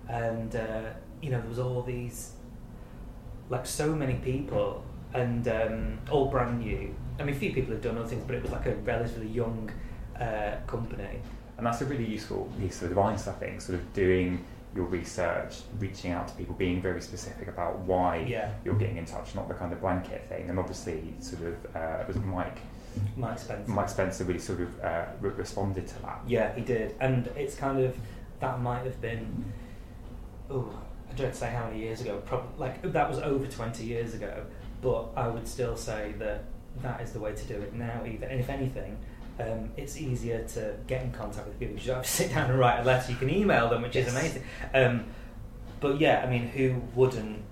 and 0.09 0.55
uh, 0.57 0.83
you 1.23 1.31
know 1.31 1.41
there 1.41 1.49
was 1.49 1.59
all 1.59 1.83
these, 1.83 2.33
like 3.49 3.67
so 3.67 3.95
many 3.95 4.15
people, 4.15 4.85
and 5.15 5.47
um, 5.49 5.99
all 6.11 6.27
brand 6.27 6.61
new. 6.61 6.95
I 7.19 7.25
mean, 7.25 7.35
a 7.35 7.39
few 7.39 7.53
people 7.53 7.73
had 7.73 7.83
done 7.83 7.97
other 7.97 8.09
things, 8.09 8.25
but 8.27 8.35
it 8.37 8.43
was 8.43 8.53
like 8.53 8.67
a 8.67 8.75
relatively 8.77 9.29
young 9.29 9.71
uh, 10.21 10.57
company. 10.67 11.21
and 11.57 11.67
that's 11.67 11.81
a 11.81 11.87
really 11.87 12.05
useful 12.05 12.51
piece 12.61 12.83
of 12.83 12.91
advice. 12.91 13.27
I 13.29 13.33
think, 13.33 13.61
sort 13.63 13.79
of 13.79 13.93
doing 13.95 14.45
your 14.75 14.85
research, 14.85 15.55
reaching 15.79 16.11
out 16.13 16.29
to 16.29 16.35
people, 16.35 16.55
being 16.55 16.83
very 16.83 17.01
specific 17.01 17.49
about 17.49 17.79
why 17.79 18.19
Yeah. 18.29 18.51
you're 18.63 18.75
getting 18.75 18.99
in 18.99 19.07
touch, 19.07 19.35
not 19.35 19.49
the 19.49 19.55
kind 19.55 19.73
of 19.73 19.81
blanket 19.81 20.27
thing. 20.29 20.51
And 20.51 20.59
obviously, 20.59 21.15
sort 21.19 21.45
of, 21.45 21.55
uh, 21.75 22.05
was 22.07 22.17
Mike 22.19 22.59
Mike 23.17 23.39
Spencer. 23.39 23.71
Mike 23.71 23.89
Spencer 23.89 24.25
really 24.25 24.39
sort 24.41 24.61
of 24.61 24.81
uh, 24.85 25.05
re- 25.21 25.31
responded 25.31 25.87
to 25.89 26.03
that. 26.03 26.21
Yeah, 26.27 26.55
he 26.55 26.61
did, 26.63 26.95
and 27.01 27.27
it's 27.37 27.55
kind 27.55 27.81
of 27.81 27.97
that 28.41 28.61
might 28.61 28.85
have 28.85 29.01
been. 29.01 29.45
Oh, 30.51 30.73
I 31.11 31.15
don't 31.15 31.35
say 31.35 31.51
how 31.51 31.67
many 31.67 31.81
years 31.81 32.01
ago. 32.01 32.23
Probably 32.27 32.49
like 32.59 32.83
that 32.93 33.09
was 33.09 33.19
over 33.19 33.47
twenty 33.47 33.85
years 33.85 34.15
ago, 34.15 34.45
but 34.83 35.09
I 35.17 35.29
would 35.29 35.47
still 35.49 35.77
say 35.77 36.15
that 36.19 36.45
that 36.83 37.01
is 37.01 37.13
the 37.13 37.21
way 37.21 37.35
to 37.35 37.45
do 37.47 37.55
it 37.55 37.73
now. 37.75 38.03
Even 38.07 38.29
and 38.31 38.41
if 38.41 38.49
anything. 38.51 38.97
Um, 39.39 39.69
it's 39.77 39.99
easier 40.01 40.43
to 40.55 40.75
get 40.87 41.03
in 41.03 41.13
contact 41.13 41.47
with 41.47 41.59
people 41.61 41.77
you 41.77 41.87
don't 41.89 41.97
have 41.97 42.07
to 42.07 42.11
sit 42.11 42.31
down 42.33 42.49
and 42.49 42.59
write 42.59 42.81
a 42.81 42.85
letter. 42.85 43.13
You 43.13 43.19
can 43.19 43.29
email 43.29 43.69
them, 43.69 43.83
which 43.83 43.95
Yes. 43.95 44.07
is 44.09 44.15
amazing. 44.15 44.43
Um, 44.73 45.05
but 45.79 46.01
yeah, 46.01 46.25
I 46.27 46.31
mean, 46.31 46.49
who 46.49 46.81
wouldn't 46.95 47.43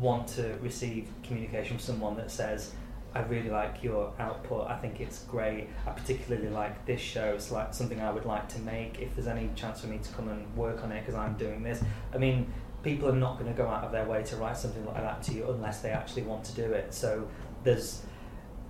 want 0.00 0.26
to 0.28 0.58
receive 0.60 1.06
communication 1.22 1.76
from 1.76 1.84
someone 1.84 2.16
that 2.16 2.32
says, 2.32 2.72
I 3.16 3.22
really 3.28 3.48
like 3.48 3.82
your 3.82 4.12
output. 4.18 4.68
I 4.68 4.76
think 4.76 5.00
it's 5.00 5.20
great. 5.24 5.68
I 5.86 5.90
particularly 5.90 6.50
like 6.50 6.84
this 6.84 7.00
show. 7.00 7.32
It's 7.34 7.50
like 7.50 7.72
something 7.72 7.98
I 7.98 8.10
would 8.10 8.26
like 8.26 8.46
to 8.50 8.58
make. 8.60 9.00
If 9.00 9.14
there's 9.14 9.26
any 9.26 9.48
chance 9.54 9.80
for 9.80 9.86
me 9.86 9.98
to 9.98 10.12
come 10.12 10.28
and 10.28 10.54
work 10.54 10.84
on 10.84 10.92
it 10.92 11.00
because 11.00 11.14
I'm 11.14 11.34
doing 11.34 11.62
this, 11.62 11.82
I 12.12 12.18
mean, 12.18 12.52
people 12.82 13.08
are 13.08 13.16
not 13.16 13.38
going 13.38 13.50
to 13.50 13.56
go 13.56 13.68
out 13.68 13.84
of 13.84 13.92
their 13.92 14.04
way 14.04 14.22
to 14.24 14.36
write 14.36 14.58
something 14.58 14.84
like 14.84 14.96
that 14.96 15.22
to 15.24 15.32
you 15.32 15.50
unless 15.50 15.80
they 15.80 15.90
actually 15.90 16.24
want 16.24 16.44
to 16.44 16.54
do 16.54 16.72
it. 16.72 16.92
So 16.92 17.26
there's 17.64 18.02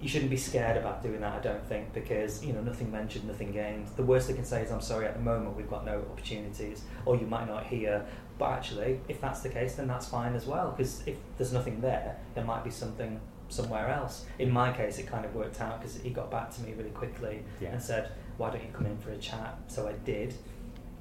you 0.00 0.09
shouldn't 0.09 0.30
be 0.30 0.37
scared 0.37 0.76
about 0.76 1.02
doing 1.02 1.20
that. 1.22 1.32
I 1.32 1.40
don't 1.40 1.66
think 1.66 1.92
because 1.92 2.44
you 2.44 2.52
know 2.52 2.61
nothing 2.61 2.92
mentioned, 2.92 3.26
nothing 3.26 3.50
gained. 3.50 3.88
The 3.96 4.04
worst 4.04 4.28
they 4.28 4.35
can 4.35 4.44
say 4.44 4.62
is 4.62 4.70
I'm 4.70 4.80
sorry. 4.80 5.06
At 5.06 5.14
the 5.14 5.22
moment, 5.22 5.56
we've 5.56 5.70
got 5.70 5.85
no 5.85 6.04
opportunities, 6.12 6.82
or 7.04 7.16
you 7.16 7.26
might 7.26 7.48
not 7.48 7.66
hear. 7.66 8.06
But 8.38 8.50
actually, 8.52 9.00
if 9.09 9.20
that's 9.20 9.40
the 9.40 9.48
case, 9.48 9.74
then 9.74 9.88
that's 9.88 10.06
fine 10.06 10.35
as 10.35 10.46
well. 10.46 10.70
Because 10.76 11.02
if 11.06 11.16
there's 11.37 11.52
nothing 11.52 11.80
there, 11.80 12.16
there 12.35 12.44
might 12.44 12.62
be 12.62 12.70
something 12.70 13.18
somewhere 13.48 13.88
else. 13.88 14.24
In 14.38 14.50
my 14.50 14.72
case, 14.72 14.98
it 14.98 15.06
kind 15.06 15.24
of 15.24 15.35
worked 15.35 15.61
out 15.61 15.80
because 15.80 15.96
he 16.00 16.11
got 16.11 16.30
back 16.30 16.50
to 16.56 16.62
me 16.62 16.72
really 16.76 16.90
quickly 16.90 17.42
Yeah. 17.61 17.70
and 17.70 17.82
said, 17.82 18.11
"Why 18.38 18.50
don't 18.50 18.62
you 18.62 18.70
come 18.72 18.87
in 18.87 18.98
for 18.98 19.11
a 19.11 19.16
chat?" 19.18 19.56
So 19.68 19.88
I 19.88 19.92
did, 20.04 20.35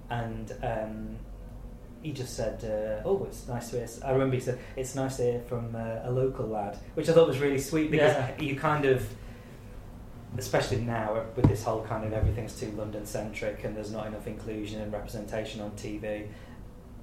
and 0.09 0.51
um, 0.63 1.17
he 2.01 2.11
just 2.11 2.35
said, 2.35 2.63
uh, 2.63 3.07
"Oh, 3.07 3.23
it's 3.25 3.47
nice 3.47 3.71
to 3.71 3.77
hear." 3.77 3.87
I 4.03 4.11
remember 4.11 4.35
he 4.35 4.41
said, 4.41 4.59
"It's 4.75 4.93
nice 4.95 5.17
to 5.17 5.23
hear 5.23 5.39
from 5.41 5.75
uh, 5.75 5.99
a 6.03 6.11
local 6.11 6.45
lad," 6.47 6.77
which 6.93 7.09
I 7.09 7.13
thought 7.13 7.27
was 7.27 7.39
really 7.39 7.59
sweet 7.59 7.89
because 7.91 8.13
Yeah. 8.15 8.41
you 8.41 8.55
kind 8.55 8.85
of, 8.85 9.07
especially 10.37 10.81
now 10.81 11.23
with 11.35 11.47
this 11.47 11.63
whole 11.63 11.81
kind 11.83 12.03
of 12.05 12.13
everything's 12.13 12.59
too 12.59 12.69
London 12.71 13.05
centric 13.05 13.63
and 13.63 13.75
there's 13.75 13.91
not 13.91 14.05
enough 14.07 14.27
inclusion 14.27 14.81
and 14.81 14.91
representation 14.93 15.61
on 15.61 15.71
TV. 15.71 16.27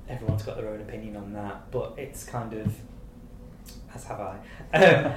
Everyone's 0.09 0.43
got 0.43 0.57
their 0.57 0.69
own 0.69 0.81
opinion 0.81 1.17
on 1.17 1.33
that, 1.33 1.71
but 1.71 1.95
it's 1.97 2.25
kind 2.25 2.53
of, 2.53 2.75
as 3.95 4.05
have 4.05 4.21
I. 4.21 4.37
Um, 4.77 5.13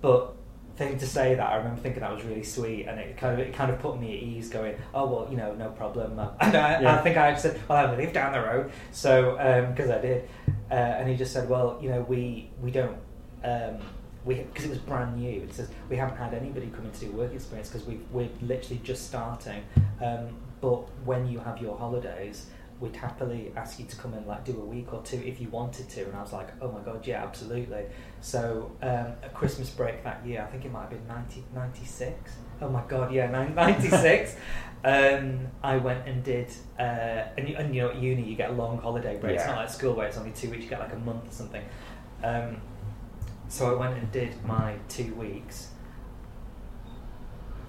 but 0.00 0.34
thing 0.76 0.96
to 0.96 1.06
say 1.06 1.34
that 1.34 1.44
I 1.50 1.56
remember 1.56 1.80
thinking 1.80 2.00
that 2.02 2.14
was 2.14 2.24
really 2.24 2.44
sweet, 2.44 2.86
and 2.86 2.98
it 3.00 3.16
kind 3.16 3.34
of 3.34 3.46
it 3.46 3.52
kind 3.52 3.70
of 3.70 3.78
put 3.80 4.00
me 4.00 4.16
at 4.16 4.22
ease, 4.22 4.48
going, 4.48 4.76
oh 4.94 5.06
well, 5.06 5.28
you 5.30 5.36
know, 5.36 5.54
no 5.54 5.70
problem. 5.70 6.18
And 6.40 6.56
I, 6.56 6.80
Yeah. 6.80 6.94
I 6.94 7.02
think 7.02 7.16
I 7.16 7.34
said, 7.36 7.60
well, 7.68 7.78
I 7.86 7.96
live 7.96 8.12
down 8.12 8.32
the 8.32 8.40
road, 8.40 8.70
so 8.92 9.32
because 9.70 9.90
I 9.90 10.00
did, 10.00 10.28
uh, 10.70 10.74
and 10.74 11.08
he 11.08 11.16
just 11.16 11.32
said, 11.32 11.48
well, 11.48 11.78
you 11.82 11.88
know, 11.90 12.02
we 12.02 12.50
we 12.62 12.70
don't. 12.70 12.96
Um, 13.44 13.78
we 14.24 14.34
because 14.34 14.64
it 14.66 14.70
was 14.70 14.78
brand 14.78 15.16
new. 15.16 15.42
It 15.42 15.54
says 15.54 15.68
we 15.88 15.96
haven't 15.96 16.16
had 16.16 16.34
anybody 16.34 16.70
come 16.74 16.84
in 16.84 16.92
to 16.92 17.00
do 17.00 17.10
work 17.12 17.32
experience 17.32 17.68
because 17.70 17.86
we 17.86 18.00
we're 18.12 18.28
literally 18.42 18.80
just 18.84 19.06
starting. 19.06 19.62
Um, 20.02 20.28
but 20.60 20.80
when 21.04 21.28
you 21.28 21.38
have 21.38 21.62
your 21.62 21.76
holidays, 21.78 22.46
we'd 22.80 22.94
happily 22.96 23.52
ask 23.56 23.78
you 23.80 23.84
to 23.86 23.96
come 23.96 24.14
and 24.14 24.24
like 24.26 24.44
do 24.44 24.52
a 24.52 24.64
week 24.64 24.92
or 24.92 25.02
two 25.02 25.20
if 25.24 25.40
you 25.40 25.48
wanted 25.48 25.88
to. 25.88 26.04
And 26.04 26.14
I 26.16 26.22
was 26.22 26.32
like, 26.32 26.48
oh 26.62 26.70
my 26.70 26.80
god, 26.80 27.06
yeah, 27.06 27.22
absolutely. 27.24 27.84
So 28.20 28.70
um, 28.82 29.12
a 29.22 29.28
Christmas 29.34 29.68
break 29.70 30.04
that 30.04 30.24
year, 30.24 30.42
I 30.46 30.50
think 30.50 30.64
it 30.64 30.70
might 30.72 30.82
have 30.82 30.90
been 30.90 31.06
19, 31.08 31.44
96. 31.54 32.32
Oh 32.60 32.68
my 32.68 32.82
god, 32.88 33.12
yeah, 33.12 33.30
nine- 33.30 33.54
96. 33.56 34.36
um, 34.84 35.48
I 35.62 35.76
went 35.78 36.06
and 36.06 36.22
did, 36.22 36.52
uh, 36.78 36.82
and, 37.36 37.48
you- 37.48 37.56
and 37.56 37.74
you 37.74 37.82
know, 37.82 37.90
at 37.90 37.96
uni 37.96 38.22
you 38.22 38.36
get 38.36 38.50
a 38.50 38.52
long 38.52 38.78
holiday 38.78 39.18
break. 39.18 39.34
It's 39.36 39.46
not 39.46 39.56
like 39.56 39.70
school 39.70 39.94
where 39.94 40.06
it's 40.06 40.16
only 40.18 40.30
two 40.32 40.50
weeks. 40.50 40.62
You 40.64 40.70
get 40.70 40.78
like 40.80 40.92
a 40.92 40.98
month 40.98 41.28
or 41.28 41.32
something. 41.32 41.64
Um, 42.22 42.60
so 43.48 43.74
I 43.74 43.78
went 43.78 43.98
and 43.98 44.10
did 44.12 44.44
my 44.44 44.76
two 44.88 45.14
weeks. 45.14 45.68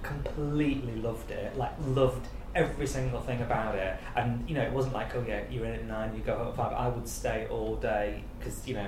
Completely 0.04 0.96
loved 0.96 1.32
it. 1.32 1.58
Like 1.58 1.74
loved 1.86 2.28
every 2.56 2.88
single 2.88 3.22
thing 3.22 3.42
about 3.42 3.76
it. 3.76 3.98
And 4.16 4.48
you 4.50 4.56
know, 4.56 4.62
it 4.62 4.72
wasn't 4.72 4.94
like, 4.96 5.16
oh 5.16 5.24
yeah, 5.28 5.42
you're 5.50 5.66
in 5.66 5.74
at 5.74 5.86
nine, 5.86 6.16
you 6.16 6.22
go 6.22 6.38
home 6.38 6.48
at 6.50 6.56
five. 6.56 6.74
I 6.74 6.88
would 6.88 7.08
stay 7.08 7.48
all 7.50 7.76
day 7.76 8.24
because 8.38 8.68
you 8.68 8.76
know, 8.76 8.88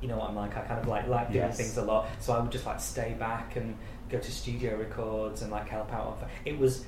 you 0.00 0.08
know 0.08 0.16
what 0.18 0.30
I'm 0.30 0.36
like. 0.36 0.56
I 0.56 0.60
kind 0.62 0.80
of 0.80 0.86
like 0.88 1.06
like 1.08 1.28
doing 1.32 1.44
Yes. 1.46 1.56
things 1.56 1.76
a 1.76 1.82
lot. 1.82 2.08
So 2.20 2.32
I 2.32 2.40
would 2.40 2.52
just 2.52 2.66
like 2.66 2.80
stay 2.80 3.14
back 3.18 3.56
and 3.56 3.76
go 4.08 4.18
to 4.18 4.30
studio 4.32 4.76
records 4.76 5.42
and 5.42 5.50
like 5.50 5.68
help 5.68 5.92
out. 5.92 6.18
It 6.44 6.58
was 6.58 6.84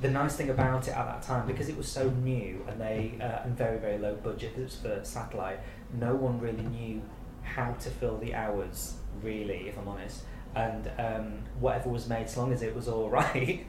the 0.00 0.08
nice 0.10 0.36
thing 0.36 0.50
about 0.50 0.86
it 0.86 0.92
at 0.96 1.06
that 1.06 1.22
time 1.22 1.46
because 1.46 1.68
it 1.68 1.76
was 1.76 1.88
so 1.88 2.08
new 2.10 2.64
and 2.68 2.80
they 2.80 3.14
uh, 3.20 3.42
and 3.44 3.56
very 3.56 3.78
very 3.78 3.98
low 3.98 4.14
budget. 4.14 4.52
It 4.56 4.62
was 4.64 4.76
for 4.76 5.00
satellite. 5.02 5.60
No 5.92 6.14
one 6.14 6.40
really 6.40 6.62
knew 6.62 7.02
how 7.42 7.72
to 7.72 7.90
fill 7.90 8.18
the 8.18 8.34
hours 8.34 8.94
really, 9.22 9.68
if 9.68 9.78
I'm 9.78 9.88
honest. 9.88 10.22
And 10.54 10.90
um, 10.98 11.38
whatever 11.60 11.88
was 11.90 12.08
made, 12.08 12.24
as 12.24 12.36
long 12.36 12.52
as 12.52 12.62
it 12.62 12.74
was 12.74 12.88
all 12.88 13.08
right. 13.22 13.66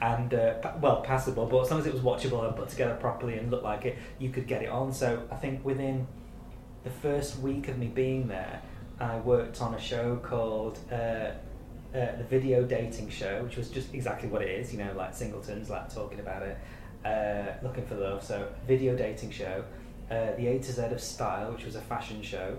And 0.00 0.32
uh, 0.34 0.54
well, 0.80 1.02
passable, 1.02 1.46
but 1.46 1.60
as 1.60 1.70
long 1.70 1.80
as 1.80 1.86
it 1.86 1.92
was 1.92 2.02
watchable 2.02 2.46
and 2.46 2.56
put 2.56 2.68
together 2.68 2.94
properly 2.94 3.38
and 3.38 3.50
looked 3.50 3.64
like 3.64 3.84
it, 3.84 3.98
you 4.18 4.30
could 4.30 4.46
get 4.46 4.62
it 4.62 4.68
on. 4.68 4.92
So 4.92 5.22
I 5.30 5.36
think 5.36 5.64
within 5.64 6.06
the 6.84 6.90
first 6.90 7.38
week 7.38 7.68
of 7.68 7.78
me 7.78 7.86
being 7.86 8.28
there, 8.28 8.62
I 9.00 9.16
worked 9.18 9.60
on 9.60 9.74
a 9.74 9.80
show 9.80 10.16
called 10.16 10.78
uh, 10.90 10.94
uh, 10.94 11.32
the 11.92 12.24
Video 12.28 12.64
Dating 12.64 13.10
Show, 13.10 13.42
which 13.42 13.56
was 13.56 13.68
just 13.68 13.92
exactly 13.94 14.28
what 14.28 14.42
it 14.42 14.48
is, 14.48 14.72
you 14.72 14.78
know, 14.78 14.92
like 14.96 15.14
singletons, 15.14 15.70
like 15.70 15.92
talking 15.92 16.20
about 16.20 16.42
it, 16.42 16.58
uh, 17.04 17.52
looking 17.62 17.84
for 17.84 17.96
love. 17.96 18.22
So, 18.22 18.48
video 18.66 18.96
dating 18.96 19.30
show. 19.30 19.64
Uh, 20.10 20.32
the 20.36 20.46
A 20.46 20.58
to 20.58 20.72
Z 20.72 20.82
of 20.82 21.00
Style, 21.00 21.52
which 21.52 21.64
was 21.64 21.74
a 21.74 21.80
fashion 21.80 22.22
show. 22.22 22.58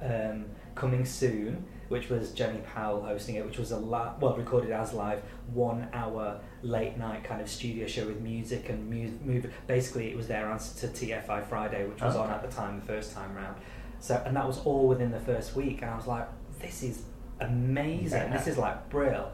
Um, 0.00 0.46
coming 0.74 1.04
soon, 1.04 1.64
which 1.90 2.08
was 2.08 2.30
Jenny 2.32 2.60
Powell 2.72 3.02
hosting 3.02 3.34
it, 3.34 3.44
which 3.44 3.58
was 3.58 3.72
a 3.72 3.76
la- 3.76 4.14
well 4.20 4.36
recorded 4.36 4.70
as 4.70 4.92
live 4.92 5.20
one 5.52 5.88
hour 5.92 6.40
late 6.62 6.96
night 6.96 7.24
kind 7.24 7.40
of 7.42 7.48
studio 7.50 7.86
show 7.86 8.06
with 8.06 8.20
music 8.20 8.68
and 8.70 8.88
mu- 8.88 9.18
move. 9.24 9.52
Basically, 9.66 10.08
it 10.10 10.16
was 10.16 10.28
their 10.28 10.46
answer 10.50 10.86
to 10.86 10.92
TFI 11.06 11.44
Friday, 11.48 11.86
which 11.86 12.00
was 12.00 12.14
Oh. 12.16 12.20
on 12.22 12.30
at 12.30 12.42
the 12.42 12.48
time 12.48 12.78
the 12.80 12.86
first 12.86 13.12
time 13.12 13.34
round. 13.34 13.56
So 13.98 14.22
and 14.24 14.34
that 14.36 14.46
was 14.46 14.60
all 14.64 14.86
within 14.88 15.10
the 15.10 15.20
first 15.20 15.54
week, 15.56 15.82
and 15.82 15.90
I 15.90 15.96
was 15.96 16.06
like, 16.06 16.28
this 16.60 16.82
is 16.84 17.02
amazing. 17.40 18.18
Yeah. 18.30 18.36
This 18.36 18.46
is 18.46 18.56
like 18.56 18.88
brill. 18.88 19.30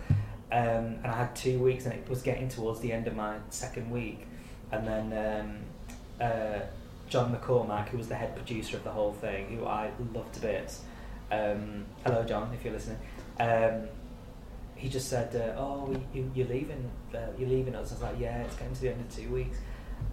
Um, 0.51 0.99
and 1.03 1.07
I 1.07 1.12
had 1.16 1.37
two 1.37 1.59
weeks, 1.59 1.85
and 1.85 1.95
it 1.95 2.09
was 2.09 2.23
getting 2.23 2.49
towards 2.49 2.81
the 2.81 2.90
end 2.92 3.07
of 3.07 3.14
my 3.16 3.37
second 3.51 3.90
week, 3.90 4.27
and 4.73 4.87
then 4.87 5.12
um, 6.21 6.27
uh, 6.27 6.61
John 7.11 7.35
McCormack, 7.37 7.88
who 7.88 7.99
was 7.99 8.09
the 8.09 8.14
head 8.14 8.35
producer 8.35 8.77
of 8.79 8.85
the 8.85 8.90
whole 8.92 9.12
thing, 9.12 9.47
who 9.57 9.66
I 9.66 9.90
loved 10.14 10.33
to 10.35 10.40
bits. 10.40 10.83
Um, 11.31 11.85
hello, 12.05 12.23
John, 12.25 12.53
if 12.55 12.65
you're 12.65 12.73
listening. 12.75 12.99
Um, 13.41 13.89
he 14.77 14.89
just 14.89 15.09
said, 15.09 15.35
uh, 15.35 15.59
"Oh, 15.61 15.95
you, 16.15 16.31
you're 16.35 16.47
leaving. 16.47 16.91
Uh, 17.15 17.19
you're 17.39 17.49
leaving 17.49 17.75
us." 17.75 17.91
I 17.93 17.95
was 17.95 18.03
like, 18.03 18.21
"Yeah, 18.21 18.43
it's 18.43 18.57
getting 18.57 18.75
to 18.75 18.81
the 18.81 18.91
end 18.93 19.01
of 19.01 19.15
two 19.15 19.29
weeks." 19.33 19.59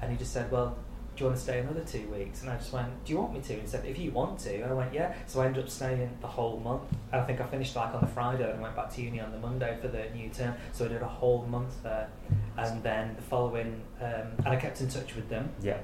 And 0.01 0.11
he 0.11 0.17
just 0.17 0.31
said, 0.33 0.49
"Well, 0.51 0.77
do 1.15 1.23
you 1.23 1.25
want 1.27 1.37
to 1.37 1.43
stay 1.43 1.59
another 1.59 1.81
two 1.81 2.07
weeks?" 2.07 2.41
And 2.41 2.49
I 2.49 2.55
just 2.57 2.71
went, 2.73 2.87
"Do 3.05 3.11
you 3.13 3.19
want 3.19 3.33
me 3.33 3.41
to?" 3.41 3.53
And 3.53 3.61
he 3.61 3.67
said, 3.67 3.85
"If 3.85 3.99
you 3.99 4.11
want 4.11 4.39
to." 4.39 4.55
And 4.61 4.71
I 4.71 4.73
went, 4.73 4.93
"Yeah." 4.93 5.13
So 5.27 5.41
I 5.41 5.47
ended 5.47 5.63
up 5.65 5.69
staying 5.69 6.09
the 6.21 6.27
whole 6.27 6.59
month. 6.59 6.83
And 7.11 7.21
I 7.21 7.25
think 7.25 7.41
I 7.41 7.45
finished 7.45 7.75
like 7.75 7.93
on 7.93 8.01
the 8.01 8.07
Friday 8.07 8.49
and 8.49 8.61
went 8.61 8.75
back 8.75 8.89
to 8.95 9.01
uni 9.01 9.19
on 9.19 9.31
the 9.31 9.39
Monday 9.39 9.77
for 9.81 9.89
the 9.89 10.05
new 10.15 10.29
term. 10.29 10.55
So 10.71 10.85
I 10.85 10.87
did 10.87 11.01
a 11.01 11.07
whole 11.07 11.45
month 11.45 11.83
there. 11.83 12.09
And 12.57 12.81
then 12.81 13.15
the 13.17 13.21
following, 13.23 13.81
um, 14.01 14.27
and 14.39 14.47
I 14.47 14.55
kept 14.55 14.79
in 14.81 14.87
touch 14.87 15.15
with 15.15 15.27
them 15.29 15.49
Yeah. 15.61 15.77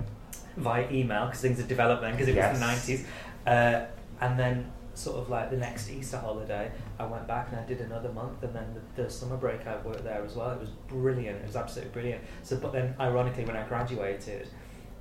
via 0.55 0.89
email 0.91 1.25
because 1.25 1.41
things 1.41 1.57
had 1.59 1.67
developed 1.67 2.01
then 2.01 2.13
because 2.13 2.29
it 2.29 2.35
Yes. 2.35 2.51
was 2.51 2.59
the 2.59 2.65
nineties, 2.65 3.07
uh, 3.45 3.85
and 4.21 4.39
then 4.39 4.71
sort 4.99 5.17
of 5.17 5.29
like 5.29 5.49
the 5.49 5.57
next 5.57 5.89
Easter 5.89 6.17
holiday, 6.17 6.71
I 6.99 7.05
went 7.05 7.27
back 7.27 7.47
and 7.51 7.59
I 7.59 7.63
did 7.65 7.81
another 7.81 8.11
month, 8.11 8.43
and 8.43 8.53
then 8.53 8.75
the, 8.95 9.03
the 9.03 9.09
summer 9.09 9.37
break 9.37 9.65
I 9.65 9.77
worked 9.77 10.03
there 10.03 10.23
as 10.23 10.35
well. 10.35 10.51
It 10.51 10.59
was 10.59 10.69
brilliant. 10.87 11.37
It 11.37 11.47
was 11.47 11.55
absolutely 11.55 11.91
brilliant. 11.91 12.23
So, 12.43 12.57
but 12.57 12.73
then 12.73 12.95
ironically, 12.99 13.45
when 13.45 13.55
I 13.55 13.63
graduated, 13.67 14.47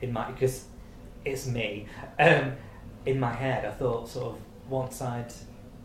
in 0.00 0.12
my 0.12 0.30
because 0.30 0.66
it's 1.24 1.46
me, 1.46 1.86
um, 2.18 2.52
in 3.06 3.18
my 3.18 3.32
head, 3.32 3.64
I 3.64 3.70
thought 3.72 4.08
sort 4.08 4.34
of 4.36 4.38
once 4.70 5.02
I'd 5.02 5.32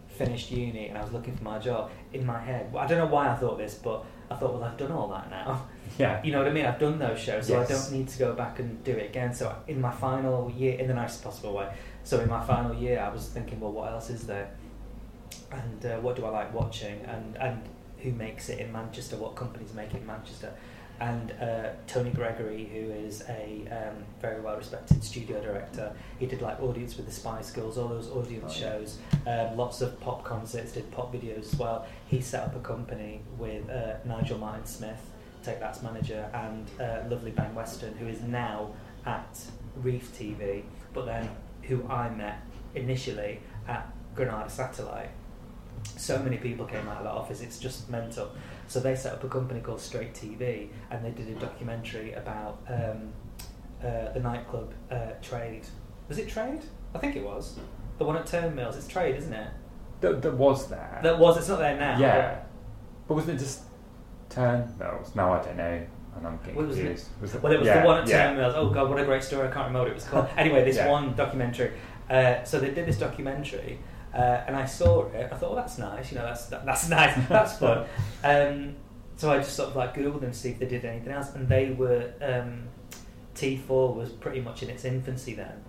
finished 0.07 0.51
uni 0.51 0.87
and 0.89 0.97
I 0.97 1.01
was 1.01 1.11
looking 1.11 1.35
for 1.35 1.43
my 1.43 1.57
job, 1.57 1.89
in 2.13 2.25
my 2.25 2.39
head, 2.39 2.71
well, 2.71 2.83
I 2.83 2.87
don't 2.87 2.99
know 2.99 3.07
why 3.07 3.29
I 3.29 3.35
thought 3.35 3.57
this, 3.57 3.75
but 3.75 4.05
I 4.29 4.35
thought, 4.35 4.53
well, 4.53 4.63
I've 4.63 4.77
done 4.77 4.91
all 4.91 5.07
that 5.09 5.29
now. 5.29 5.67
Yeah. 5.99 6.23
You 6.23 6.31
know 6.31 6.39
what 6.39 6.47
I 6.47 6.51
mean? 6.51 6.65
I've 6.65 6.79
done 6.79 6.97
those 6.97 7.19
shows, 7.19 7.45
so 7.45 7.53
Yes. 7.53 7.69
I 7.69 7.73
don't 7.73 7.91
need 7.99 8.07
to 8.07 8.17
go 8.17 8.33
back 8.33 8.57
and 8.57 8.83
do 8.83 8.93
it 8.93 9.11
again. 9.11 9.31
So 9.31 9.55
in 9.67 9.79
my 9.79 9.91
final 9.91 10.49
year, 10.49 10.79
in 10.79 10.87
the 10.87 10.93
nicest 10.95 11.23
possible 11.23 11.53
way, 11.53 11.71
so 12.03 12.19
in 12.19 12.29
my 12.29 12.43
final 12.45 12.73
year, 12.75 12.99
I 12.99 13.09
was 13.09 13.27
thinking, 13.27 13.59
well, 13.59 13.71
what 13.71 13.91
else 13.91 14.09
is 14.09 14.25
there? 14.27 14.51
And 15.51 15.85
uh, 15.85 15.97
what 15.99 16.15
do 16.15 16.25
I 16.25 16.29
like 16.29 16.53
watching? 16.53 17.01
And 17.05 17.37
and 17.37 17.61
who 17.99 18.11
makes 18.11 18.49
it 18.49 18.59
in 18.59 18.71
Manchester? 18.71 19.15
What 19.17 19.35
companies 19.35 19.73
make 19.73 19.93
it 19.93 20.01
in 20.01 20.07
Manchester? 20.07 20.53
and 20.99 21.31
uh, 21.41 21.69
Tony 21.87 22.11
Gregory, 22.11 22.65
who 22.71 22.91
is 22.91 23.23
a 23.27 23.65
um, 23.71 23.95
very 24.21 24.39
well 24.39 24.55
respected 24.55 25.03
studio 25.03 25.41
director. 25.41 25.91
He 26.19 26.27
did 26.27 26.41
like 26.41 26.61
Audience 26.61 26.95
with 26.95 27.07
the 27.07 27.11
Spice 27.11 27.51
Girls, 27.51 27.79
all 27.79 27.87
those 27.87 28.09
audience 28.11 28.53
Oh, 28.57 28.59
yeah. 28.59 28.71
shows, 28.71 28.99
um, 29.25 29.57
lots 29.57 29.81
of 29.81 29.99
pop 29.99 30.23
concerts, 30.23 30.71
did 30.73 30.89
pop 30.91 31.11
videos 31.11 31.51
as 31.51 31.55
well. 31.55 31.87
He 32.07 32.21
set 32.21 32.43
up 32.43 32.55
a 32.55 32.59
company 32.59 33.21
with 33.39 33.67
uh, 33.71 33.95
Nigel 34.05 34.37
Martin 34.37 34.65
Smith, 34.67 35.01
Take 35.43 35.59
That's 35.59 35.81
manager, 35.81 36.29
and 36.31 36.69
uh, 36.79 37.09
lovely 37.09 37.31
Ben 37.31 37.53
Weston, 37.55 37.95
who 37.97 38.07
is 38.07 38.21
now 38.21 38.69
at 39.07 39.43
Reef 39.77 40.15
TV, 40.17 40.61
but 40.93 41.05
then 41.07 41.27
who 41.63 41.87
I 41.87 42.09
met 42.09 42.41
initially 42.75 43.39
at 43.67 43.91
Granada 44.15 44.49
Satellite. 44.49 45.09
So 45.97 46.19
many 46.19 46.37
people 46.37 46.65
came 46.65 46.87
out 46.87 46.97
of 46.97 47.03
that 47.03 47.13
office, 47.13 47.41
it's 47.41 47.59
just 47.59 47.89
mental. 47.89 48.31
So 48.67 48.79
they 48.79 48.95
set 48.95 49.13
up 49.13 49.23
a 49.23 49.27
company 49.29 49.59
called 49.59 49.81
Straight 49.81 50.13
TV 50.13 50.69
and 50.89 51.03
they 51.03 51.11
did 51.11 51.29
a 51.35 51.39
documentary 51.39 52.13
about 52.13 52.61
um, 52.67 53.13
uh, 53.83 54.11
the 54.13 54.19
nightclub 54.19 54.73
uh, 54.89 55.11
Trade. 55.21 55.65
Was 56.07 56.17
it 56.17 56.29
Trade? 56.29 56.61
I 56.95 56.99
think 56.99 57.15
it 57.15 57.23
was. 57.23 57.59
The 57.97 58.05
one 58.05 58.15
at 58.15 58.25
Turnmills. 58.25 58.75
It's 58.75 58.87
Trade, 58.87 59.15
isn't 59.15 59.33
it? 59.33 59.49
That, 60.01 60.21
that 60.21 60.33
was 60.33 60.69
there. 60.69 60.99
That 61.03 61.19
was. 61.19 61.37
It's 61.37 61.47
not 61.47 61.59
there 61.59 61.77
now. 61.77 61.97
Yeah. 61.97 62.39
But 63.07 63.15
wasn't 63.15 63.39
it 63.39 63.43
just 63.43 63.61
Turnmills? 64.29 65.15
No, 65.15 65.31
I 65.33 65.41
don't 65.43 65.57
know. 65.57 65.85
And 66.17 66.27
I'm 66.27 66.37
getting 66.37 66.55
What 66.55 66.67
was 66.67 66.77
it? 66.77 67.05
Was 67.21 67.33
Well, 67.35 67.51
it 67.53 67.59
was 67.59 67.67
yeah, 67.67 67.81
the 67.81 67.87
one 67.87 68.01
at 68.03 68.07
yeah. 68.07 68.27
Turn 68.27 68.37
Mills. 68.37 68.53
Oh 68.55 68.69
god, 68.69 68.89
what 68.89 68.99
a 68.99 69.05
great 69.05 69.23
story! 69.23 69.47
I 69.47 69.51
can't 69.51 69.67
remember 69.67 69.79
what 69.79 69.87
it 69.89 69.95
was 69.95 70.03
called. 70.05 70.27
anyway, 70.37 70.63
this 70.63 70.75
Yeah. 70.77 70.89
one 70.89 71.15
documentary. 71.15 71.71
Uh, 72.09 72.43
so 72.43 72.59
they 72.59 72.69
did 72.71 72.85
this 72.85 72.97
documentary, 72.99 73.79
uh, 74.13 74.17
and 74.47 74.55
I 74.55 74.65
saw 74.65 75.05
it. 75.07 75.29
I 75.31 75.35
thought, 75.35 75.51
oh, 75.51 75.55
that's 75.55 75.77
nice. 75.77 76.11
You 76.11 76.19
know, 76.19 76.25
that's 76.25 76.45
that, 76.47 76.65
that's 76.65 76.89
nice. 76.99 77.17
That's 77.27 77.57
fun. 77.57 77.85
um, 78.23 78.75
so 79.15 79.31
I 79.31 79.37
just 79.37 79.55
sort 79.55 79.69
of 79.69 79.75
like 79.75 79.95
googled 79.95 80.21
them 80.21 80.31
to 80.31 80.37
see 80.37 80.49
if 80.51 80.59
they 80.59 80.67
did 80.67 80.85
anything 80.85 81.11
else, 81.11 81.33
and 81.33 81.47
they 81.47 81.71
were 81.71 82.11
um, 82.21 82.63
T4 83.35 83.95
was 83.95 84.09
pretty 84.11 84.41
much 84.41 84.63
in 84.63 84.69
its 84.69 84.85
infancy 84.85 85.33
then. 85.33 85.63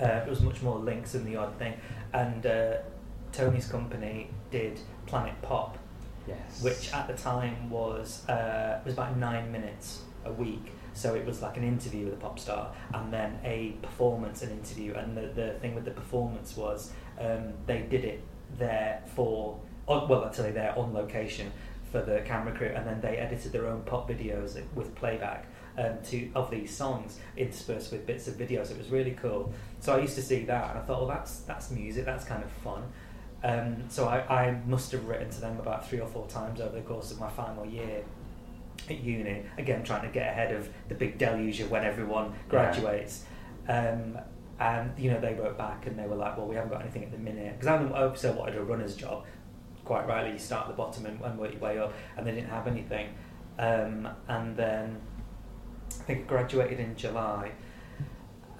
Uh, 0.00 0.20
it 0.26 0.28
was 0.28 0.40
much 0.42 0.60
more 0.62 0.78
links 0.78 1.12
than 1.12 1.24
the 1.24 1.36
odd 1.36 1.56
thing, 1.58 1.74
and 2.12 2.44
uh, 2.44 2.74
Tony's 3.32 3.66
company 3.66 4.28
did 4.50 4.78
Planet 5.06 5.34
Pop, 5.42 5.78
Yes. 6.26 6.62
which 6.62 6.92
at 6.92 7.06
the 7.06 7.14
time 7.14 7.70
was 7.70 8.28
uh, 8.28 8.80
was 8.84 8.94
about 8.94 9.16
nine 9.16 9.52
minutes 9.52 10.02
a 10.24 10.32
week. 10.32 10.72
So 10.92 11.14
it 11.14 11.26
was 11.26 11.42
like 11.42 11.58
an 11.58 11.64
interview 11.64 12.06
with 12.06 12.14
a 12.14 12.16
pop 12.16 12.38
star, 12.38 12.72
and 12.94 13.12
then 13.12 13.38
a 13.44 13.76
performance, 13.82 14.42
an 14.42 14.50
interview. 14.50 14.94
And 14.94 15.16
the, 15.16 15.28
the 15.34 15.50
thing 15.60 15.74
with 15.74 15.84
the 15.84 15.90
performance 15.90 16.56
was 16.56 16.90
um, 17.20 17.52
they 17.66 17.82
did 17.82 18.04
it 18.04 18.22
there 18.58 19.02
for 19.14 19.60
well, 19.86 20.24
actually 20.24 20.52
there 20.52 20.76
on 20.76 20.92
location 20.92 21.52
for 21.92 22.00
the 22.02 22.20
camera 22.24 22.54
crew, 22.56 22.72
and 22.74 22.86
then 22.86 23.00
they 23.00 23.16
edited 23.18 23.52
their 23.52 23.66
own 23.66 23.82
pop 23.82 24.08
videos 24.08 24.60
with 24.74 24.94
playback 24.94 25.46
um, 25.78 25.98
to 26.04 26.30
of 26.34 26.50
these 26.50 26.74
songs 26.74 27.18
interspersed 27.36 27.92
with 27.92 28.06
bits 28.06 28.26
of 28.26 28.34
videos. 28.34 28.70
It 28.70 28.78
was 28.78 28.88
really 28.88 29.12
cool. 29.12 29.52
So 29.80 29.94
I 29.94 30.00
used 30.00 30.16
to 30.16 30.22
see 30.22 30.44
that, 30.46 30.70
and 30.70 30.78
I 30.78 30.82
thought, 30.82 31.00
well, 31.00 31.08
that's 31.08 31.40
that's 31.40 31.70
music. 31.70 32.04
That's 32.04 32.24
kind 32.24 32.42
of 32.42 32.50
fun. 32.50 32.82
Um, 33.44 33.84
so 33.88 34.06
I, 34.06 34.46
I 34.46 34.60
must 34.66 34.92
have 34.92 35.06
written 35.06 35.30
to 35.30 35.40
them 35.40 35.58
about 35.60 35.88
three 35.88 36.00
or 36.00 36.08
four 36.08 36.26
times 36.26 36.60
over 36.60 36.74
the 36.74 36.82
course 36.82 37.10
of 37.10 37.20
my 37.20 37.28
final 37.28 37.64
year 37.64 38.02
at 38.88 39.00
uni. 39.00 39.42
Again, 39.58 39.82
trying 39.84 40.02
to 40.02 40.08
get 40.08 40.28
ahead 40.28 40.54
of 40.54 40.68
the 40.88 40.94
big 40.94 41.18
deluge 41.18 41.60
of 41.60 41.70
when 41.70 41.84
everyone 41.84 42.34
graduates. 42.48 43.24
Um, 43.68 44.18
and 44.58 44.98
you 44.98 45.10
know, 45.10 45.20
they 45.20 45.34
wrote 45.34 45.58
back 45.58 45.86
and 45.86 45.98
they 45.98 46.06
were 46.06 46.16
like, 46.16 46.36
"Well, 46.36 46.46
we 46.46 46.54
haven't 46.54 46.70
got 46.70 46.80
anything 46.80 47.04
at 47.04 47.12
the 47.12 47.18
minute." 47.18 47.58
Because 47.58 47.66
I 47.68 48.02
also 48.02 48.32
wanted 48.32 48.56
a 48.56 48.62
runner's 48.62 48.96
job. 48.96 49.24
Quite 49.84 50.08
rightly, 50.08 50.32
you 50.32 50.38
start 50.38 50.62
at 50.62 50.68
the 50.68 50.76
bottom 50.76 51.06
and, 51.06 51.20
and 51.20 51.38
work 51.38 51.52
your 51.52 51.60
way 51.60 51.78
up, 51.78 51.92
and 52.16 52.26
they 52.26 52.32
didn't 52.32 52.48
have 52.48 52.66
anything. 52.66 53.08
Um, 53.58 54.08
and 54.28 54.56
then 54.56 55.00
I 56.00 56.02
think 56.04 56.20
I 56.20 56.22
graduated 56.22 56.80
in 56.80 56.96
July, 56.96 57.52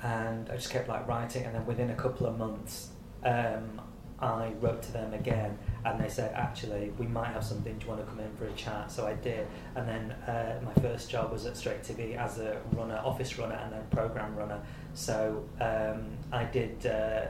and 0.03 0.51
I 0.51 0.57
just 0.57 0.71
kept 0.71 0.89
like 0.89 1.07
writing. 1.09 1.45
And 1.45 1.55
then 1.55 1.67
within 1.67 1.91
a 1.91 1.95
couple 1.97 2.27
of 2.27 2.39
months, 2.39 2.91
um, 3.25 3.81
I 4.19 4.53
wrote 4.61 4.83
to 4.83 4.93
them 4.93 5.13
again, 5.13 5.59
and 5.85 6.01
they 6.01 6.09
said, 6.09 6.33
"Actually, 6.35 6.91
we 6.99 7.07
might 7.07 7.29
have 7.29 7.45
something. 7.45 7.77
Do 7.79 7.85
you 7.85 7.91
want 7.93 8.05
to 8.05 8.11
come 8.11 8.21
in 8.21 8.35
for 8.37 8.47
a 8.47 8.53
chat?" 8.53 8.91
So 8.91 9.07
I 9.07 9.15
did, 9.15 9.47
and 9.75 9.87
then 9.87 10.11
uh, 10.13 10.61
my 10.65 10.73
first 10.81 11.11
job 11.11 11.33
was 11.33 11.45
at 11.45 11.57
Straight 11.57 11.83
TV 11.83 12.17
as 12.17 12.39
a 12.39 12.61
runner, 12.73 13.01
office 13.05 13.39
runner, 13.39 13.57
and 13.57 13.73
then 13.73 13.83
program 13.91 14.35
runner. 14.35 14.61
So 14.95 15.45
um, 15.61 16.17
I 16.33 16.45
did. 16.45 16.87
Uh, 16.87 17.27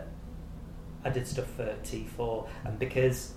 I 1.05 1.11
did 1.11 1.27
stuff 1.27 1.47
for 1.53 1.77
T4, 1.85 2.49
and 2.65 2.79
because 2.79 3.35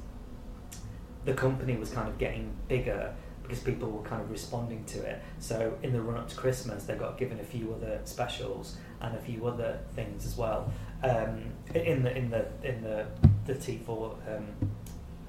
the 1.25 1.33
company 1.33 1.75
was 1.75 1.91
kind 1.91 2.07
of 2.07 2.17
getting 2.17 2.51
bigger, 2.67 3.13
because 3.43 3.59
people 3.59 3.89
were 3.89 4.01
kind 4.03 4.21
of 4.21 4.29
responding 4.31 4.83
to 4.85 4.99
it. 5.03 5.21
So 5.39 5.77
in 5.83 5.93
the 5.93 6.01
run 6.01 6.17
up 6.17 6.29
to 6.29 6.35
Christmas, 6.35 6.85
they 6.85 6.95
got 6.95 7.17
given 7.17 7.39
a 7.39 7.43
few 7.43 7.73
other 7.73 7.99
specials 8.05 8.77
and 9.01 9.15
a 9.15 9.19
few 9.19 9.47
other 9.47 9.79
things 9.95 10.25
as 10.25 10.37
well. 10.37 10.71
Um, 11.03 11.53
in 11.73 12.03
the 12.03 12.15
in 12.17 12.29
the 12.29 12.45
in 12.63 12.81
the 12.81 13.05
the 13.45 13.53
T4 13.53 13.87
um, 13.89 14.45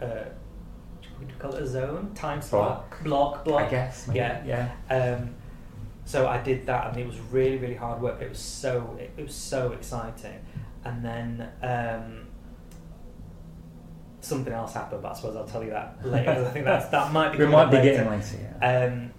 uh, 0.01 0.05
what 0.05 1.29
do 1.29 1.35
you 1.35 1.39
call 1.39 1.55
it 1.55 1.63
a 1.63 1.67
zone 1.67 2.13
time 2.15 2.43
slot 2.43 2.91
block 3.05 3.45
block 3.45 3.63
I 3.63 3.71
guess. 3.71 4.09
Maybe. 4.09 4.19
yeah 4.19 4.43
Yeah. 4.89 5.17
um, 5.19 5.35
so 6.05 6.27
I 6.27 6.39
did 6.43 6.67
that, 6.67 6.89
and 6.89 6.97
it 6.97 7.07
was 7.07 7.21
really, 7.31 7.57
really 7.59 7.75
hard 7.77 8.03
work. 8.03 8.21
It 8.21 8.29
was 8.31 8.41
so, 8.41 8.97
it, 8.99 9.13
it 9.17 9.23
was 9.23 9.35
so 9.35 9.71
exciting. 9.73 10.45
And 10.85 11.05
then 11.05 11.49
um, 11.63 12.27
something 14.21 14.53
else 14.53 14.75
happened, 14.75 15.03
but 15.03 15.13
I 15.13 15.15
suppose 15.15 15.37
I'll 15.37 15.47
tell 15.47 15.63
you 15.63 15.71
that 15.71 16.05
later. 16.05 16.31
I 16.31 16.51
think 16.51 16.65
that's, 16.65 16.89
that 16.89 17.13
might 17.13 17.33
be. 17.33 17.39
We 17.45 17.47
might 17.47 17.67
be 17.71 17.77
later. 17.77 17.91
getting 17.93 18.11
later. 18.11 18.57
Yeah. 18.61 18.85
Um, 18.87 19.13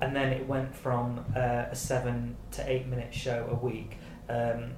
and 0.00 0.14
then 0.14 0.32
it 0.32 0.46
went 0.46 0.74
from 0.74 1.24
uh, 1.36 1.66
a 1.70 1.74
seven 1.76 2.36
to 2.52 2.70
eight 2.70 2.86
minute 2.86 3.12
show 3.14 3.48
a 3.50 3.54
week. 3.54 3.96
Um, 4.28 4.72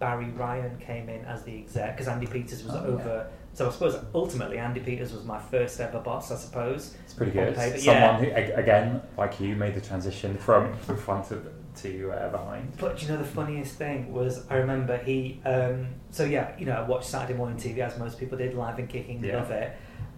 Barry 0.00 0.30
Ryan 0.30 0.76
came 0.78 1.08
in 1.08 1.24
as 1.24 1.44
the 1.44 1.56
exec 1.56 1.96
because 1.96 2.08
Andy 2.08 2.26
Peters 2.26 2.64
was 2.64 2.74
Oh, 2.74 2.84
over. 2.86 3.26
So 3.52 3.68
I 3.68 3.70
suppose 3.70 3.96
ultimately 4.14 4.58
Andy 4.58 4.80
Peters 4.80 5.12
was 5.12 5.24
my 5.24 5.38
first 5.40 5.78
ever 5.80 6.00
boss, 6.00 6.32
I 6.32 6.36
suppose. 6.36 6.94
It's 7.04 7.14
pretty 7.14 7.30
good. 7.32 7.54
paper, 7.54 7.78
Someone 7.78 8.24
yeah. 8.24 8.40
who, 8.46 8.54
again, 8.60 9.00
like 9.16 9.38
you, 9.40 9.54
made 9.54 9.74
the 9.76 9.80
transition 9.80 10.36
from 10.36 10.76
from 10.78 10.96
front 10.96 11.28
to, 11.28 11.40
to 11.82 12.10
uh, 12.10 12.30
behind. 12.30 12.76
But 12.78 13.00
you 13.00 13.08
know 13.08 13.16
the 13.16 13.24
funniest 13.24 13.76
thing 13.76 14.12
was 14.12 14.44
I 14.50 14.56
remember 14.56 14.96
he 14.98 15.40
um, 15.44 15.86
so 16.10 16.24
yeah 16.24 16.56
you 16.58 16.66
know 16.66 16.72
I 16.72 16.82
watched 16.82 17.06
Saturday 17.06 17.38
morning 17.38 17.56
TV 17.56 17.78
as 17.78 17.96
most 17.98 18.18
people 18.18 18.36
did 18.36 18.54
live 18.54 18.78
and 18.80 18.88
kicking 18.88 19.22
Yeah. 19.24 19.36
love 19.36 19.52
it 19.52 19.76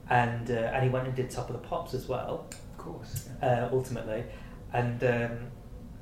and 0.09 0.51
uh, 0.51 0.55
and 0.55 0.85
he 0.85 0.89
went 0.89 1.07
and 1.07 1.15
did 1.15 1.29
Top 1.31 1.51
of 1.51 1.61
the 1.61 1.69
Pops 1.69 1.93
as 1.93 2.09
well 2.09 2.47
Of 2.73 2.79
course. 2.79 3.29
uh, 3.43 3.69
ultimately 3.71 4.25
and 4.79 5.03
um, 5.05 5.39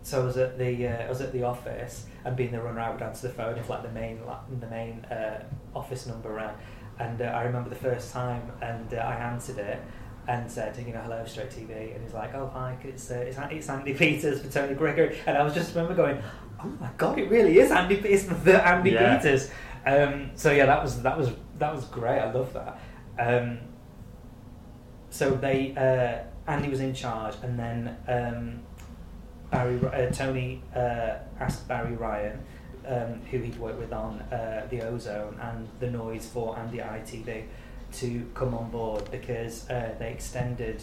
so 0.02 0.22
I 0.22 0.24
was 0.24 0.36
at 0.36 0.58
the 0.58 0.88
uh, 0.88 1.06
I 1.06 1.08
was 1.08 1.20
at 1.20 1.32
the 1.32 1.42
office 1.44 2.06
and 2.24 2.36
being 2.36 2.52
the 2.52 2.60
runner 2.60 2.80
I 2.80 2.90
would 2.90 3.02
answer 3.02 3.28
the 3.28 3.34
phone 3.34 3.56
if 3.58 3.68
like 3.70 3.82
the 3.82 3.90
main 4.00 4.20
the 4.60 4.66
main 4.68 5.04
uh, 5.06 5.42
office 5.74 6.06
number 6.06 6.32
rang. 6.32 6.54
And 6.98 7.20
uh, 7.22 7.24
I 7.24 7.42
remember 7.44 7.70
the 7.70 7.76
first 7.90 8.12
time 8.12 8.52
and 8.62 8.92
uh, 8.94 8.98
I 8.98 9.14
answered 9.16 9.58
it 9.58 9.80
and 10.26 10.50
said 10.50 10.76
you 10.78 10.92
know 10.94 11.00
hello 11.00 11.22
straight 11.26 11.50
TV 11.50 11.94
and 11.94 12.02
he's 12.02 12.14
like 12.14 12.34
oh 12.34 12.48
hi 12.52 12.76
it's 12.82 13.10
uh, 13.10 13.16
it's, 13.16 13.38
it's 13.50 13.68
Andy 13.68 13.94
Peters 13.94 14.40
for 14.42 14.50
Tony 14.50 14.74
Gregory. 14.74 15.18
And 15.26 15.36
I 15.38 15.42
was 15.42 15.54
just 15.54 15.74
remember 15.74 15.94
going 15.94 16.22
oh 16.62 16.68
my 16.80 16.90
god 16.96 17.18
it 17.18 17.28
really 17.30 17.58
is 17.58 17.70
Andy 17.70 17.96
it's 17.96 18.24
the 18.24 18.66
Andy 18.66 18.90
Yeah. 18.90 19.16
Peters. 19.16 19.50
Um, 19.86 20.30
so 20.34 20.50
yeah 20.52 20.66
that 20.66 20.82
was 20.82 21.02
that 21.02 21.16
was 21.18 21.30
that 21.58 21.74
was 21.74 21.84
great. 21.86 22.18
I 22.20 22.32
love 22.32 22.52
that. 22.54 22.78
Um, 23.18 23.58
so 25.10 25.30
they 25.30 25.74
uh, 25.76 26.50
Andy 26.50 26.68
was 26.68 26.80
in 26.80 26.92
charge, 26.94 27.36
and 27.42 27.58
then 27.58 27.96
um, 28.08 28.60
Barry 29.50 29.78
uh, 29.86 30.10
Tony 30.10 30.62
uh, 30.74 31.14
asked 31.38 31.66
Barry 31.68 31.94
Ryan, 31.94 32.38
um, 32.86 33.20
who 33.30 33.38
he'd 33.38 33.56
worked 33.58 33.78
with 33.78 33.92
on 33.92 34.20
uh, 34.32 34.66
the 34.70 34.82
Ozone 34.82 35.38
and 35.40 35.68
the 35.80 35.90
Noise 35.90 36.26
for 36.26 36.58
Andy 36.58 36.78
ITV, 36.78 37.44
to 37.92 38.30
come 38.34 38.54
on 38.54 38.70
board 38.70 39.08
because 39.10 39.68
uh, 39.70 39.94
they 39.98 40.10
extended 40.10 40.82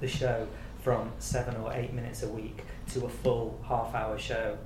the 0.00 0.08
show 0.08 0.46
from 0.82 1.10
seven 1.18 1.56
or 1.56 1.72
eight 1.72 1.92
minutes 1.92 2.22
a 2.22 2.28
week 2.28 2.62
to 2.92 3.06
a 3.06 3.08
full 3.08 3.58
half-hour 3.66 4.18
show, 4.18 4.58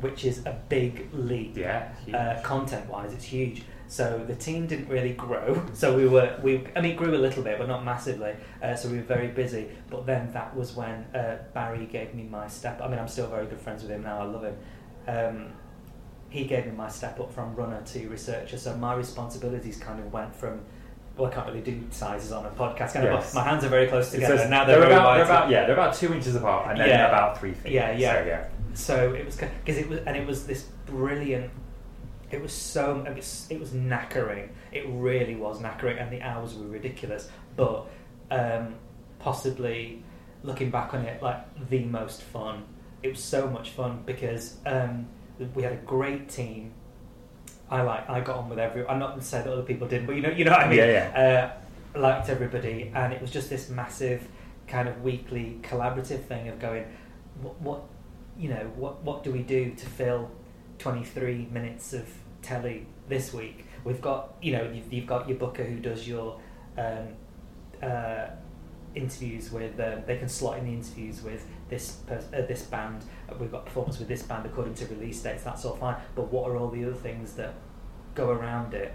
which 0.00 0.24
is 0.24 0.38
a 0.46 0.58
big 0.68 1.08
leap 1.12 1.56
Yeah. 1.56 1.92
uh, 2.14 2.42
content 2.42 2.88
wise 2.88 3.12
it's 3.12 3.24
huge 3.24 3.62
so 3.88 4.22
the 4.28 4.34
team 4.34 4.66
didn't 4.66 4.88
really 4.88 5.14
grow 5.14 5.60
so 5.72 5.96
we 5.96 6.06
were 6.06 6.38
we 6.42 6.62
i 6.76 6.80
mean 6.80 6.92
it 6.92 6.96
grew 6.96 7.14
a 7.14 7.16
little 7.18 7.42
bit 7.42 7.58
but 7.58 7.66
not 7.66 7.84
massively 7.84 8.34
uh, 8.62 8.74
so 8.76 8.88
we 8.88 8.96
were 8.98 9.02
very 9.02 9.28
busy 9.28 9.66
but 9.90 10.04
then 10.06 10.30
that 10.32 10.54
was 10.54 10.76
when 10.76 11.04
uh, 11.14 11.38
barry 11.54 11.86
gave 11.86 12.14
me 12.14 12.22
my 12.24 12.46
step 12.46 12.80
i 12.82 12.86
mean 12.88 12.98
i'm 12.98 13.08
still 13.08 13.26
very 13.28 13.46
good 13.46 13.60
friends 13.60 13.82
with 13.82 13.90
him 13.90 14.02
now 14.02 14.20
i 14.20 14.24
love 14.24 14.44
him 14.44 14.56
um, 15.08 15.46
he 16.28 16.44
gave 16.44 16.66
me 16.66 16.72
my 16.72 16.88
step 16.88 17.18
up 17.18 17.32
from 17.32 17.54
runner 17.54 17.80
to 17.86 18.06
researcher 18.08 18.58
so 18.58 18.76
my 18.76 18.94
responsibilities 18.94 19.78
kind 19.78 19.98
of 19.98 20.12
went 20.12 20.34
from 20.36 20.60
well, 21.16 21.28
I 21.28 21.34
can't 21.34 21.48
really 21.48 21.62
do 21.62 21.82
sizes 21.90 22.30
on 22.30 22.46
a 22.46 22.50
podcast. 22.50 22.92
Kind 22.92 23.06
Yes. 23.06 23.30
of, 23.30 23.34
my 23.34 23.42
hands 23.42 23.64
are 23.64 23.68
very 23.68 23.88
close 23.88 24.12
together. 24.12 24.38
says- 24.38 24.50
now 24.50 24.64
they're, 24.64 24.78
they're 24.78 24.92
about, 24.92 25.14
they're 25.16 25.24
about 25.24 25.50
yeah 25.50 25.64
they're 25.64 25.72
about 25.74 25.94
two 25.94 26.14
inches 26.14 26.36
apart 26.36 26.68
and 26.70 26.78
then 26.78 26.88
Yeah. 26.90 27.08
about 27.08 27.40
three 27.40 27.54
feet. 27.54 27.72
Yeah, 27.72 27.90
yeah. 27.90 28.12
So, 28.22 28.26
yeah. 28.28 28.44
So 28.74 29.14
it 29.14 29.26
was 29.26 29.36
because 29.36 29.76
it 29.78 29.88
was 29.88 29.98
and 30.06 30.16
it 30.16 30.24
was 30.24 30.46
this 30.46 30.62
brilliant. 30.86 31.50
It 32.30 32.42
was 32.42 32.52
so 32.52 33.04
it 33.06 33.16
was, 33.16 33.46
it 33.50 33.58
was 33.58 33.70
knackering. 33.70 34.48
It 34.72 34.84
really 34.88 35.34
was 35.34 35.60
knackering, 35.60 36.00
and 36.00 36.12
the 36.12 36.22
hours 36.22 36.54
were 36.54 36.66
ridiculous. 36.66 37.28
But 37.56 37.86
um, 38.30 38.74
possibly 39.18 40.02
looking 40.42 40.70
back 40.70 40.94
on 40.94 41.02
it, 41.02 41.22
like 41.22 41.68
the 41.70 41.84
most 41.84 42.22
fun. 42.22 42.64
It 43.02 43.10
was 43.10 43.22
so 43.22 43.48
much 43.48 43.70
fun 43.70 44.02
because 44.04 44.56
um, 44.66 45.06
we 45.54 45.62
had 45.62 45.72
a 45.72 45.76
great 45.76 46.28
team. 46.28 46.72
I 47.70 47.82
like 47.82 48.08
I 48.08 48.20
got 48.20 48.36
on 48.36 48.48
with 48.48 48.58
everyone. 48.58 48.90
I'm 48.90 48.98
not 48.98 49.10
going 49.10 49.20
to 49.20 49.26
say 49.26 49.42
that 49.42 49.52
other 49.52 49.62
people 49.62 49.86
didn't, 49.88 50.06
but 50.06 50.16
you 50.16 50.22
know 50.22 50.30
you 50.30 50.44
know 50.44 50.52
what 50.52 50.60
I 50.60 50.68
mean. 50.68 50.78
Yeah, 50.78 51.52
Uh, 51.94 51.98
liked 51.98 52.28
everybody, 52.28 52.90
and 52.94 53.12
it 53.12 53.20
was 53.20 53.30
just 53.30 53.50
this 53.50 53.68
massive 53.68 54.26
kind 54.66 54.88
of 54.88 55.02
weekly 55.02 55.58
collaborative 55.62 56.24
thing 56.24 56.48
of 56.48 56.58
going, 56.58 56.84
what, 57.40 57.60
what 57.60 57.82
you 58.38 58.48
know, 58.48 58.70
what 58.76 59.02
what 59.02 59.24
do 59.24 59.32
we 59.32 59.42
do 59.42 59.74
to 59.74 59.86
fill 59.86 60.30
23 60.78 61.48
minutes 61.50 61.92
of 61.92 62.08
telly 62.42 62.86
this 63.08 63.32
week? 63.32 63.66
We've 63.84 64.00
got 64.00 64.34
you 64.42 64.52
know 64.52 64.70
you've, 64.72 64.92
you've 64.92 65.06
got 65.06 65.28
your 65.28 65.38
booker 65.38 65.64
who 65.64 65.78
does 65.78 66.06
your 66.06 66.40
um, 66.76 67.08
uh, 67.82 68.26
interviews 68.94 69.50
with 69.50 69.78
um, 69.80 70.02
they 70.06 70.16
can 70.16 70.28
slot 70.28 70.58
in 70.58 70.64
the 70.64 70.72
interviews 70.72 71.22
with 71.22 71.46
this 71.68 71.92
pers- 72.06 72.32
uh, 72.34 72.42
this 72.46 72.62
band. 72.62 73.04
Uh, 73.28 73.34
we've 73.38 73.52
got 73.52 73.64
performance 73.64 73.98
with 73.98 74.08
this 74.08 74.22
band 74.22 74.46
according 74.46 74.74
to 74.74 74.86
release 74.86 75.20
dates 75.22 75.44
that's 75.44 75.64
all 75.64 75.76
fine. 75.76 75.96
But 76.14 76.32
what 76.32 76.50
are 76.50 76.56
all 76.56 76.70
the 76.70 76.84
other 76.84 76.94
things 76.94 77.34
that 77.34 77.54
go 78.14 78.30
around 78.30 78.74
it 78.74 78.94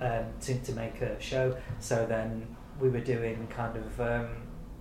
um, 0.00 0.26
to, 0.42 0.58
to 0.58 0.72
make 0.72 1.00
a 1.00 1.20
show? 1.20 1.56
So 1.80 2.06
then 2.06 2.56
we 2.80 2.88
were 2.88 3.00
doing 3.00 3.46
kind 3.48 3.76
of 3.76 4.00
um, 4.00 4.28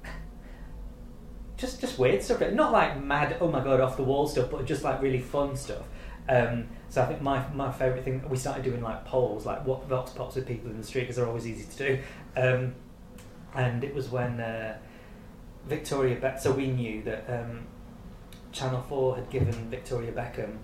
just 1.58 1.82
just 1.82 1.98
weird 1.98 2.22
stuff. 2.22 2.42
Not 2.52 2.72
like 2.72 3.02
mad 3.04 3.38
oh 3.42 3.50
my 3.50 3.64
god 3.64 3.80
off 3.80 3.98
the 3.98 4.04
wall 4.04 4.28
stuff 4.28 4.52
but 4.52 4.66
just 4.66 4.84
like 4.84 5.02
really 5.02 5.22
fun 5.22 5.56
stuff 5.56 5.86
um, 6.30 6.68
so 6.90 7.02
I 7.02 7.06
think 7.06 7.22
my 7.22 7.46
my 7.54 7.72
favourite 7.72 8.04
thing 8.04 8.28
we 8.30 8.38
started 8.38 8.64
doing 8.64 8.82
like 8.82 9.06
polls 9.06 9.46
like 9.46 9.66
what 9.66 9.88
vox 9.88 10.12
pops 10.12 10.36
with 10.36 10.48
people 10.48 10.70
in 10.70 10.78
the 10.78 10.84
street 10.84 11.02
because 11.02 11.16
they're 11.16 11.28
always 11.28 11.48
easy 11.48 11.66
to 11.66 11.78
do 11.78 12.00
um, 12.38 12.76
and 13.56 13.84
it 13.84 13.94
was 13.94 14.10
when 14.10 14.40
uh, 14.40 14.78
Victoria 15.68 16.16
Beck. 16.20 16.40
So 16.40 16.52
we 16.52 16.68
knew 16.68 17.04
that 17.04 17.26
um, 17.30 17.62
Channel 18.52 18.82
Four 18.88 19.16
had 19.16 19.30
given 19.30 19.54
Victoria 19.70 20.12
Beckham 20.12 20.58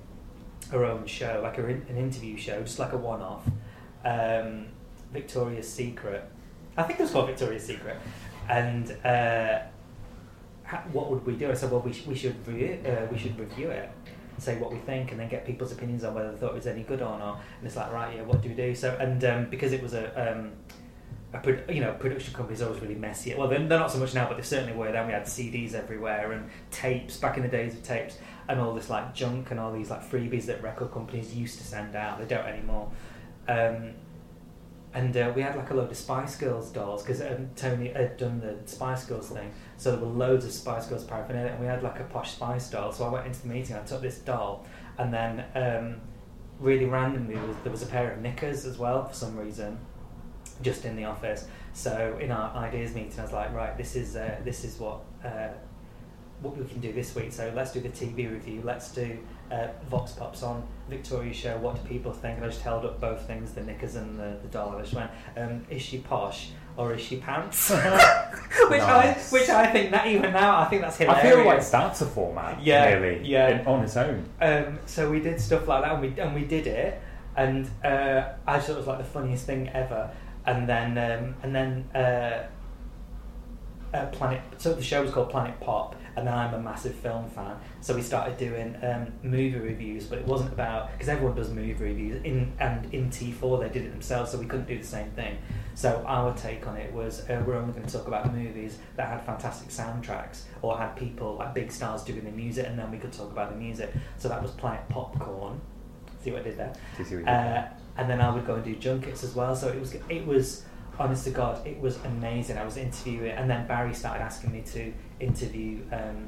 her 0.71 0.83
own 0.85 1.05
show, 1.05 1.39
like 1.43 1.57
a, 1.57 1.65
an 1.65 1.97
interview 1.97 2.37
show, 2.37 2.61
just 2.61 2.79
like 2.79 2.91
a 2.93 2.97
one-off. 2.97 3.45
Um, 4.03 4.67
Victoria's 5.13 5.71
Secret. 5.71 6.29
I 6.75 6.83
think 6.83 6.99
it 6.99 7.03
was 7.03 7.11
called 7.11 7.27
Victoria's 7.27 7.63
Secret. 7.63 7.97
And 8.49 8.91
uh, 9.05 9.59
ha- 10.65 10.83
what 10.91 11.09
would 11.09 11.25
we 11.25 11.35
do? 11.35 11.49
I 11.49 11.53
said, 11.53 11.71
well, 11.71 11.81
we, 11.81 11.93
sh- 11.93 12.05
we 12.05 12.15
should 12.15 12.45
review 12.47 12.79
uh, 12.85 13.07
we 13.11 13.17
should 13.17 13.37
review 13.39 13.69
it, 13.69 13.89
say 14.37 14.57
what 14.57 14.71
we 14.71 14.77
think, 14.79 15.11
and 15.11 15.19
then 15.19 15.29
get 15.29 15.45
people's 15.45 15.71
opinions 15.71 16.03
on 16.03 16.13
whether 16.13 16.31
they 16.31 16.37
thought 16.37 16.51
it 16.51 16.55
was 16.55 16.67
any 16.67 16.83
good 16.83 17.01
or 17.01 17.17
not. 17.17 17.41
And 17.57 17.67
it's 17.67 17.75
like, 17.75 17.91
right, 17.91 18.15
yeah, 18.15 18.23
what 18.23 18.41
do 18.41 18.49
we 18.49 18.55
do? 18.55 18.75
So, 18.75 18.95
and 18.99 19.23
um, 19.25 19.49
because 19.49 19.73
it 19.73 19.81
was 19.81 19.93
a 19.93 20.31
um, 20.31 20.51
a 21.33 21.39
pro- 21.39 21.73
you 21.73 21.81
know 21.81 21.93
production 21.93 22.33
company's 22.33 22.61
always 22.61 22.81
really 22.81 22.95
messy. 22.95 23.33
Well, 23.35 23.47
they're, 23.47 23.59
they're 23.59 23.79
not 23.79 23.91
so 23.91 23.99
much 23.99 24.13
now, 24.13 24.27
but 24.27 24.37
they 24.37 24.43
certainly 24.43 24.73
were. 24.73 24.91
Then 24.91 25.07
we 25.07 25.13
had 25.13 25.23
CDs 25.23 25.73
everywhere 25.73 26.31
and 26.31 26.49
tapes 26.71 27.17
back 27.17 27.37
in 27.37 27.43
the 27.43 27.49
days 27.49 27.73
of 27.73 27.83
tapes 27.83 28.17
and 28.47 28.59
all 28.59 28.73
this 28.73 28.89
like 28.89 29.13
junk 29.13 29.51
and 29.51 29.59
all 29.59 29.73
these 29.73 29.89
like 29.89 30.09
freebies 30.09 30.45
that 30.45 30.63
record 30.63 30.91
companies 30.91 31.35
used 31.35 31.57
to 31.57 31.63
send 31.63 31.95
out. 31.95 32.19
They 32.19 32.25
don't 32.25 32.45
anymore. 32.45 32.91
Um, 33.47 33.93
and 34.97 35.15
uh, 35.15 35.31
we 35.35 35.43
had 35.43 35.55
like 35.55 35.69
a 35.69 35.75
load 35.75 35.91
of 35.91 35.95
Spice 35.95 36.35
Girls 36.37 36.71
dolls 36.71 37.03
because 37.03 37.21
um, 37.21 37.51
Tony 37.55 37.89
had 37.89 38.17
done 38.17 38.39
the 38.39 38.55
Spice 38.65 39.05
Girls 39.05 39.29
thing, 39.29 39.53
so 39.77 39.91
there 39.91 39.99
were 39.99 40.07
loads 40.07 40.43
of 40.43 40.51
Spice 40.51 40.87
Girls 40.87 41.03
paraphernalia, 41.03 41.51
and 41.51 41.59
we 41.59 41.67
had 41.67 41.83
like 41.83 41.99
a 41.99 42.03
posh 42.05 42.31
Spice 42.31 42.67
doll. 42.71 42.91
So 42.91 43.05
I 43.05 43.09
went 43.09 43.27
into 43.27 43.43
the 43.43 43.47
meeting, 43.47 43.75
I 43.75 43.83
took 43.83 44.01
this 44.01 44.17
doll, 44.17 44.65
and 44.97 45.13
then 45.13 45.45
um, 45.53 46.01
really 46.59 46.85
randomly 46.85 47.35
there 47.35 47.45
was, 47.45 47.57
there 47.57 47.71
was 47.71 47.83
a 47.83 47.85
pair 47.85 48.11
of 48.11 48.21
knickers 48.21 48.65
as 48.65 48.79
well 48.79 49.05
for 49.05 49.13
some 49.13 49.37
reason, 49.37 49.77
just 50.63 50.83
in 50.83 50.95
the 50.95 51.05
office. 51.05 51.45
So 51.73 52.17
in 52.19 52.31
our 52.31 52.55
ideas 52.55 52.95
meeting, 52.95 53.19
I 53.19 53.21
was 53.21 53.33
like, 53.33 53.53
right, 53.53 53.77
this 53.77 53.95
is 53.95 54.15
uh, 54.15 54.37
this 54.43 54.63
is 54.63 54.79
what 54.79 55.01
uh, 55.23 55.49
what 56.41 56.57
we 56.57 56.65
can 56.65 56.79
do 56.79 56.91
this 56.91 57.13
week. 57.13 57.31
So 57.33 57.53
let's 57.55 57.71
do 57.71 57.81
the 57.81 57.89
TV 57.89 58.31
review. 58.31 58.63
Let's 58.63 58.91
do 58.91 59.19
uh, 59.51 59.67
Vox 59.89 60.11
Pops 60.13 60.43
on 60.43 60.63
Victoria's 60.89 61.35
show. 61.35 61.57
What 61.57 61.75
do 61.81 61.87
people 61.87 62.11
think? 62.11 62.37
And 62.37 62.45
I 62.45 62.49
just 62.49 62.61
held 62.61 62.85
up 62.85 62.99
both 63.01 63.21
things, 63.27 63.51
the 63.51 63.61
knickers 63.61 63.95
and 63.95 64.19
the, 64.19 64.37
the 64.41 64.47
doll. 64.49 64.75
I 64.77 64.81
just 64.81 64.93
went, 64.93 65.11
um, 65.35 65.65
is 65.69 65.81
she 65.81 65.99
posh 65.99 66.49
or 66.77 66.93
is 66.93 67.01
she 67.01 67.17
pants? 67.17 67.69
which 68.69 68.79
Nice. 68.79 69.33
I 69.33 69.37
which 69.37 69.49
I 69.49 69.67
think 69.71 69.91
that 69.91 70.07
even 70.07 70.31
now 70.33 70.59
I 70.59 70.65
think 70.65 70.81
that's 70.81 70.97
hilarious. 70.97 71.25
I 71.25 71.29
feel 71.29 71.45
like 71.45 71.69
that's 71.69 72.01
a 72.01 72.05
format, 72.05 72.61
Yeah, 72.61 72.93
really, 72.93 73.27
yeah. 73.27 73.63
on 73.65 73.83
its 73.83 73.97
own. 73.97 74.25
Um, 74.41 74.79
so 74.85 75.09
we 75.09 75.19
did 75.19 75.39
stuff 75.39 75.67
like 75.67 75.83
that, 75.83 75.93
and 75.93 76.01
we 76.01 76.19
and 76.19 76.35
we 76.35 76.43
did 76.45 76.67
it, 76.67 77.01
and 77.35 77.69
uh, 77.83 78.29
I 78.45 78.59
thought 78.59 78.69
it 78.71 78.77
was 78.77 78.87
like 78.87 78.99
the 78.99 79.03
funniest 79.03 79.45
thing 79.45 79.69
ever. 79.69 80.11
And 80.45 80.67
then 80.69 80.97
um, 80.97 81.35
and 81.43 81.53
then 81.53 81.89
uh, 81.93 82.47
uh, 83.97 84.05
Planet. 84.07 84.41
So 84.57 84.73
the 84.73 84.83
show 84.83 85.01
was 85.01 85.11
called 85.11 85.29
Planet 85.29 85.59
Pop, 85.59 85.95
and 86.15 86.27
then 86.27 86.33
I'm 86.33 86.53
a 86.53 86.59
massive 86.59 86.95
film 86.95 87.29
fan. 87.29 87.57
So 87.81 87.95
we 87.95 88.01
started 88.01 88.37
doing 88.37 88.75
um, 88.83 89.11
movie 89.23 89.57
reviews, 89.57 90.05
but 90.05 90.19
it 90.19 90.25
wasn't 90.25 90.53
about 90.53 90.91
because 90.91 91.09
everyone 91.09 91.35
does 91.35 91.49
movie 91.49 91.73
reviews 91.73 92.21
in 92.23 92.53
and 92.59 92.93
in 92.93 93.09
T4 93.09 93.61
they 93.61 93.69
did 93.69 93.87
it 93.87 93.91
themselves, 93.91 94.31
so 94.31 94.37
we 94.37 94.45
couldn't 94.45 94.67
do 94.67 94.77
the 94.77 94.85
same 94.85 95.09
thing. 95.11 95.37
So 95.75 96.03
our 96.07 96.35
take 96.35 96.65
on 96.67 96.77
it 96.77 96.91
was 96.93 97.21
uh, 97.29 97.43
we're 97.45 97.55
only 97.55 97.73
going 97.73 97.85
to 97.85 97.93
talk 97.93 98.07
about 98.07 98.33
movies 98.33 98.77
that 98.95 99.07
had 99.07 99.25
fantastic 99.25 99.69
soundtracks 99.69 100.43
or 100.61 100.77
had 100.77 100.95
people 100.95 101.35
like 101.35 101.53
big 101.53 101.71
stars 101.71 102.03
doing 102.03 102.23
the 102.23 102.31
music, 102.31 102.67
and 102.67 102.77
then 102.77 102.91
we 102.91 102.97
could 102.97 103.13
talk 103.13 103.31
about 103.31 103.51
the 103.51 103.57
music. 103.57 103.91
So 104.17 104.29
that 104.29 104.41
was 104.41 104.51
Planet 104.51 104.87
Popcorn. 104.89 105.59
See 106.23 106.31
what 106.31 106.41
I 106.41 106.43
did 106.43 106.57
there? 106.57 106.73
See 106.97 107.03
what 107.03 107.11
you 107.11 107.17
did 107.17 107.27
there? 107.27 107.71
Uh, 107.73 107.77
and 107.97 108.09
then 108.09 108.21
I 108.21 108.33
would 108.33 108.45
go 108.45 108.55
and 108.55 108.63
do 108.63 108.75
junkets 108.75 109.23
as 109.23 109.33
well. 109.35 109.55
So 109.55 109.69
it 109.69 109.79
was 109.79 109.95
it 110.09 110.25
was 110.25 110.63
honest 110.99 111.23
to 111.25 111.31
God, 111.31 111.65
it 111.65 111.79
was 111.79 111.97
amazing. 112.05 112.57
I 112.57 112.65
was 112.65 112.77
interviewing, 112.77 113.31
and 113.31 113.49
then 113.49 113.67
Barry 113.67 113.93
started 113.93 114.23
asking 114.23 114.51
me 114.51 114.61
to 114.73 114.93
interview, 115.19 115.81
um, 115.91 116.27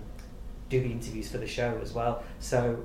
do 0.70 0.82
the 0.82 0.92
interviews 0.92 1.30
for 1.32 1.38
the 1.38 1.48
show 1.48 1.80
as 1.82 1.94
well. 1.94 2.24
So 2.40 2.84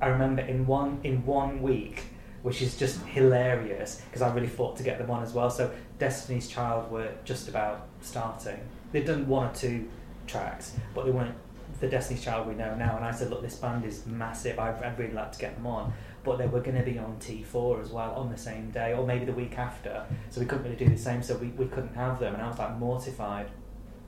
I 0.00 0.08
remember 0.08 0.42
in 0.42 0.66
one 0.66 1.00
in 1.04 1.24
one 1.24 1.62
week, 1.62 2.04
which 2.42 2.62
is 2.62 2.76
just 2.76 3.00
hilarious 3.06 4.02
because 4.06 4.22
I 4.22 4.32
really 4.32 4.46
fought 4.46 4.76
to 4.76 4.82
get 4.82 4.98
them 4.98 5.10
on 5.10 5.22
as 5.22 5.32
well. 5.32 5.50
So 5.50 5.70
Destiny's 5.98 6.48
Child 6.48 6.90
were 6.90 7.12
just 7.24 7.48
about 7.48 7.88
starting. 8.00 8.58
They'd 8.92 9.04
done 9.04 9.26
one 9.26 9.48
or 9.48 9.54
two 9.54 9.88
tracks, 10.26 10.72
but 10.94 11.04
they 11.04 11.10
weren't 11.10 11.34
the 11.80 11.88
Destiny's 11.88 12.22
Child 12.22 12.46
we 12.46 12.54
know 12.54 12.74
now. 12.74 12.96
And 12.96 13.04
I 13.04 13.10
said, 13.10 13.30
look, 13.30 13.42
this 13.42 13.56
band 13.56 13.84
is 13.84 14.06
massive. 14.06 14.58
I'd, 14.58 14.82
I'd 14.82 14.98
really 14.98 15.12
like 15.12 15.32
to 15.32 15.38
get 15.38 15.56
them 15.56 15.66
on. 15.66 15.92
But 16.26 16.38
they 16.38 16.46
were 16.46 16.60
going 16.60 16.76
to 16.76 16.82
be 16.82 16.98
on 16.98 17.16
T4 17.20 17.80
as 17.80 17.90
well 17.90 18.12
on 18.14 18.30
the 18.30 18.36
same 18.36 18.70
day, 18.70 18.92
or 18.92 19.06
maybe 19.06 19.24
the 19.24 19.32
week 19.32 19.56
after. 19.56 20.04
So 20.28 20.40
we 20.40 20.46
couldn't 20.46 20.64
really 20.64 20.76
do 20.76 20.88
the 20.88 20.98
same. 20.98 21.22
So 21.22 21.36
we, 21.36 21.48
we 21.48 21.66
couldn't 21.66 21.94
have 21.94 22.20
them. 22.20 22.34
And 22.34 22.42
I 22.42 22.48
was 22.48 22.58
like 22.58 22.76
mortified 22.76 23.48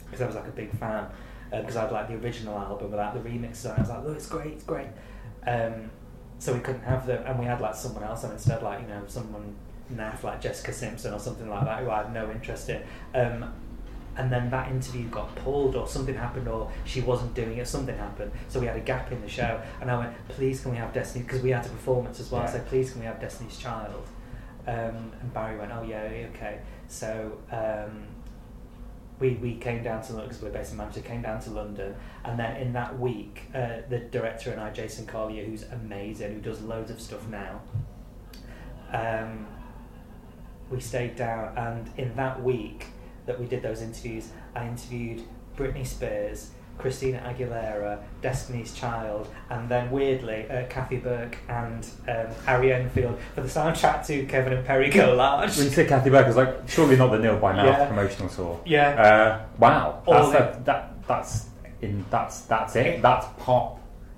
because 0.04 0.20
I 0.20 0.26
was 0.26 0.34
like 0.34 0.48
a 0.48 0.52
big 0.52 0.76
fan 0.76 1.06
because 1.50 1.76
I'd 1.76 1.92
like 1.92 2.08
the 2.08 2.16
original 2.16 2.58
album 2.58 2.90
without 2.90 3.14
the 3.14 3.20
remixes. 3.20 3.64
And 3.64 3.74
I 3.74 3.80
was 3.80 3.88
like, 3.88 4.04
look, 4.04 4.16
it's 4.16 4.28
great, 4.28 4.52
it's 4.54 4.64
great. 4.64 4.88
Um, 5.46 5.90
so 6.38 6.52
we 6.52 6.60
couldn't 6.60 6.82
have 6.82 7.06
them, 7.06 7.24
and 7.26 7.38
we 7.38 7.46
had 7.46 7.60
like 7.60 7.74
someone 7.74 8.04
else 8.04 8.24
on 8.24 8.32
instead, 8.32 8.62
like 8.62 8.80
you 8.80 8.86
know 8.86 9.02
someone 9.06 9.56
naff 9.92 10.22
like 10.22 10.40
Jessica 10.40 10.72
Simpson 10.72 11.12
or 11.12 11.18
something 11.18 11.48
like 11.48 11.64
that, 11.64 11.82
who 11.82 11.90
I 11.90 12.02
had 12.02 12.12
no 12.12 12.30
interest 12.30 12.68
in. 12.68 12.82
Um, 13.14 13.52
and 14.18 14.30
then 14.30 14.50
that 14.50 14.70
interview 14.70 15.08
got 15.08 15.34
pulled, 15.36 15.76
or 15.76 15.86
something 15.88 16.14
happened, 16.14 16.48
or 16.48 16.70
she 16.84 17.00
wasn't 17.00 17.32
doing 17.34 17.56
it. 17.58 17.66
Something 17.68 17.96
happened, 17.96 18.32
so 18.48 18.60
we 18.60 18.66
had 18.66 18.76
a 18.76 18.80
gap 18.80 19.10
in 19.12 19.20
the 19.22 19.28
show. 19.28 19.60
And 19.80 19.90
I 19.90 19.98
went, 19.98 20.28
"Please, 20.28 20.60
can 20.60 20.72
we 20.72 20.76
have 20.76 20.92
Destiny?" 20.92 21.24
Because 21.24 21.40
we 21.42 21.50
had 21.50 21.64
a 21.64 21.68
performance 21.68 22.20
as 22.20 22.30
well. 22.30 22.42
I 22.42 22.44
Yeah. 22.44 22.50
said, 22.52 22.66
"Please, 22.66 22.90
can 22.92 23.00
we 23.00 23.06
have 23.06 23.20
Destiny's 23.20 23.56
Child?" 23.56 24.06
Um, 24.66 25.12
and 25.20 25.32
Barry 25.32 25.56
went, 25.58 25.72
"Oh 25.72 25.82
yeah, 25.82 26.02
okay." 26.34 26.58
So 26.88 27.38
um, 27.52 28.06
we 29.20 29.34
we 29.34 29.56
came 29.56 29.82
down 29.82 30.02
to 30.02 30.12
London 30.12 30.28
because 30.28 30.42
we're 30.42 30.50
based 30.50 30.72
in 30.72 30.78
Manchester. 30.78 31.08
Came 31.08 31.22
down 31.22 31.40
to 31.40 31.50
London, 31.50 31.94
and 32.24 32.38
then 32.38 32.56
in 32.56 32.72
that 32.74 32.98
week, 32.98 33.42
uh, 33.54 33.82
the 33.88 34.00
director 34.10 34.50
and 34.50 34.60
I, 34.60 34.70
Jason 34.70 35.06
Collier, 35.06 35.44
who's 35.44 35.64
amazing, 35.70 36.34
who 36.34 36.40
does 36.40 36.60
loads 36.62 36.90
of 36.90 37.00
stuff 37.00 37.26
now. 37.28 37.60
Um, 38.92 39.46
we 40.70 40.80
stayed 40.80 41.16
down, 41.16 41.56
and 41.56 41.90
in 41.96 42.14
that 42.16 42.42
week 42.42 42.86
that 43.28 43.38
we 43.38 43.46
did 43.46 43.62
those 43.62 43.80
interviews, 43.82 44.30
I 44.56 44.66
interviewed 44.66 45.22
Britney 45.56 45.86
Spears, 45.86 46.50
Christina 46.78 47.18
Aguilera, 47.20 47.98
Destiny's 48.22 48.72
Child, 48.72 49.28
and 49.50 49.68
then 49.68 49.90
weirdly 49.90 50.48
uh, 50.50 50.66
Kathy 50.68 50.96
Burke 50.96 51.36
and 51.48 51.86
um, 52.08 52.26
Harry 52.46 52.72
Enfield 52.72 53.18
for 53.34 53.42
the 53.42 53.48
soundtrack 53.48 54.04
to 54.06 54.24
Kevin 54.26 54.52
and 54.54 54.66
Perry 54.66 54.88
Go 54.90 55.14
Large. 55.14 55.56
When 55.56 55.66
you 55.66 55.72
say 55.72 55.86
Kathy 55.86 56.10
Burke, 56.10 56.26
it's 56.28 56.36
like 56.36 56.68
surely 56.68 56.96
not 56.96 57.10
the 57.12 57.18
Nil 57.18 57.38
by 57.38 57.52
Mouth 57.52 57.66
Yeah. 57.66 57.86
promotional 57.86 58.28
tour. 58.30 58.60
Yeah. 58.64 58.88
Uh, 59.02 59.46
wow. 59.58 60.02
That's 60.06 60.30
the- 60.32 60.58
a, 60.58 60.62
that. 60.64 61.06
That's 61.06 61.46
in. 61.82 62.04
That's 62.10 62.42
that's 62.42 62.76
it. 62.76 62.86
It- 62.86 63.02
That's 63.02 63.26
pop. 63.38 63.76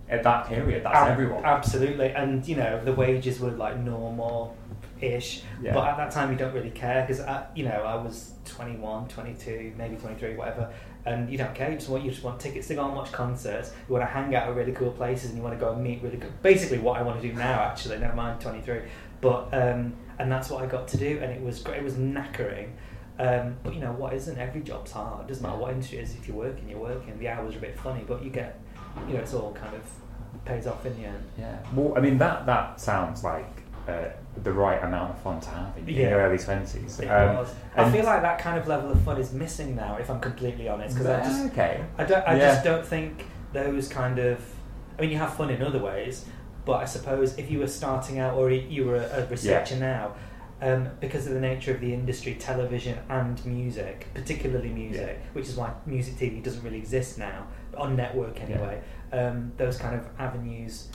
At 0.09 0.25
that 0.25 0.49
period, 0.49 0.83
that's 0.85 0.97
Ab- 0.97 1.13
everyone. 1.13 1.45
Absolutely, 1.45 2.09
and 2.11 2.45
you 2.49 2.57
know 2.57 2.85
the 2.85 2.93
wages 2.93 3.39
were 3.39 3.53
like 3.53 3.79
normal 3.79 4.57
ish, 5.03 5.43
Yeah. 5.63 5.75
but 5.75 5.89
at 5.89 5.97
that 5.97 6.11
time 6.11 6.31
you 6.33 6.39
don't 6.39 6.55
really 6.55 6.71
care 6.71 7.05
because 7.07 7.21
you 7.55 7.65
know 7.65 7.83
I 7.85 7.95
was 7.97 8.33
21, 8.45 9.09
22, 9.09 9.73
maybe 9.77 9.97
23, 9.97 10.35
whatever, 10.37 10.71
and 11.07 11.31
you 11.31 11.39
don't 11.39 11.55
care. 11.55 11.71
You 11.71 11.77
just 11.77 11.89
want 11.89 12.05
you 12.05 12.11
just 12.11 12.23
want 12.25 12.41
tickets 12.41 12.69
to 12.69 12.75
go 12.75 12.85
and 12.87 12.95
watch 12.95 13.13
concerts. 13.13 13.73
You 13.89 13.95
want 13.95 14.03
to 14.07 14.13
hang 14.13 14.35
out 14.35 14.49
at 14.49 14.55
really 14.55 14.73
cool 14.73 14.91
places, 14.91 15.31
and 15.31 15.37
you 15.39 15.43
want 15.43 15.59
to 15.59 15.65
go 15.65 15.73
and 15.73 15.83
meet 15.83 16.03
really 16.03 16.17
good. 16.17 16.33
Basically, 16.43 16.79
what 16.79 16.99
I 16.99 17.03
want 17.03 17.21
to 17.21 17.27
do 17.29 17.35
now, 17.35 17.61
actually, 17.61 17.99
never 17.99 18.15
mind 18.15 18.41
23, 18.41 18.81
but 19.21 19.49
um, 19.53 19.95
and 20.19 20.31
that's 20.31 20.51
what 20.51 20.63
I 20.63 20.67
got 20.67 20.89
to 20.89 20.97
do, 20.97 21.19
and 21.23 21.31
it 21.33 21.41
was 21.43 21.61
great. 21.63 21.79
It 21.79 21.85
was 21.85 21.95
knackering. 21.95 22.71
Um, 23.19 23.57
but 23.63 23.75
you 23.75 23.81
know 23.81 23.93
what 23.93 24.15
isn't 24.15 24.39
every 24.39 24.63
job's 24.63 24.93
hard. 24.93 25.27
Doesn't 25.27 25.43
matter 25.43 25.59
what 25.59 25.73
industry 25.73 25.99
it 25.99 26.05
is. 26.05 26.15
If 26.15 26.27
you're 26.27 26.37
working, 26.39 26.69
you're 26.71 26.79
working. 26.79 27.19
The 27.19 27.29
hours 27.29 27.55
are 27.55 27.59
a 27.59 27.61
bit 27.61 27.79
funny, 27.79 28.03
but 28.07 28.25
you 28.25 28.31
get, 28.31 28.59
you 29.07 29.13
know, 29.15 29.21
it's 29.21 29.35
all 29.35 29.53
kind 29.53 29.75
of 29.77 29.83
pays 30.47 30.67
off 30.67 30.87
in 30.87 30.97
the 31.01 31.07
end. 31.07 31.23
Yeah. 31.39 31.59
Well, 31.75 31.93
I 31.97 32.01
mean 32.01 32.17
that 32.19 32.47
that 32.47 32.81
sounds 32.81 33.23
like 33.23 33.63
uh, 33.91 34.41
the 34.43 34.53
right 34.53 34.83
amount 34.85 35.11
of 35.11 35.19
fun 35.23 35.41
to 35.41 35.51
have 35.51 35.77
in, 35.79 35.89
Yeah. 35.89 36.11
your 36.11 36.21
early 36.21 36.39
twenties. 36.39 37.01
It 37.01 37.09
was. 37.09 37.53
I 37.77 37.91
feel 37.91 38.05
like 38.05 38.23
that 38.23 38.39
kind 38.39 38.59
of 38.59 38.67
level 38.69 38.91
of 38.91 39.01
fun 39.03 39.19
is 39.21 39.33
missing 39.33 39.75
now. 39.75 39.97
If 39.99 40.09
I'm 40.11 40.21
completely 40.21 40.69
honest, 40.69 40.97
because 40.97 41.11
I 41.11 41.21
just 41.23 41.47
okay. 41.53 41.85
I 41.99 42.05
don't. 42.05 42.27
I 42.27 42.35
Yeah. 42.37 42.49
just 42.53 42.65
don't 42.65 42.87
think 42.87 43.27
those 43.53 43.89
kind 43.89 44.19
of. 44.19 44.39
I 44.99 45.03
mean, 45.03 45.11
you 45.11 45.19
have 45.19 45.35
fun 45.35 45.51
in 45.51 45.63
other 45.63 45.79
ways, 45.79 46.27
but 46.65 46.75
I 46.75 46.85
suppose 46.85 47.39
if 47.39 47.51
you 47.51 47.59
were 47.59 47.67
starting 47.67 48.19
out 48.19 48.35
or 48.35 48.51
you 48.51 48.85
were 48.85 48.97
a, 48.97 49.27
researcher 49.31 49.77
now, 49.77 50.13
um, 50.61 50.89
because 51.01 51.27
of 51.27 51.33
the 51.33 51.41
nature 51.41 51.73
of 51.75 51.81
the 51.81 51.93
industry, 51.93 52.35
television 52.35 52.99
and 53.09 53.45
music, 53.47 54.09
particularly 54.15 54.69
music, 54.69 55.21
which 55.33 55.49
is 55.49 55.57
why 55.57 55.73
music 55.87 56.15
TV 56.17 56.43
doesn't 56.43 56.63
really 56.63 56.79
exist 56.79 57.19
now 57.19 57.47
on 57.77 57.97
network 57.97 58.41
anyway. 58.43 58.81
Um, 59.13 59.53
those 59.57 59.79
kind 59.79 59.95
of 59.99 60.07
avenues 60.19 60.89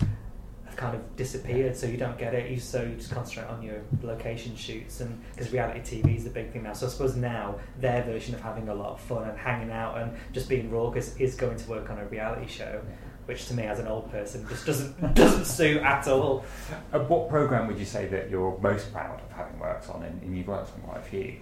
kind 0.76 0.96
of 0.96 1.16
disappeared, 1.16 1.76
so 1.76 1.88
you 1.88 1.98
don't 1.98 2.18
get 2.18 2.34
it. 2.34 2.50
You 2.52 2.60
so 2.60 2.84
you 2.84 2.96
just 2.96 3.12
concentrate 3.12 3.48
on 3.48 3.62
your 3.62 3.82
location 4.04 4.56
shoots, 4.56 5.02
and 5.02 5.22
because 5.32 5.52
reality 5.52 6.02
TV 6.02 6.18
is 6.18 6.24
the 6.24 6.30
big 6.30 6.52
thing 6.52 6.64
now. 6.64 6.74
So 6.74 6.88
I 6.88 6.90
suppose 6.90 7.16
now 7.16 7.56
their 7.80 8.04
version 8.04 8.36
of 8.36 8.42
having 8.42 8.70
a 8.70 8.74
lot 8.76 8.92
of 8.92 9.02
fun 9.02 9.28
and 9.30 9.38
hanging 9.38 9.72
out 9.72 9.98
and 9.98 10.12
just 10.34 10.50
being 10.50 10.70
raucous 10.70 11.16
is 11.18 11.36
going 11.36 11.58
to 11.58 11.70
work 11.70 11.90
on 11.90 12.00
a 12.00 12.06
reality 12.06 12.48
show, 12.48 12.82
which 13.26 13.48
to 13.48 13.54
me 13.54 13.64
as 13.64 13.80
an 13.80 13.88
old 13.88 14.12
person 14.12 14.46
just 14.50 14.66
doesn't 14.66 15.14
doesn't 15.16 15.46
suit 15.46 15.82
at 15.82 16.08
all. 16.08 16.46
Uh, 16.94 17.00
what 17.00 17.30
program 17.30 17.68
would 17.68 17.78
you 17.78 17.86
say 17.86 18.08
that 18.08 18.30
you're 18.30 18.58
most 18.60 18.92
proud 18.92 19.22
of 19.22 19.32
having 19.32 19.60
worked 19.60 19.90
on? 19.90 20.04
And, 20.04 20.22
and 20.22 20.38
you've 20.38 20.48
worked 20.48 20.72
on 20.74 20.82
quite 20.82 20.98
a 20.98 21.02
few. 21.02 21.36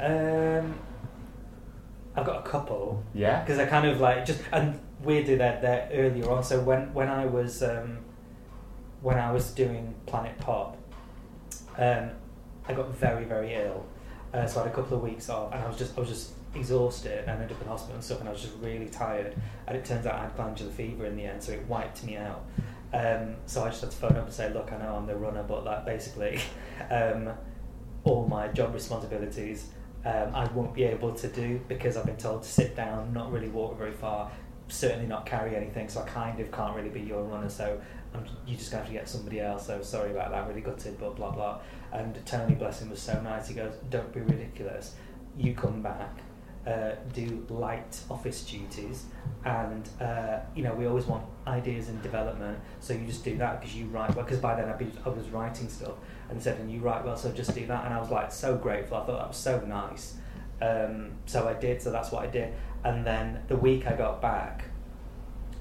Um, 0.00 0.74
I've 2.14 2.26
got 2.26 2.46
a 2.46 2.48
couple. 2.50 3.02
Yeah. 3.14 3.40
because 3.42 3.58
I 3.58 3.66
kind 3.66 3.86
of 3.86 4.00
like 4.00 4.26
just 4.26 4.40
and 4.52 4.78
weirdly 5.02 5.36
they're, 5.36 5.60
they're 5.60 5.88
earlier 5.92 6.30
on. 6.30 6.42
So 6.42 6.60
when 6.60 6.92
when 6.94 7.08
I 7.08 7.26
was 7.26 7.62
um, 7.62 7.98
when 9.00 9.18
I 9.18 9.32
was 9.32 9.50
doing 9.52 9.94
Planet 10.06 10.38
Pop, 10.38 10.76
um, 11.76 12.10
I 12.66 12.72
got 12.72 12.88
very 12.94 13.24
very 13.24 13.54
ill. 13.54 13.86
Uh, 14.32 14.46
so 14.46 14.60
I 14.60 14.64
had 14.64 14.72
a 14.72 14.74
couple 14.74 14.96
of 14.96 15.02
weeks 15.02 15.30
off, 15.30 15.52
and 15.52 15.62
I 15.62 15.68
was 15.68 15.78
just 15.78 15.96
I 15.96 16.00
was 16.00 16.08
just 16.08 16.32
exhausted, 16.54 17.20
and 17.20 17.30
I 17.30 17.34
ended 17.34 17.52
up 17.52 17.62
in 17.62 17.68
hospital 17.68 17.94
and 17.94 18.04
stuff, 18.04 18.20
and 18.20 18.28
I 18.28 18.32
was 18.32 18.42
just 18.42 18.54
really 18.60 18.88
tired. 18.88 19.34
And 19.66 19.76
it 19.76 19.84
turns 19.84 20.06
out 20.06 20.14
I 20.14 20.22
had 20.22 20.36
glandular 20.36 20.70
fever 20.72 21.06
in 21.06 21.16
the 21.16 21.24
end, 21.24 21.42
so 21.42 21.52
it 21.52 21.66
wiped 21.66 22.04
me 22.04 22.16
out. 22.16 22.44
Um, 22.92 23.36
so 23.46 23.64
I 23.64 23.68
just 23.68 23.82
had 23.82 23.90
to 23.90 23.96
phone 23.96 24.16
up 24.16 24.24
and 24.24 24.32
say, 24.32 24.52
look, 24.52 24.72
I 24.72 24.78
know 24.78 24.96
I'm 24.96 25.06
the 25.06 25.16
runner, 25.16 25.42
but 25.42 25.64
like 25.64 25.84
basically, 25.84 26.40
um, 26.90 27.30
all 28.04 28.26
my 28.26 28.48
job 28.48 28.74
responsibilities 28.74 29.70
um, 30.04 30.34
I 30.34 30.44
won't 30.52 30.74
be 30.74 30.84
able 30.84 31.12
to 31.12 31.28
do 31.28 31.60
because 31.68 31.96
I've 31.96 32.06
been 32.06 32.16
told 32.16 32.42
to 32.42 32.48
sit 32.48 32.76
down, 32.76 33.12
not 33.12 33.32
really 33.32 33.48
walk 33.48 33.76
very 33.76 33.92
far, 33.92 34.30
certainly 34.68 35.06
not 35.06 35.26
carry 35.26 35.56
anything. 35.56 35.88
So 35.88 36.02
I 36.02 36.08
kind 36.08 36.38
of 36.40 36.52
can't 36.52 36.74
really 36.74 36.88
be 36.88 37.00
your 37.00 37.24
runner. 37.24 37.48
So 37.48 37.80
you 38.46 38.56
just 38.56 38.72
have 38.72 38.86
to 38.86 38.92
get 38.92 39.08
somebody 39.08 39.40
else. 39.40 39.66
So 39.66 39.82
sorry 39.82 40.10
about 40.10 40.30
that. 40.30 40.48
Really 40.48 40.60
gutted, 40.60 40.98
but 40.98 41.16
blah 41.16 41.30
blah. 41.30 41.60
And 41.92 42.18
Tony, 42.26 42.54
Blessing 42.54 42.90
was 42.90 43.00
so 43.00 43.20
nice. 43.20 43.48
He 43.48 43.54
goes, 43.54 43.74
"Don't 43.90 44.12
be 44.12 44.20
ridiculous. 44.20 44.94
You 45.36 45.54
come 45.54 45.82
back." 45.82 46.18
Uh, 46.66 46.94
do 47.14 47.46
light 47.48 47.98
office 48.10 48.44
duties, 48.44 49.06
and 49.44 49.88
uh, 50.02 50.40
you 50.54 50.62
know 50.62 50.74
we 50.74 50.86
always 50.86 51.06
want 51.06 51.24
ideas 51.46 51.88
and 51.88 52.02
development. 52.02 52.58
So 52.80 52.92
you 52.92 53.06
just 53.06 53.24
do 53.24 53.38
that 53.38 53.60
because 53.60 53.74
you 53.74 53.86
write 53.86 54.14
well. 54.14 54.24
Because 54.24 54.40
by 54.40 54.54
then 54.54 54.68
I'd 54.68 54.78
be, 54.78 54.90
I 55.06 55.08
was 55.08 55.28
writing 55.28 55.68
stuff, 55.68 55.94
and 56.28 56.42
said, 56.42 56.58
"And 56.60 56.70
you 56.70 56.80
write 56.80 57.04
well, 57.04 57.16
so 57.16 57.30
just 57.32 57.54
do 57.54 57.66
that." 57.66 57.86
And 57.86 57.94
I 57.94 58.00
was 58.00 58.10
like 58.10 58.30
so 58.32 58.56
grateful. 58.56 58.98
I 58.98 59.06
thought 59.06 59.18
that 59.18 59.28
was 59.28 59.36
so 59.36 59.60
nice. 59.60 60.16
Um, 60.60 61.12
so 61.24 61.48
I 61.48 61.54
did. 61.54 61.80
So 61.80 61.90
that's 61.90 62.10
what 62.10 62.24
I 62.24 62.26
did. 62.26 62.52
And 62.84 63.06
then 63.06 63.40
the 63.48 63.56
week 63.56 63.86
I 63.86 63.94
got 63.96 64.20
back, 64.20 64.64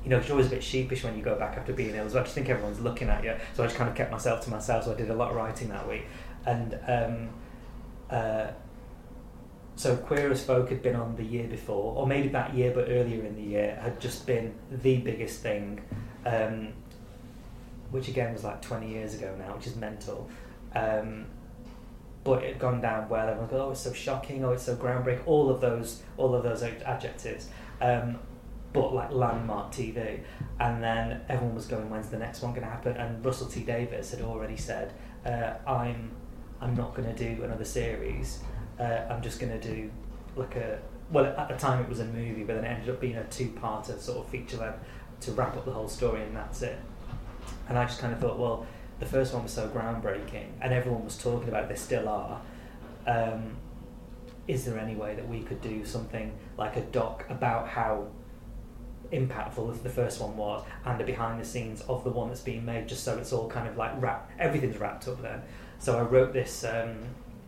you 0.08 0.12
know, 0.12 0.20
'cause 0.20 0.30
you're 0.30 0.38
always 0.38 0.48
a 0.48 0.56
bit 0.56 0.64
sheepish 0.64 1.04
when 1.04 1.18
you 1.18 1.22
go 1.22 1.36
back 1.36 1.58
after 1.58 1.74
being 1.74 1.94
ill. 1.94 2.10
So 2.10 2.18
I 2.18 2.24
just 2.24 2.34
think 2.34 2.48
everyone's 2.48 2.80
looking 2.80 3.10
at 3.10 3.26
you. 3.26 3.34
So 3.54 3.64
I 3.64 3.66
just 3.66 3.76
kind 3.76 3.90
of 3.90 3.96
kept 3.96 4.10
myself 4.10 4.40
to 4.46 4.50
myself. 4.50 4.86
So 4.86 4.94
I 4.94 4.96
did 4.96 5.10
a 5.10 5.14
lot 5.14 5.32
of 5.32 5.36
writing 5.36 5.68
that 5.70 5.88
week, 5.88 6.06
and. 6.46 6.80
Um, 6.88 7.30
uh, 8.10 8.48
so 9.76 9.98
Queer 9.98 10.32
as 10.32 10.44
Folk 10.44 10.70
had 10.70 10.82
been 10.82 10.96
on 10.96 11.18
the 11.18 11.24
year 11.24 11.46
before, 11.48 11.94
or 11.98 12.08
maybe 12.08 12.30
that 12.30 12.56
year, 12.56 12.72
but 12.74 12.86
earlier 12.90 13.24
in 13.24 13.36
the 13.36 13.44
year, 13.44 13.78
had 13.82 14.00
just 14.00 14.26
been 14.26 14.56
the 14.72 14.98
biggest 14.98 15.42
thing, 15.42 15.82
um, 16.26 16.70
which 17.92 18.08
again 18.08 18.34
was 18.34 18.46
like 18.46 18.62
20 18.62 18.88
years 18.88 19.14
ago 19.14 19.36
now, 19.38 19.54
which 19.56 19.68
is 19.68 19.76
mental. 19.76 20.30
Um, 20.74 21.26
but 22.24 22.44
it 22.44 22.54
had 22.54 22.60
gone 22.60 22.82
down 22.82 23.08
well. 23.08 23.28
Everyone 23.28 23.50
goes, 23.50 23.62
"Oh, 23.62 23.72
it's 23.72 23.82
so 23.82 23.94
shocking! 23.94 24.44
Oh, 24.44 24.52
it's 24.52 24.64
so 24.64 24.76
groundbreaking!" 24.76 25.28
All 25.28 25.50
of 25.50 25.62
those, 25.62 26.02
all 26.18 26.34
of 26.34 26.44
those 26.44 26.64
adjectives. 26.64 27.50
Um, 27.80 28.18
but 28.74 28.94
like 28.94 29.12
landmark 29.12 29.72
TV, 29.72 30.20
and 30.60 30.84
then 30.84 31.22
everyone 31.30 31.56
was 31.56 31.68
going, 31.68 31.90
"When's 31.90 32.10
the 32.10 32.18
next 32.18 32.42
one 32.42 32.52
going 32.52 32.64
to 32.64 32.70
happen?" 32.70 32.96
And 32.98 33.24
Russell 33.24 33.48
T 33.48 33.62
Davies 33.62 34.12
had 34.12 34.22
already 34.22 34.58
said, 34.58 34.94
uh, 35.26 35.54
"I'm, 35.70 36.12
I'm 36.62 36.76
not 36.76 36.96
going 36.96 37.14
to 37.14 37.36
do 37.36 37.44
another 37.44 37.66
series. 37.66 38.40
Uh, 38.80 39.06
I'm 39.10 39.22
just 39.22 39.40
going 39.40 39.60
to 39.60 39.74
do 39.74 39.90
like 40.36 40.56
a 40.56 40.80
well 41.12 41.26
at 41.26 41.48
the 41.48 41.56
time 41.56 41.82
it 41.82 41.90
was 41.90 42.00
a 42.00 42.06
movie, 42.06 42.44
but 42.44 42.56
then 42.56 42.66
it 42.66 42.68
ended 42.68 42.90
up 42.90 43.00
being 43.00 43.16
a 43.16 43.24
two-parter 43.26 44.00
sort 44.00 44.20
of 44.20 44.30
feature 44.30 44.58
length 44.58 44.80
to 45.22 45.32
wrap 45.32 45.56
up 45.56 45.66
the 45.66 45.72
whole 45.72 45.88
story, 45.88 46.22
and 46.22 46.36
that's 46.36 46.62
it." 46.62 46.78
And 47.70 47.78
I 47.78 47.86
just 47.86 48.00
kind 48.00 48.14
of 48.14 48.20
thought, 48.20 48.38
well, 48.38 48.66
the 49.00 49.06
first 49.06 49.34
one 49.34 49.44
was 49.44 49.52
so 49.52 49.68
groundbreaking, 49.70 50.48
and 50.62 50.74
everyone 50.74 51.04
was 51.04 51.18
talking 51.18 51.50
about 51.50 51.64
it. 51.64 51.70
They 51.70 51.76
still 51.76 52.08
are. 52.08 52.42
Um, 53.06 53.58
is 54.48 54.66
there 54.66 54.80
any 54.80 54.96
way 54.96 55.16
that 55.16 55.28
we 55.28 55.42
could 55.42 55.62
do 55.62 55.86
something 55.86 56.34
like 56.58 56.78
a 56.78 56.82
doc 56.82 57.26
about 57.30 57.68
how 57.68 58.08
impactful 59.12 59.72
as 59.72 59.80
the 59.82 59.90
first 59.90 60.20
one 60.22 60.36
was 60.38 60.64
and 60.86 61.00
the 61.00 61.04
behind 61.04 61.40
the 61.40 61.46
scenes 61.46 61.82
of 61.84 62.04
the 62.04 62.10
one 62.10 62.28
that's 62.28 62.42
being 62.42 62.64
made 62.66 62.88
just 62.88 63.04
so 63.04 63.18
it's 63.18 63.32
all 63.34 63.50
kind 63.50 63.68
of 63.68 63.78
like 63.78 63.92
wrapped 64.02 64.32
everything's 64.40 64.78
wrapped 64.78 65.08
up 65.08 65.22
then 65.22 65.42
so 65.80 65.98
i 65.98 66.02
wrote 66.02 66.34
this 66.34 66.64
um, 66.64 66.96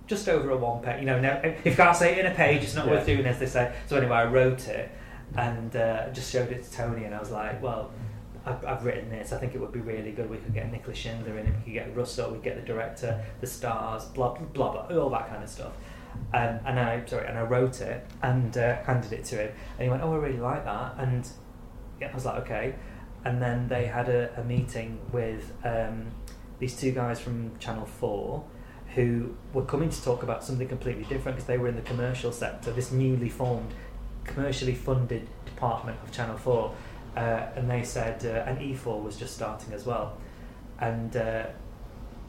just 0.07 0.27
over 0.29 0.49
a 0.51 0.57
one 0.57 0.81
page 0.81 0.99
you 0.99 1.05
know 1.05 1.19
now, 1.19 1.39
if 1.43 1.65
you 1.65 1.73
can't 1.73 1.95
say 1.95 2.13
it 2.13 2.25
in 2.25 2.31
a 2.31 2.35
page 2.35 2.63
it's 2.63 2.75
not 2.75 2.85
Yeah. 2.85 2.93
worth 2.93 3.05
doing 3.05 3.25
as 3.25 3.39
they 3.39 3.45
say 3.45 3.73
so 3.87 3.97
anyway 3.97 4.17
i 4.17 4.25
wrote 4.25 4.67
it 4.67 4.91
and 5.35 5.75
uh, 5.75 6.09
just 6.11 6.31
showed 6.31 6.51
it 6.51 6.63
to 6.63 6.71
tony 6.71 7.03
and 7.05 7.13
i 7.13 7.19
was 7.19 7.31
like 7.31 7.61
well 7.61 7.91
I've, 8.45 8.65
I've 8.65 8.85
written 8.85 9.09
this. 9.09 9.33
I 9.33 9.37
think 9.37 9.53
it 9.53 9.59
would 9.59 9.73
be 9.73 9.81
really 9.81 10.11
good. 10.11 10.29
We 10.29 10.37
could 10.37 10.53
get 10.53 10.71
Nicola 10.71 10.95
Shindler 10.95 11.37
in 11.37 11.45
it. 11.45 11.53
We 11.57 11.61
could 11.65 11.73
get 11.73 11.95
Russell. 11.95 12.29
We 12.31 12.35
could 12.37 12.43
get 12.45 12.55
the 12.55 12.65
director, 12.65 13.21
the 13.41 13.45
stars, 13.45 14.05
blah 14.05 14.33
blah 14.33 14.87
blah, 14.87 14.97
all 14.97 15.09
that 15.09 15.27
kind 15.29 15.43
of 15.43 15.49
stuff. 15.49 15.73
Um, 16.33 16.57
and 16.65 16.79
I 16.79 17.03
sorry, 17.05 17.27
and 17.27 17.37
I 17.37 17.41
wrote 17.43 17.81
it 17.81 18.05
and 18.23 18.57
uh, 18.57 18.81
handed 18.83 19.11
it 19.11 19.25
to 19.25 19.35
him, 19.35 19.51
and 19.77 19.83
he 19.83 19.89
went, 19.89 20.01
"Oh, 20.03 20.13
I 20.13 20.15
really 20.15 20.39
like 20.39 20.63
that." 20.63 20.95
And 20.97 21.27
I 22.07 22.13
was 22.13 22.25
like, 22.25 22.43
"Okay." 22.43 22.75
And 23.25 23.41
then 23.41 23.67
they 23.67 23.85
had 23.85 24.09
a, 24.09 24.39
a 24.39 24.43
meeting 24.43 24.99
with 25.11 25.51
um, 25.63 26.07
these 26.59 26.79
two 26.79 26.91
guys 26.91 27.19
from 27.19 27.57
Channel 27.59 27.85
Four, 27.85 28.43
who 28.95 29.35
were 29.53 29.65
coming 29.65 29.89
to 29.89 30.03
talk 30.03 30.23
about 30.23 30.43
something 30.43 30.67
completely 30.67 31.03
different 31.03 31.37
because 31.37 31.47
they 31.47 31.57
were 31.57 31.67
in 31.67 31.75
the 31.75 31.81
commercial 31.81 32.31
sector. 32.31 32.71
This 32.71 32.91
newly 32.91 33.29
formed, 33.29 33.73
commercially 34.23 34.75
funded 34.75 35.27
department 35.45 35.97
of 36.03 36.11
Channel 36.11 36.37
Four, 36.37 36.75
uh, 37.17 37.47
and 37.55 37.69
they 37.69 37.83
said, 37.83 38.25
uh, 38.25 38.49
and 38.49 38.57
E4 38.59 39.03
was 39.03 39.17
just 39.17 39.35
starting 39.35 39.73
as 39.73 39.85
well, 39.85 40.17
and. 40.79 41.15
Uh, 41.15 41.45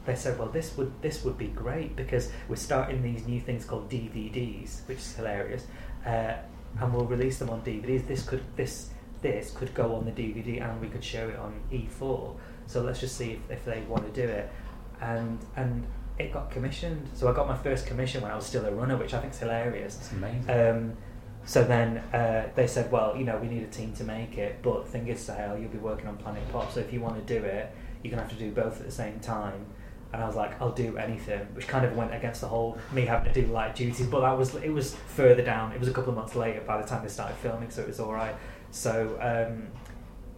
they 0.05 0.15
said, 0.15 0.39
"Well, 0.39 0.49
this 0.49 0.75
would 0.77 0.91
this 1.01 1.23
would 1.23 1.37
be 1.37 1.47
great 1.47 1.95
because 1.95 2.31
we're 2.47 2.55
starting 2.55 3.03
these 3.03 3.27
new 3.27 3.39
things 3.39 3.65
called 3.65 3.89
DVDs, 3.89 4.87
which 4.87 4.97
is 4.97 5.15
hilarious, 5.15 5.67
uh, 6.05 6.33
and 6.79 6.93
we'll 6.93 7.05
release 7.05 7.37
them 7.37 7.49
on 7.49 7.61
DVDs. 7.61 8.07
This 8.07 8.23
could 8.23 8.43
this 8.55 8.89
this 9.21 9.51
could 9.51 9.73
go 9.73 9.95
on 9.95 10.05
the 10.05 10.11
DVD, 10.11 10.61
and 10.61 10.81
we 10.81 10.87
could 10.87 11.03
show 11.03 11.29
it 11.29 11.37
on 11.37 11.53
E4. 11.71 12.35
So 12.67 12.81
let's 12.81 12.99
just 12.99 13.17
see 13.17 13.31
if, 13.31 13.51
if 13.51 13.65
they 13.65 13.81
want 13.81 14.13
to 14.13 14.21
do 14.21 14.27
it." 14.27 14.51
And 14.99 15.39
and 15.55 15.85
it 16.19 16.31
got 16.31 16.51
commissioned. 16.51 17.09
So 17.13 17.27
I 17.27 17.33
got 17.33 17.47
my 17.47 17.57
first 17.57 17.85
commission 17.85 18.21
when 18.21 18.31
I 18.31 18.35
was 18.35 18.45
still 18.45 18.65
a 18.65 18.71
runner, 18.71 18.97
which 18.97 19.13
I 19.13 19.19
think 19.19 19.33
is 19.33 19.39
hilarious. 19.39 19.97
It's 19.97 20.11
amazing. 20.11 20.49
Um, 20.49 20.97
so 21.45 21.63
then 21.63 21.97
uh, 22.13 22.49
they 22.55 22.67
said, 22.67 22.91
well, 22.91 23.15
you 23.17 23.23
know, 23.23 23.37
we 23.37 23.47
need 23.47 23.63
a 23.63 23.67
team 23.67 23.93
to 23.93 24.03
make 24.03 24.37
it, 24.37 24.61
but 24.61 24.87
thing 24.87 25.07
is, 25.07 25.19
Sohail, 25.19 25.57
you'll 25.57 25.71
be 25.71 25.79
working 25.79 26.07
on 26.07 26.17
Planet 26.17 26.43
Pop, 26.51 26.71
so 26.71 26.79
if 26.79 26.93
you 26.93 27.01
want 27.01 27.15
to 27.15 27.39
do 27.39 27.43
it, 27.43 27.73
you're 28.03 28.11
gonna 28.11 28.21
have 28.21 28.31
to 28.31 28.37
do 28.37 28.51
both 28.51 28.79
at 28.79 28.85
the 28.85 28.91
same 28.91 29.19
time. 29.19 29.65
And 30.13 30.21
I 30.21 30.27
was 30.27 30.35
like, 30.35 30.61
I'll 30.61 30.73
do 30.73 30.97
anything, 30.97 31.39
which 31.53 31.67
kind 31.67 31.85
of 31.85 31.95
went 31.95 32.13
against 32.13 32.41
the 32.41 32.47
whole 32.47 32.77
me 32.91 33.05
having 33.05 33.31
to 33.33 33.41
do 33.41 33.47
light 33.47 33.75
duties. 33.75 34.05
But 34.07 34.21
that 34.21 34.37
was 34.37 34.53
it 34.55 34.69
was 34.69 34.93
further 35.07 35.41
down. 35.41 35.71
It 35.71 35.79
was 35.79 35.87
a 35.87 35.93
couple 35.93 36.09
of 36.09 36.17
months 36.17 36.35
later 36.35 36.59
by 36.61 36.81
the 36.81 36.87
time 36.87 37.01
they 37.01 37.09
started 37.09 37.37
filming, 37.37 37.69
so 37.69 37.81
it 37.81 37.87
was 37.87 37.99
all 37.99 38.11
right. 38.11 38.35
So 38.71 39.17
um, 39.21 39.67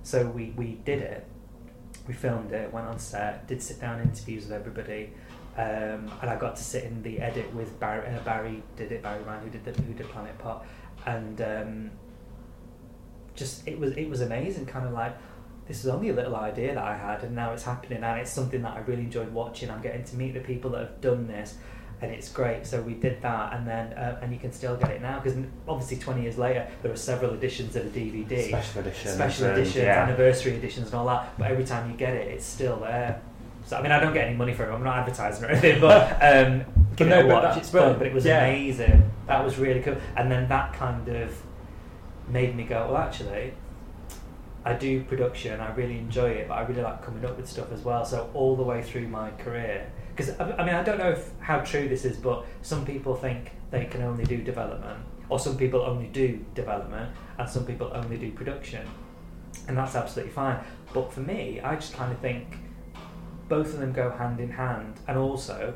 so 0.02 0.28
we 0.28 0.54
we 0.58 0.80
did 0.84 1.02
it. 1.02 1.28
We 2.08 2.14
filmed 2.14 2.52
it, 2.52 2.74
went 2.74 2.88
on 2.88 3.00
set, 3.00 3.48
did 3.48 3.62
sit 3.62 3.80
down 3.80 4.02
interviews 4.02 4.44
with 4.44 4.52
everybody, 4.52 5.14
um, 5.56 6.12
and 6.22 6.30
I 6.30 6.36
got 6.36 6.58
to 6.58 6.64
sit 6.64 6.84
in 6.84 7.02
the 7.02 7.20
edit 7.20 7.54
with 7.56 7.80
Barry. 7.80 8.06
Uh, 8.06 8.20
Barry 8.24 8.62
did 8.76 8.92
it. 8.92 9.02
Barry 9.02 9.24
Ryan, 9.24 9.44
who 9.44 9.50
did 9.50 9.64
the, 9.64 9.82
who 9.82 9.94
did 9.94 10.10
Planet 10.10 10.38
Pop, 10.40 10.66
and 11.06 11.42
um, 11.42 11.92
just 13.36 13.66
it 13.68 13.80
was 13.80 13.96
it 13.96 14.10
was 14.10 14.22
amazing. 14.22 14.66
Kind 14.66 14.86
of 14.86 14.94
like 14.94 15.16
this 15.68 15.86
is 15.86 15.90
only 15.90 16.10
a 16.10 16.14
little 16.14 16.36
idea 16.36 16.74
that 16.74 16.84
I 16.84 16.98
had, 16.98 17.24
and 17.24 17.36
now 17.36 17.54
it's 17.54 17.64
happening, 17.64 18.04
and 18.04 18.20
it's 18.20 18.32
something 18.32 18.62
that 18.64 18.74
I 18.74 18.80
really 18.80 19.04
enjoyed 19.04 19.32
watching. 19.32 19.70
I'm 19.70 19.82
getting 19.82 20.04
to 20.04 20.16
meet 20.18 20.34
the 20.34 20.42
people 20.42 20.72
that 20.72 20.82
have 20.82 21.02
done 21.02 21.28
this, 21.28 21.56
and 22.04 22.12
it's 22.12 22.30
great. 22.30 22.68
So 22.68 22.82
we 22.82 22.94
did 22.96 23.22
that, 23.22 23.54
and 23.54 23.66
then 23.66 23.94
uh, 23.94 24.20
and 24.22 24.34
you 24.34 24.38
can 24.38 24.52
still 24.52 24.76
get 24.76 24.92
it 24.92 25.02
now 25.02 25.20
because 25.22 25.40
obviously 25.70 25.98
20 25.98 26.22
years 26.22 26.38
later 26.38 26.68
there 26.82 26.92
are 26.92 26.98
several 26.98 27.34
editions 27.34 27.78
of 27.78 27.86
a 27.86 27.90
DVD, 27.90 28.50
Special 28.50 28.82
editions. 28.82 29.16
special 29.16 29.46
and, 29.48 29.58
editions, 29.58 29.84
yeah. 29.86 30.04
anniversary 30.04 30.56
editions, 30.58 30.88
and 30.88 30.96
all 30.96 31.06
that. 31.08 31.34
But 31.40 31.50
every 31.50 31.64
time 31.64 31.90
you 31.90 31.96
get 31.96 32.14
it, 32.14 32.28
it's 32.28 32.46
still 32.46 32.78
there. 32.82 33.22
So 33.66 33.78
I 33.78 33.82
mean, 33.82 33.94
I 33.94 34.02
don't 34.02 34.14
get 34.14 34.28
any 34.28 34.36
money 34.36 34.54
for 34.54 34.70
it. 34.70 34.74
I'm 34.74 34.84
not 34.84 34.98
advertising 34.98 35.46
or 35.46 35.48
anything, 35.48 35.80
but 35.80 36.12
um, 36.22 36.66
give 36.98 37.08
no, 37.08 37.20
it 37.20 37.26
a 37.26 37.28
but 37.30 37.44
watch. 37.44 37.58
It's 37.58 37.70
brilliant. 37.70 38.00
but 38.00 38.08
it 38.08 38.14
was 38.14 38.26
Yeah. 38.26 38.46
amazing. 38.46 39.10
That 39.28 39.42
was 39.46 39.58
really 39.58 39.80
cool. 39.82 39.96
And 40.18 40.30
then 40.30 40.50
that 40.50 40.74
kind 40.74 41.08
of 41.08 41.42
made 42.28 42.54
me 42.54 42.66
go, 42.66 42.88
well, 42.92 42.98
actually, 42.98 43.54
I 44.66 44.74
do 44.74 45.04
production. 45.06 45.62
I 45.62 45.74
really 45.74 45.98
enjoy 45.98 46.32
it, 46.32 46.50
but 46.50 46.56
I 46.56 46.64
really 46.64 46.82
like 46.82 47.02
coming 47.02 47.24
up 47.24 47.38
with 47.38 47.48
stuff 47.50 47.72
as 47.72 47.80
well. 47.82 48.04
So 48.04 48.30
all 48.34 48.58
the 48.58 48.64
way 48.64 48.82
through 48.82 49.08
my 49.08 49.30
career, 49.32 49.90
because 50.16 50.40
I, 50.40 50.64
mean, 50.64 50.76
I 50.76 50.84
don't 50.84 51.00
know 51.00 51.10
if, 51.10 51.32
how 51.40 51.60
true 51.60 51.88
this 51.88 52.06
is, 52.06 52.18
but 52.18 52.46
some 52.62 52.86
people 52.86 53.16
think 53.16 53.52
they 53.72 53.86
can 53.86 54.04
only 54.04 54.24
do 54.26 54.38
development, 54.38 55.00
or 55.30 55.40
some 55.40 55.58
people 55.58 55.82
only 55.82 56.08
do 56.08 56.46
development, 56.54 57.12
and 57.38 57.50
some 57.50 57.66
people 57.66 57.92
only 57.94 58.18
do 58.18 58.32
production, 58.32 58.88
and 59.68 59.78
that's 59.78 59.96
absolutely 59.96 60.32
fine. 60.32 60.60
But 60.94 61.12
for 61.12 61.22
me, 61.22 61.60
I 61.62 61.76
just 61.76 61.94
kind 61.94 62.12
of 62.12 62.20
think 62.20 62.58
both 63.50 63.74
of 63.74 63.80
them 63.80 63.92
go 63.92 64.12
hand 64.12 64.40
in 64.40 64.52
hand, 64.52 65.00
and 65.08 65.18
also 65.18 65.74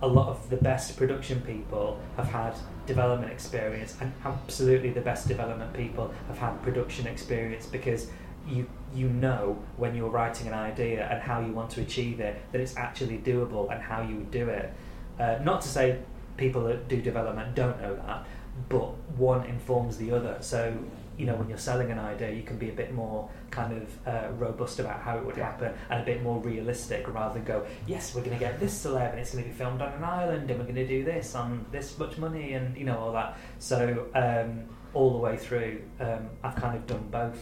a 0.00 0.06
lot 0.08 0.28
of 0.28 0.50
the 0.50 0.56
best 0.56 0.96
production 0.96 1.40
people 1.42 1.98
have 2.16 2.28
had 2.28 2.54
development 2.86 3.30
experience, 3.30 3.96
and 4.00 4.12
absolutely 4.24 4.90
the 4.90 5.00
best 5.00 5.28
development 5.28 5.72
people 5.74 6.12
have 6.28 6.38
had 6.38 6.62
production 6.62 7.06
experience 7.06 7.66
because 7.66 8.08
you 8.46 8.66
you 8.94 9.08
know 9.08 9.58
when 9.76 9.94
you're 9.94 10.10
writing 10.10 10.46
an 10.46 10.54
idea 10.54 11.08
and 11.10 11.20
how 11.20 11.40
you 11.40 11.52
want 11.52 11.70
to 11.70 11.80
achieve 11.80 12.20
it 12.20 12.40
that 12.52 12.60
it's 12.60 12.76
actually 12.76 13.18
doable 13.18 13.72
and 13.72 13.82
how 13.82 14.02
you 14.02 14.16
would 14.16 14.30
do 14.30 14.48
it. 14.48 14.72
Uh, 15.18 15.38
not 15.42 15.60
to 15.62 15.68
say 15.68 15.98
people 16.36 16.64
that 16.64 16.88
do 16.88 17.00
development 17.00 17.54
don't 17.54 17.80
know 17.80 17.94
that, 17.94 18.26
but 18.68 18.96
one 19.16 19.44
informs 19.46 19.96
the 19.96 20.10
other. 20.10 20.36
So 20.40 20.76
you 21.16 21.26
know 21.26 21.34
when 21.36 21.48
you're 21.48 21.58
selling 21.58 21.90
an 21.90 21.98
idea, 21.98 22.30
you 22.30 22.42
can 22.42 22.58
be 22.58 22.68
a 22.68 22.72
bit 22.72 22.92
more 22.92 23.28
kind 23.50 23.72
of 23.80 24.08
uh, 24.08 24.28
robust 24.36 24.80
about 24.80 25.00
how 25.00 25.16
it 25.16 25.24
would 25.24 25.36
happen 25.36 25.72
and 25.88 26.02
a 26.02 26.04
bit 26.04 26.22
more 26.22 26.40
realistic 26.40 27.06
rather 27.08 27.34
than 27.34 27.44
go, 27.44 27.64
yes, 27.86 28.14
we're 28.14 28.22
going 28.22 28.36
to 28.36 28.44
get 28.44 28.58
this 28.58 28.84
celeb 28.84 29.10
and 29.10 29.20
it's 29.20 29.32
going 29.32 29.44
to 29.44 29.50
be 29.50 29.56
filmed 29.56 29.80
on 29.80 29.92
an 29.92 30.02
island 30.02 30.50
and 30.50 30.58
we're 30.58 30.64
going 30.64 30.74
to 30.74 30.86
do 30.86 31.04
this 31.04 31.34
on 31.36 31.64
this 31.70 31.96
much 31.98 32.18
money 32.18 32.54
and 32.54 32.76
you 32.76 32.84
know 32.84 32.98
all 32.98 33.12
that. 33.12 33.36
So 33.58 34.06
um, 34.14 34.64
all 34.92 35.12
the 35.12 35.18
way 35.18 35.36
through, 35.36 35.82
um, 36.00 36.28
I've 36.42 36.56
kind 36.56 36.76
of 36.76 36.86
done 36.86 37.06
both, 37.10 37.38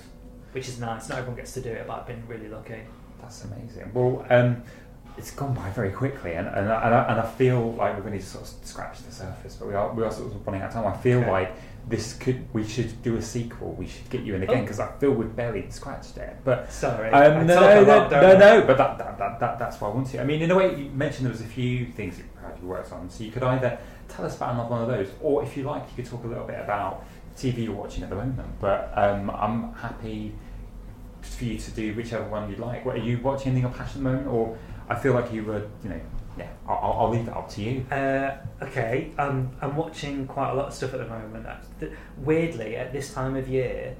which 0.52 0.68
is 0.68 0.78
nice. 0.78 1.08
Not 1.08 1.18
everyone 1.18 1.36
gets 1.36 1.52
to 1.54 1.60
do 1.60 1.70
it, 1.70 1.84
but 1.86 2.00
I've 2.00 2.06
been 2.06 2.22
really 2.26 2.48
lucky. 2.48 2.80
That's 3.20 3.44
amazing. 3.44 3.90
Well, 3.94 4.24
um, 4.30 4.62
it's 5.18 5.30
gone 5.30 5.54
by 5.54 5.68
very 5.70 5.90
quickly, 5.90 6.34
and 6.34 6.46
and 6.48 6.70
I, 6.72 6.82
and 6.86 6.94
I, 6.94 7.04
and 7.12 7.20
I 7.20 7.26
feel 7.32 7.72
like 7.74 7.96
we've 7.96 8.06
only 8.06 8.20
sort 8.20 8.44
of 8.44 8.66
scratched 8.66 9.04
the 9.06 9.12
surface, 9.12 9.56
but 9.56 9.68
we 9.68 9.74
are 9.74 9.92
we 9.92 10.02
are 10.02 10.10
sort 10.12 10.32
of 10.32 10.46
running 10.46 10.62
out 10.62 10.68
of 10.68 10.74
time. 10.74 10.86
I 10.86 10.96
feel 10.96 11.20
Okay. 11.20 11.30
like 11.30 11.54
this 11.88 12.14
could 12.14 12.46
we 12.54 12.66
should 12.66 13.02
do 13.02 13.16
a 13.16 13.22
sequel. 13.22 13.72
We 13.72 13.86
should 13.88 14.08
get 14.08 14.22
you 14.22 14.34
in 14.36 14.42
again 14.42 14.58
Oh. 14.58 14.62
because 14.62 14.80
I 14.80 14.90
feel 14.98 15.10
we've 15.10 15.34
barely 15.34 15.68
scratched 15.70 16.16
it. 16.16 16.36
But 16.44 16.72
Sorry, 16.72 17.10
I 17.10 17.26
um, 17.26 17.46
no, 17.46 17.54
no, 17.54 17.82
lot, 17.82 18.10
no, 18.10 18.20
don't 18.20 18.38
no, 18.38 18.60
no, 18.60 18.66
but 18.66 18.78
that, 18.78 18.98
that, 18.98 19.18
that, 19.18 19.40
that 19.40 19.58
that's 19.58 19.80
why 19.80 19.88
I 19.88 19.94
want 19.94 20.06
to. 20.08 20.20
I 20.20 20.24
mean, 20.24 20.42
in 20.42 20.50
a 20.50 20.54
way, 20.56 20.74
you 20.76 20.90
mentioned 20.90 21.26
there 21.26 21.32
was 21.32 21.40
a 21.42 21.44
few 21.44 21.86
things 21.86 22.16
that 22.18 22.58
you 22.60 22.68
worked 22.68 22.92
on, 22.92 23.10
so 23.10 23.24
you 23.24 23.30
could 23.32 23.42
either 23.42 23.78
tell 24.08 24.24
us 24.24 24.36
about 24.36 24.54
another 24.54 24.70
one 24.70 24.82
of 24.82 24.88
those, 24.88 25.08
or 25.20 25.42
if 25.42 25.56
you 25.56 25.64
like, 25.64 25.82
you 25.90 26.02
could 26.02 26.10
talk 26.10 26.24
a 26.24 26.26
little 26.28 26.46
bit 26.46 26.60
about 26.60 27.04
TV 27.36 27.64
you're 27.64 27.74
watching 27.74 28.02
at 28.02 28.10
the 28.10 28.16
moment. 28.16 28.48
But 28.60 28.92
um, 28.96 29.30
I'm 29.30 29.72
happy 29.74 30.34
for 31.22 31.44
you 31.44 31.58
to 31.58 31.70
do 31.70 31.94
whichever 31.94 32.24
one 32.28 32.50
you 32.50 32.56
like. 32.56 32.84
What, 32.84 32.96
are 32.96 33.00
you 33.00 33.18
watching 33.18 33.52
anything 33.52 33.64
of 33.64 33.76
passion 33.76 34.04
at 34.06 34.10
the 34.10 34.10
moment, 34.10 34.28
or 34.28 34.56
I 34.88 34.94
feel 34.98 35.14
like 35.14 35.32
you 35.32 35.44
were, 35.44 35.62
you 35.82 35.90
know, 35.90 36.00
yeah, 36.36 36.48
I'll, 36.66 36.96
I'll- 36.98 37.10
leave 37.10 37.26
that 37.26 37.36
up 37.36 37.48
to 37.50 37.62
you. 37.62 37.86
Uh, 37.90 38.36
okay, 38.62 39.12
um, 39.18 39.50
I'm 39.60 39.76
watching 39.76 40.26
quite 40.26 40.50
a 40.50 40.54
lot 40.54 40.68
of 40.68 40.74
stuff 40.74 40.94
at 40.94 40.98
the 41.00 41.06
moment. 41.06 41.46
Uh, 41.46 41.56
Weirdly, 42.16 42.76
at 42.76 42.92
this 42.92 43.12
time 43.12 43.36
of 43.36 43.48
year, 43.48 43.94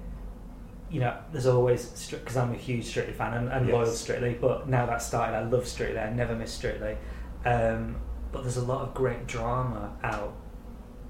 you 0.91 1.01
know, 1.01 1.17
there's 1.31 1.47
always 1.47 2.09
because 2.11 2.37
I'm 2.37 2.53
a 2.53 2.57
huge 2.57 2.85
Strictly 2.87 3.15
fan 3.15 3.35
and, 3.35 3.49
and 3.51 3.67
Yes. 3.67 3.75
loyal 3.75 3.87
Strictly. 3.87 4.35
But 4.41 4.69
now 4.69 4.87
that's 4.87 5.07
started, 5.07 5.37
I 5.37 5.43
love 5.45 5.67
Strictly. 5.69 5.99
I 5.99 6.11
never 6.13 6.35
miss 6.35 6.53
Strictly. 6.53 6.97
Um, 7.45 7.97
but 8.31 8.43
there's 8.43 8.57
a 8.57 8.65
lot 8.65 8.81
of 8.83 8.95
great 8.95 9.27
drama 9.27 9.93
out 10.03 10.35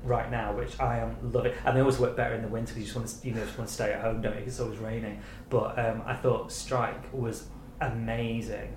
right 0.05 0.31
now, 0.31 0.53
which 0.53 0.79
I 0.81 0.99
am 0.99 1.17
loving. 1.33 1.53
And 1.65 1.77
they 1.77 1.81
always 1.81 1.99
work 1.99 2.17
better 2.17 2.35
in 2.35 2.43
the 2.43 2.49
winter 2.49 2.75
because 2.75 2.79
you 2.79 2.85
just 2.85 2.97
want 2.97 3.09
to, 3.09 3.27
you 3.29 3.35
know, 3.35 3.45
just 3.45 3.57
want 3.59 3.69
to 3.69 3.75
stay 3.75 3.93
at 3.93 4.01
home, 4.01 4.21
don't 4.23 4.35
you? 4.37 4.43
It's 4.47 4.61
always 4.61 4.79
raining. 4.79 5.21
But 5.51 5.79
um, 5.79 6.03
I 6.07 6.15
thought 6.15 6.51
Strike 6.53 7.13
was 7.13 7.47
amazing. 7.81 8.77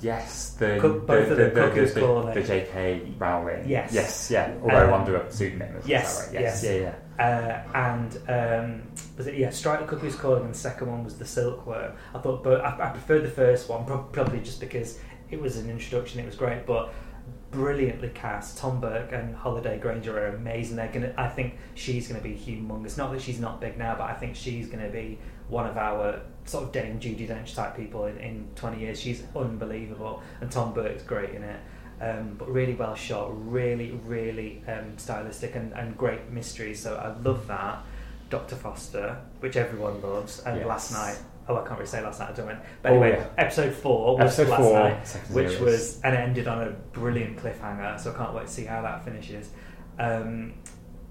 Yes, 0.00 0.50
the 0.58 0.78
Cook- 0.80 1.06
both 1.06 1.26
the, 1.28 1.32
of 1.32 1.38
the, 1.38 1.44
the, 1.44 1.50
Cuckoo's 1.68 1.94
the, 1.94 2.00
Calling. 2.00 2.34
the 2.34 2.42
J.K. 2.42 3.12
Rowling. 3.18 3.68
Yes. 3.68 3.92
yes, 3.92 4.30
yeah. 4.30 4.54
Although 4.62 4.88
Um, 4.88 5.00
under 5.00 5.16
a 5.16 5.32
pseudonym. 5.32 5.80
yes, 5.86 6.26
right? 6.26 6.40
yes, 6.42 6.62
yes. 6.62 6.64
yeah, 6.82 6.94
yeah. 7.18 7.64
uh, 7.74 7.78
and 7.78 8.18
um, 8.28 8.82
was 9.16 9.26
it 9.26 9.36
yeah 9.36 9.48
Strike 9.50 9.80
the 9.80 9.86
Cuckoo's 9.86 10.14
Calling 10.14 10.44
and 10.44 10.54
the 10.54 10.58
second 10.58 10.88
one 10.90 11.04
was 11.04 11.16
the 11.18 11.24
Silkworm 11.24 11.92
I 12.14 12.18
thought 12.18 12.44
but 12.44 12.60
I, 12.60 12.88
I 12.88 12.90
preferred 12.90 13.22
the 13.24 13.30
first 13.30 13.68
one 13.68 13.84
probably 13.86 14.40
just 14.40 14.60
because 14.60 14.98
it 15.30 15.40
was 15.40 15.56
an 15.56 15.68
introduction 15.70 16.20
it 16.20 16.26
was 16.26 16.36
great 16.36 16.64
but 16.66 16.92
brilliantly 17.50 18.10
cast 18.10 18.58
Tom 18.58 18.80
Burke 18.80 19.12
and 19.12 19.34
Holliday 19.34 19.78
Grainger 19.78 20.18
are 20.18 20.26
amazing 20.36 20.76
they're 20.76 20.92
gonna 20.92 21.14
I 21.16 21.28
think 21.28 21.56
she's 21.74 22.06
gonna 22.06 22.20
be 22.20 22.34
humongous 22.34 22.98
not 22.98 23.12
that 23.12 23.22
she's 23.22 23.40
not 23.40 23.60
big 23.60 23.78
now 23.78 23.94
but 23.96 24.10
I 24.10 24.14
think 24.14 24.36
she's 24.36 24.68
gonna 24.68 24.90
be 24.90 25.18
one 25.48 25.66
of 25.66 25.76
our 25.78 26.20
sort 26.44 26.64
of 26.64 26.72
Dame 26.72 27.00
Judi 27.00 27.26
Dench 27.26 27.54
type 27.54 27.74
people 27.76 28.04
in, 28.04 28.18
in 28.18 28.48
20 28.56 28.80
years 28.80 29.00
she's 29.00 29.22
unbelievable 29.34 30.22
and 30.40 30.50
Tom 30.50 30.74
Burke's 30.74 31.02
great 31.02 31.30
in 31.30 31.42
it 31.42 31.60
um, 32.00 32.36
but 32.38 32.48
really 32.48 32.74
well 32.74 32.94
shot, 32.94 33.28
really, 33.50 33.90
really 34.04 34.62
um, 34.68 34.96
stylistic 34.98 35.56
and, 35.56 35.72
and 35.72 35.96
great 35.96 36.30
mystery. 36.30 36.74
So 36.74 36.94
I 36.94 37.20
love 37.22 37.46
that. 37.48 37.82
Doctor 38.30 38.56
Foster, 38.56 39.16
which 39.40 39.56
everyone 39.56 40.00
loves, 40.02 40.40
and 40.40 40.58
Yes. 40.58 40.66
last 40.66 40.92
night. 40.92 41.18
Oh, 41.48 41.56
I 41.56 41.60
can't 41.60 41.72
really 41.78 41.86
say 41.86 42.02
last 42.02 42.20
night. 42.20 42.30
I 42.30 42.32
don't 42.32 42.46
know. 42.46 42.58
But 42.82 42.92
Oh, 42.92 43.00
anyway, 43.02 43.18
yeah. 43.18 43.26
episode 43.42 43.72
four 43.74 44.16
was 44.18 44.38
Episode 44.38 44.48
last 44.48 44.60
four, 44.60 44.78
night, 44.78 45.06
which 45.34 45.48
series. 45.56 45.60
was 45.60 46.00
and 46.02 46.14
it 46.14 46.18
ended 46.18 46.46
on 46.46 46.62
a 46.68 46.70
brilliant 46.92 47.38
cliffhanger. 47.38 47.98
So 47.98 48.12
I 48.12 48.16
can't 48.16 48.34
wait 48.34 48.46
to 48.46 48.52
see 48.52 48.64
how 48.64 48.82
that 48.82 49.04
finishes. 49.04 49.48
Um, 49.98 50.54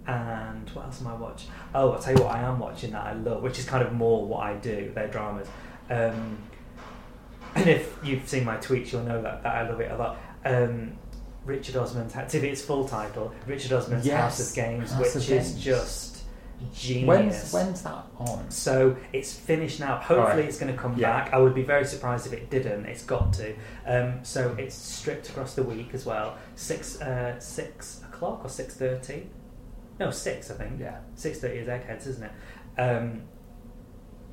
and 0.06 0.70
what 0.70 0.86
else 0.86 1.02
am 1.02 1.08
I 1.08 1.16
watching? 1.16 1.50
Oh, 1.76 1.92
I'll 1.92 2.00
tell 2.00 2.16
you 2.16 2.24
what 2.24 2.36
I 2.36 2.42
am 2.44 2.60
watching 2.60 2.92
that 2.92 3.04
I 3.06 3.14
love, 3.14 3.42
which 3.44 3.60
is 3.60 3.66
kind 3.66 3.84
of 3.86 3.92
more 3.94 4.26
what 4.26 4.44
I 4.44 4.54
do. 4.56 4.92
They're 4.96 5.08
dramas. 5.10 5.48
Um, 5.90 6.38
and 7.56 7.68
if 7.68 7.98
you've 8.04 8.28
seen 8.28 8.46
my 8.46 8.58
tweets, 8.58 8.92
you'll 8.92 9.04
know 9.04 9.22
that, 9.22 9.44
that 9.44 9.54
I 9.56 9.68
love 9.70 9.82
it 9.82 9.92
a 9.92 9.98
lot. 9.98 10.18
Um, 10.46 10.94
Richard 11.44 11.76
Osman's, 11.78 12.14
to 12.14 12.40
be 12.40 12.50
its 12.50 12.62
full 12.62 12.88
title, 12.88 13.34
Richard 13.48 13.72
Osman's 13.74 14.06
Yes, 14.06 14.20
House 14.38 14.50
of 14.50 14.56
Games, 14.56 14.92
House 14.92 15.00
which 15.02 15.16
of 15.16 15.22
is 15.32 15.52
Games. 15.52 15.64
just 15.64 16.07
genius. 16.74 17.08
When's 17.08 17.54
when's 17.54 17.82
that 17.84 18.06
on? 18.18 18.50
So 18.50 18.96
it's 19.14 19.34
finished 19.34 19.80
now. 19.80 19.98
Hopefully, 19.98 20.20
Alright. 20.20 20.40
it's 20.46 20.58
going 20.60 20.72
to 20.74 20.78
come 20.80 20.98
Yeah. 20.98 21.12
back. 21.24 21.34
I 21.34 21.38
would 21.38 21.54
be 21.54 21.64
very 21.64 21.86
surprised 21.86 22.26
if 22.28 22.34
it 22.34 22.50
didn't. 22.50 22.86
It's 22.86 23.04
got 23.04 23.34
to. 23.34 23.54
Um, 23.86 24.20
so 24.24 24.56
it's 24.58 24.76
stripped 24.76 25.30
across 25.30 25.54
the 25.56 25.64
week 25.64 25.94
as 25.94 26.06
well. 26.06 26.38
Six 26.56 27.02
uh, 27.02 27.40
six 27.40 28.02
o'clock 28.08 28.44
or 28.44 28.50
six 28.50 28.76
thirty? 28.76 29.30
No, 30.00 30.12
six. 30.12 30.50
I 30.52 30.56
think. 30.56 30.80
Yeah. 30.80 30.98
Six 31.16 31.40
thirty 31.40 31.60
is 31.60 31.68
Eggheads, 31.68 32.08
isn't 32.08 32.24
it? 32.24 32.82
Um, 32.82 33.24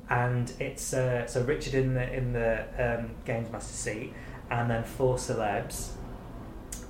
and 0.09 0.51
it's 0.59 0.93
uh, 0.93 1.25
so 1.25 1.43
Richard 1.43 1.73
in 1.73 1.93
the 1.93 2.11
in 2.13 2.33
the 2.33 2.65
um, 2.77 3.11
games 3.25 3.51
master 3.51 3.73
seat, 3.73 4.13
and 4.49 4.69
then 4.69 4.83
four 4.83 5.15
celebs. 5.15 5.89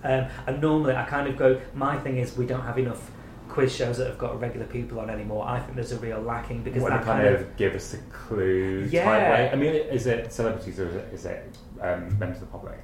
Um, 0.04 0.28
and 0.46 0.62
normally, 0.62 0.96
I 0.96 1.04
kind 1.06 1.28
of 1.28 1.38
go. 1.38 1.60
My 1.74 1.98
thing 1.98 2.18
is, 2.18 2.38
we 2.38 2.46
don't 2.46 2.62
have 2.62 2.78
enough 2.78 3.10
quiz 3.56 3.74
shows 3.74 3.98
that 3.98 4.08
have 4.08 4.18
got 4.18 4.38
regular 4.42 4.66
people 4.66 5.00
on 5.00 5.10
anymore. 5.10 5.48
I 5.48 5.62
think 5.62 5.76
there's 5.76 5.94
a 5.94 5.98
real 6.00 6.20
lacking 6.20 6.62
because 6.62 6.84
What 6.84 6.92
that 6.92 7.06
kind 7.06 7.26
of, 7.26 7.56
give 7.56 7.74
us 7.74 7.94
a 7.94 7.98
clue 8.12 8.86
Yeah. 8.92 9.50
I 9.54 9.56
mean, 9.56 9.74
is 9.74 10.08
it 10.08 10.34
celebrities 10.34 10.78
or 10.78 10.90
is 10.90 10.96
it, 10.96 11.14
is 11.14 11.26
it 11.26 11.58
um, 11.80 12.20
members 12.20 12.42
of 12.42 12.42
the 12.42 12.46
public? 12.48 12.80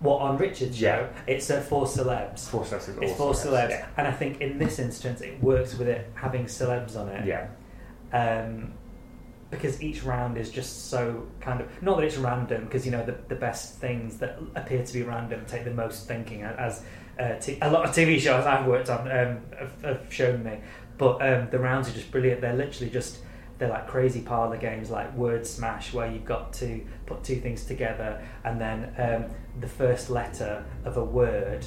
What 0.00 0.20
on 0.20 0.36
Richard's 0.36 0.80
Yeah. 0.80 0.96
show? 0.96 1.08
It's 1.28 1.48
uh, 1.48 1.60
four 1.60 1.86
celebs. 1.86 2.48
Four 2.48 2.64
celebs. 2.64 3.00
It's 3.02 3.12
or 3.12 3.16
four 3.16 3.32
celebs, 3.34 3.70
Yeah. 3.70 3.86
and 3.96 4.08
I 4.08 4.10
think 4.10 4.40
in 4.40 4.58
this 4.58 4.80
instance 4.80 5.20
it 5.20 5.40
works 5.40 5.78
with 5.78 5.86
it 5.86 6.10
having 6.14 6.46
celebs 6.46 6.96
on 6.96 7.08
it. 7.10 7.24
yeah. 7.24 7.46
Um, 8.12 8.72
because 9.50 9.80
each 9.80 10.02
round 10.02 10.36
is 10.36 10.50
just 10.50 10.90
so 10.90 11.26
kind 11.40 11.60
of 11.60 11.68
not 11.82 11.96
that 11.98 12.04
it's 12.04 12.16
random 12.18 12.64
because 12.64 12.84
you 12.84 12.90
know 12.92 13.04
the, 13.06 13.16
the 13.28 13.34
best 13.34 13.78
things 13.78 14.18
that 14.18 14.38
appear 14.56 14.84
to 14.84 14.92
be 14.92 15.02
random 15.02 15.42
take 15.46 15.64
the 15.64 15.70
most 15.70 16.06
thinking 16.06 16.42
as 16.42 16.82
uh, 17.18 17.34
t- 17.38 17.58
a 17.62 17.70
lot 17.70 17.84
of 17.84 17.94
TV 17.94 18.18
shows 18.20 18.46
I've 18.46 18.66
worked 18.66 18.90
on 18.90 19.00
um, 19.10 19.38
have, 19.58 19.82
have 19.82 20.06
shown 20.12 20.42
me. 20.44 20.58
But 20.96 21.20
um, 21.22 21.48
the 21.50 21.58
rounds 21.58 21.88
are 21.88 21.92
just 21.92 22.10
brilliant. 22.10 22.40
They're 22.40 22.54
literally 22.54 22.90
just 22.90 23.18
they're 23.58 23.68
like 23.68 23.88
crazy 23.88 24.20
parlor 24.20 24.56
games 24.56 24.88
like 24.88 25.12
word 25.16 25.44
smash 25.44 25.92
where 25.92 26.08
you've 26.10 26.24
got 26.24 26.52
to 26.52 26.80
put 27.06 27.24
two 27.24 27.36
things 27.40 27.64
together 27.64 28.24
and 28.44 28.60
then 28.60 28.84
um, 28.98 29.24
the 29.60 29.66
first 29.66 30.10
letter 30.10 30.64
of 30.84 30.96
a 30.96 31.02
word 31.04 31.66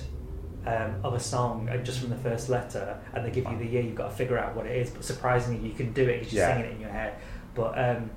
um, 0.65 0.95
of 1.03 1.13
a 1.15 1.19
song 1.19 1.67
uh, 1.69 1.75
just 1.77 1.99
from 1.99 2.09
the 2.09 2.15
first 2.15 2.47
letter 2.47 2.97
and 3.13 3.25
they 3.25 3.29
give 3.29 3.43
you 3.51 3.57
the 3.57 3.65
year 3.65 3.81
you've 3.81 3.95
got 3.95 4.09
to 4.09 4.15
figure 4.15 4.37
out 4.37 4.55
what 4.55 4.65
it 4.65 4.77
is 4.77 4.89
but 4.89 5.03
surprisingly 5.03 5.67
you 5.67 5.73
can 5.75 5.91
do 5.91 6.03
it 6.03 6.19
because 6.19 6.31
you're 6.33 6.47
Yeah. 6.47 6.55
singing 6.55 6.71
it 6.71 6.75
in 6.75 6.79
your 6.81 6.91
head 6.91 7.15
but 7.55 7.77
um, 7.77 8.09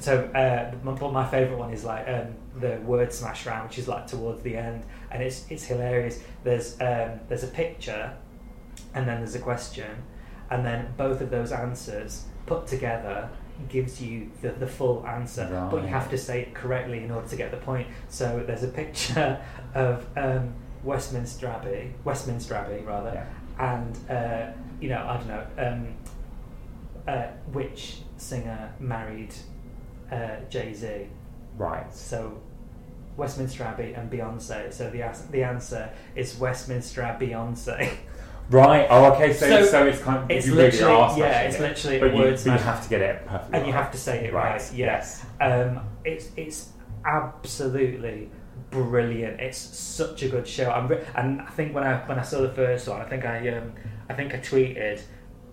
so, 0.00 0.24
uh, 0.34 0.74
my, 0.82 0.92
but 0.92 1.12
my 1.12 1.26
favourite 1.28 1.58
one 1.58 1.72
is 1.72 1.84
like 1.84 2.08
um, 2.08 2.34
the 2.60 2.76
word 2.84 3.12
smash 3.12 3.46
round, 3.46 3.68
which 3.68 3.78
is 3.78 3.88
like 3.88 4.06
towards 4.06 4.42
the 4.42 4.56
end, 4.56 4.84
and 5.10 5.22
it's 5.22 5.46
it's 5.50 5.64
hilarious. 5.64 6.20
There's 6.44 6.74
um, 6.80 7.20
there's 7.28 7.44
a 7.44 7.48
picture, 7.48 8.14
and 8.94 9.06
then 9.06 9.18
there's 9.18 9.34
a 9.34 9.38
question, 9.40 9.90
and 10.50 10.64
then 10.64 10.92
both 10.96 11.20
of 11.20 11.30
those 11.30 11.52
answers 11.52 12.24
put 12.46 12.66
together 12.66 13.28
gives 13.68 14.00
you 14.02 14.28
the, 14.40 14.50
the 14.52 14.66
full 14.66 15.06
answer, 15.06 15.46
but 15.70 15.82
you 15.82 15.88
have 15.88 16.10
to 16.10 16.18
say 16.18 16.40
it 16.40 16.54
correctly 16.54 17.04
in 17.04 17.10
order 17.10 17.28
to 17.28 17.36
get 17.36 17.50
the 17.50 17.56
point. 17.58 17.86
So 18.08 18.42
there's 18.44 18.64
a 18.64 18.68
picture 18.68 19.40
of 19.74 20.04
um, 20.16 20.54
Westminster 20.82 21.46
Abbey, 21.46 21.92
Westminster 22.02 22.54
Abbey 22.54 22.82
rather, 22.82 23.12
Yeah. 23.58 23.76
and 23.76 24.10
uh, 24.10 24.52
you 24.80 24.88
know 24.88 25.06
I 25.06 25.16
don't 25.18 25.28
know 25.28 25.46
um, 25.58 25.94
uh, 27.06 27.26
which 27.52 27.98
singer 28.16 28.72
married 28.80 29.34
uh, 30.12 30.40
Jay 30.48 30.72
Z. 30.74 31.08
Right. 31.56 31.92
So 31.94 32.40
Westminster 33.16 33.64
Abbey 33.64 33.94
and 33.94 34.10
Beyonce. 34.10 34.72
So 34.72 34.90
the 34.90 35.02
as- 35.02 35.26
the 35.28 35.42
answer 35.42 35.90
is 36.14 36.38
Westminster 36.38 37.02
Abbey 37.02 37.28
Beyonce. 37.28 37.96
Right. 38.50 38.86
Oh, 38.90 39.12
okay. 39.14 39.32
So, 39.32 39.46
So, 39.48 39.64
so, 39.64 39.86
it's 39.86 40.00
kind 40.02 40.18
of 40.24 40.30
it's 40.30 40.46
you 40.46 40.54
really 40.54 40.70
literally- 40.72 40.94
are 40.94 41.18
yeah, 41.18 41.40
it's 41.42 41.56
it. 41.56 41.60
literally 41.62 41.96
a 41.96 42.00
but 42.00 42.12
you, 42.14 42.18
word 42.22 42.34
but 42.44 42.44
you 42.44 42.50
have 42.58 42.82
to 42.82 42.88
get 42.90 43.00
it 43.00 43.26
perfectly. 43.26 43.58
and 43.58 43.66
you 43.66 43.72
have 43.72 43.90
to 43.92 43.98
say 43.98 44.24
it 44.26 44.32
right. 44.34 44.60
yeah. 44.74 44.86
Yes. 44.86 45.24
Um, 45.40 45.80
it's 46.04 46.26
it's 46.36 46.70
absolutely 47.04 48.30
brilliant. 48.70 49.40
It's 49.40 49.58
such 49.58 50.22
a 50.22 50.28
good 50.28 50.46
show. 50.46 50.70
I'm 50.70 50.88
re- 50.88 51.04
and 51.14 51.40
I 51.42 51.46
think 51.50 51.74
when 51.74 51.84
I 51.84 51.98
when 52.08 52.18
I 52.18 52.22
saw 52.22 52.40
the 52.40 52.50
first 52.52 52.88
one, 52.88 53.00
I 53.00 53.04
think 53.04 53.24
I 53.24 53.48
um, 53.50 53.72
I 54.08 54.14
think 54.14 54.34
I 54.34 54.38
tweeted. 54.38 55.00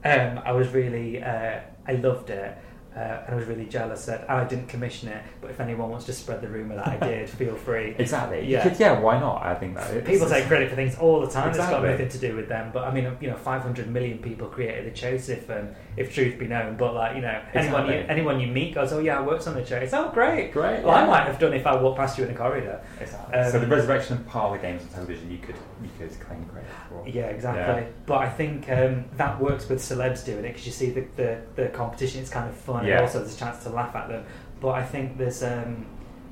Um, 0.03 0.41
I 0.45 0.51
was 0.53 0.69
really 0.69 1.21
uh, 1.21 1.59
I 1.87 1.91
loved 1.93 2.29
it. 2.29 2.57
Uh, 2.99 3.23
and 3.25 3.33
I 3.33 3.37
was 3.37 3.47
really 3.47 3.65
jealous 3.65 4.05
that 4.07 4.29
I 4.29 4.43
didn't 4.43 4.67
commission 4.67 5.07
it. 5.07 5.23
But 5.39 5.51
if 5.51 5.61
anyone 5.61 5.89
wants 5.89 6.05
to 6.07 6.13
spread 6.13 6.41
the 6.41 6.49
rumor 6.49 6.75
that 6.75 6.87
I 6.87 6.97
did, 7.07 7.29
feel 7.29 7.55
free. 7.55 7.95
Exactly. 7.97 8.45
Yeah. 8.45 8.67
Yeah. 8.67 8.75
yeah. 8.77 8.99
Why 8.99 9.17
not? 9.17 9.41
I 9.41 9.55
think 9.55 9.75
that 9.75 10.05
People 10.05 10.27
take 10.27 10.47
credit 10.47 10.69
for 10.69 10.75
things 10.75 10.97
all 10.97 11.21
the 11.21 11.29
time. 11.29 11.49
It's 11.49 11.57
got 11.57 11.81
nothing 11.81 12.09
to 12.09 12.17
do 12.17 12.35
with 12.35 12.49
them. 12.49 12.71
But 12.73 12.83
I 12.83 12.93
mean, 12.93 13.15
you 13.21 13.29
know, 13.29 13.37
500 13.37 13.89
million 13.89 14.17
people 14.17 14.47
created 14.47 14.85
the 14.85 14.97
chase. 14.97 15.29
If 15.29 15.49
um, 15.49 15.69
if 15.95 16.13
truth 16.13 16.37
be 16.37 16.47
known, 16.47 16.75
but 16.75 16.93
like 16.93 17.15
you 17.15 17.21
know, 17.21 17.41
anyone 17.53 17.87
you 17.87 17.93
anyone 18.09 18.39
you 18.39 18.47
meet 18.47 18.75
goes, 18.75 18.91
oh 18.91 18.99
yeah, 18.99 19.19
I 19.19 19.21
worked 19.21 19.47
on 19.47 19.55
the 19.55 19.63
chase. 19.63 19.93
Oh 19.93 20.09
great, 20.09 20.51
Great, 20.51 20.83
Well, 20.83 20.95
I 20.95 21.05
might 21.05 21.25
have 21.25 21.39
done 21.39 21.53
if 21.53 21.65
I 21.65 21.81
walked 21.81 21.97
past 21.97 22.17
you 22.17 22.25
in 22.25 22.31
a 22.31 22.35
corridor. 22.35 22.81
Exactly. 22.99 23.39
Um, 23.39 23.51
so 23.51 23.59
the 23.59 23.67
resurrection 23.67 24.17
of 24.17 24.27
parlor 24.27 24.57
games 24.57 24.81
on 24.83 24.89
television, 24.89 25.31
you 25.31 25.37
could 25.37 25.55
you 25.81 25.89
could 25.97 26.19
claim 26.19 26.43
credit 26.45 26.69
for. 26.89 27.07
Yeah, 27.07 27.27
exactly. 27.27 27.87
But 28.05 28.17
I 28.17 28.29
think 28.29 28.69
um, 28.69 29.05
that 29.15 29.39
works 29.39 29.69
with 29.69 29.79
celebs 29.79 30.25
doing 30.25 30.39
it 30.39 30.49
because 30.49 30.65
you 30.65 30.71
see 30.71 30.89
the, 30.89 31.05
the, 31.15 31.41
the 31.55 31.67
competition. 31.69 32.21
It's 32.21 32.29
kind 32.29 32.49
of 32.49 32.55
fun, 32.55 32.85
Yeah. 32.89 33.01
also 33.01 33.19
there's 33.19 33.35
a 33.35 33.39
chance 33.39 33.63
to 33.63 33.69
laugh 33.69 33.95
at 33.95 34.09
them. 34.09 34.25
But 34.59 34.69
I 34.69 34.83
think 34.83 35.17
there's, 35.17 35.41
um, 35.43 35.85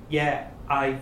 yeah, 0.10 0.50
I, 0.70 1.00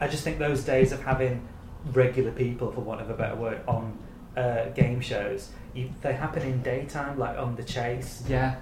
I 0.00 0.08
just 0.08 0.24
think 0.24 0.38
those 0.38 0.64
days 0.64 0.92
of 0.92 1.02
having 1.02 1.46
regular 1.92 2.30
people, 2.32 2.70
for 2.72 2.80
want 2.80 3.00
of 3.00 3.10
a 3.10 3.14
better 3.14 3.34
word, 3.36 3.60
on 3.66 3.98
uh, 4.36 4.66
game 4.70 5.00
shows, 5.00 5.50
you, 5.74 5.90
they 6.02 6.12
happen 6.12 6.42
in 6.42 6.62
daytime, 6.62 7.18
like 7.18 7.38
on 7.38 7.56
the 7.56 7.64
chase. 7.64 8.22
Yeah. 8.28 8.56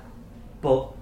But 0.60 0.92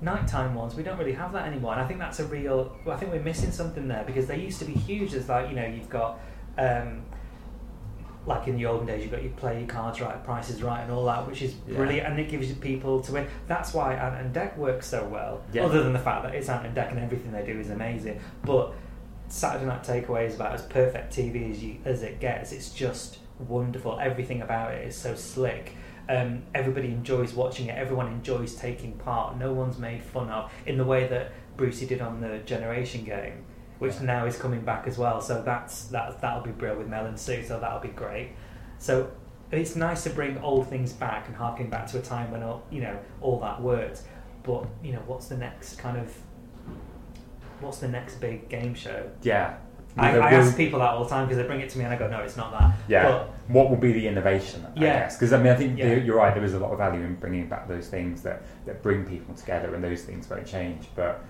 nighttime 0.00 0.54
ones, 0.54 0.74
we 0.74 0.82
don't 0.82 0.98
really 0.98 1.12
have 1.12 1.32
that 1.32 1.46
anymore. 1.46 1.72
And 1.72 1.80
I 1.80 1.86
think 1.86 2.00
that's 2.00 2.20
a 2.20 2.26
real. 2.26 2.76
Well, 2.84 2.96
I 2.96 2.98
think 2.98 3.12
we're 3.12 3.22
missing 3.22 3.52
something 3.52 3.88
there 3.88 4.04
because 4.04 4.26
they 4.26 4.38
used 4.38 4.58
to 4.60 4.64
be 4.64 4.72
huge. 4.72 5.14
as 5.14 5.28
like 5.28 5.48
you 5.50 5.56
know 5.56 5.66
you've 5.66 5.90
got. 5.90 6.18
Um, 6.58 7.02
like 8.26 8.46
in 8.46 8.56
the 8.56 8.66
olden 8.66 8.86
days, 8.86 9.02
you've 9.02 9.10
got 9.10 9.22
your 9.22 9.32
play 9.32 9.58
your 9.58 9.68
cards 9.68 10.00
right, 10.00 10.22
prices 10.24 10.62
right, 10.62 10.80
and 10.82 10.92
all 10.92 11.04
that, 11.06 11.26
which 11.26 11.42
is 11.42 11.54
Yeah. 11.66 11.76
brilliant, 11.76 12.06
and 12.08 12.20
it 12.20 12.28
gives 12.28 12.48
you 12.48 12.54
people 12.54 13.00
to 13.02 13.12
win. 13.12 13.26
That's 13.48 13.74
why 13.74 13.94
Ant 13.94 14.14
and 14.20 14.34
Dec 14.34 14.56
works 14.56 14.86
so 14.86 15.04
well. 15.06 15.40
Yeah. 15.52 15.64
Other 15.64 15.82
than 15.82 15.92
the 15.92 15.98
fact 15.98 16.22
that 16.24 16.34
it's 16.34 16.48
Ant 16.48 16.64
and 16.66 16.76
Dec 16.76 16.90
and 16.90 17.00
everything 17.00 17.32
they 17.32 17.44
do 17.44 17.58
is 17.58 17.70
amazing, 17.70 18.20
but 18.44 18.74
Saturday 19.28 19.64
Night 19.66 19.82
Takeaway 19.82 20.26
is 20.26 20.34
about 20.34 20.52
as 20.52 20.62
perfect 20.62 21.12
TV 21.14 21.50
as 21.50 21.62
you 21.64 21.76
as 21.84 22.02
it 22.02 22.20
gets. 22.20 22.52
It's 22.52 22.70
just 22.70 23.18
wonderful. 23.48 23.98
Everything 24.00 24.42
about 24.42 24.72
it 24.74 24.86
is 24.86 24.94
so 24.96 25.14
slick. 25.14 25.72
Um, 26.08 26.42
everybody 26.54 26.88
enjoys 26.88 27.32
watching 27.32 27.68
it. 27.68 27.78
Everyone 27.78 28.08
enjoys 28.08 28.54
taking 28.54 28.92
part. 28.92 29.36
No 29.38 29.52
one's 29.52 29.78
made 29.78 30.02
fun 30.02 30.28
of 30.28 30.52
in 30.66 30.76
the 30.76 30.84
way 30.84 31.06
that 31.08 31.32
Brucey 31.56 31.86
did 31.86 32.00
on 32.00 32.20
the 32.20 32.38
Generation 32.40 33.04
game, 33.04 33.44
which 33.82 34.00
now 34.00 34.24
is 34.26 34.36
coming 34.38 34.60
back 34.60 34.86
as 34.86 34.96
well. 34.96 35.20
So 35.20 35.42
that's 35.42 35.86
that 35.86 36.20
that'll 36.20 36.44
be 36.44 36.52
brilliant 36.52 36.78
with 36.78 36.88
Mel 36.88 37.06
and 37.06 37.18
Sue. 37.18 37.42
So 37.42 37.58
that'll 37.58 37.80
be 37.80 37.88
great. 37.88 38.28
So 38.78 39.10
it's 39.50 39.74
nice 39.74 40.04
to 40.04 40.10
bring 40.10 40.38
old 40.38 40.68
things 40.68 40.92
back 40.92 41.26
and 41.26 41.34
harking 41.36 41.68
back 41.68 41.88
to 41.88 41.98
a 41.98 42.02
time 42.02 42.30
when 42.30 42.44
all, 42.44 42.62
you 42.70 42.80
know 42.80 42.96
all 43.20 43.40
that 43.40 43.60
worked. 43.60 44.02
But 44.44 44.66
you 44.84 44.92
know 44.92 45.02
what's 45.08 45.26
the 45.26 45.36
next 45.36 45.74
kind 45.80 45.96
of 45.98 46.16
what's 47.60 47.78
the 47.78 47.88
next 47.88 48.20
big 48.20 48.48
game 48.48 48.74
show? 48.74 49.10
Yeah. 49.22 49.56
I, 49.96 50.16
I 50.16 50.32
ask 50.32 50.56
people 50.56 50.78
that 50.78 50.88
all 50.88 51.02
the 51.04 51.10
time 51.10 51.26
because 51.26 51.36
they 51.42 51.46
bring 51.46 51.60
it 51.60 51.68
to 51.70 51.78
me 51.78 51.84
and 51.84 51.92
I 51.92 51.98
go, 51.98 52.08
no, 52.08 52.20
it's 52.20 52.36
not 52.36 52.50
that. 52.58 52.72
Yeah. 52.88 53.02
But 53.02 53.34
what 53.48 53.68
will 53.68 53.76
be 53.76 53.92
the 53.92 54.06
innovation? 54.06 54.64
I 54.76 54.80
Yeah. 54.80 55.08
because 55.08 55.32
I 55.32 55.38
mean 55.38 55.52
I 55.52 55.56
think 55.56 55.76
Yeah. 55.78 55.86
you're- 55.88 56.00
you're 56.02 56.16
right. 56.16 56.32
There 56.34 56.44
is 56.44 56.54
a 56.54 56.58
lot 56.60 56.70
of 56.70 56.78
value 56.78 57.00
in 57.02 57.16
bringing 57.16 57.46
back 57.48 57.66
those 57.68 57.88
things 57.88 58.22
that, 58.22 58.42
that 58.64 58.80
bring 58.82 59.04
people 59.04 59.34
together, 59.34 59.74
and 59.74 59.82
those 59.84 60.02
things 60.02 60.30
won't 60.30 60.46
change. 60.46 60.88
But 60.94 61.22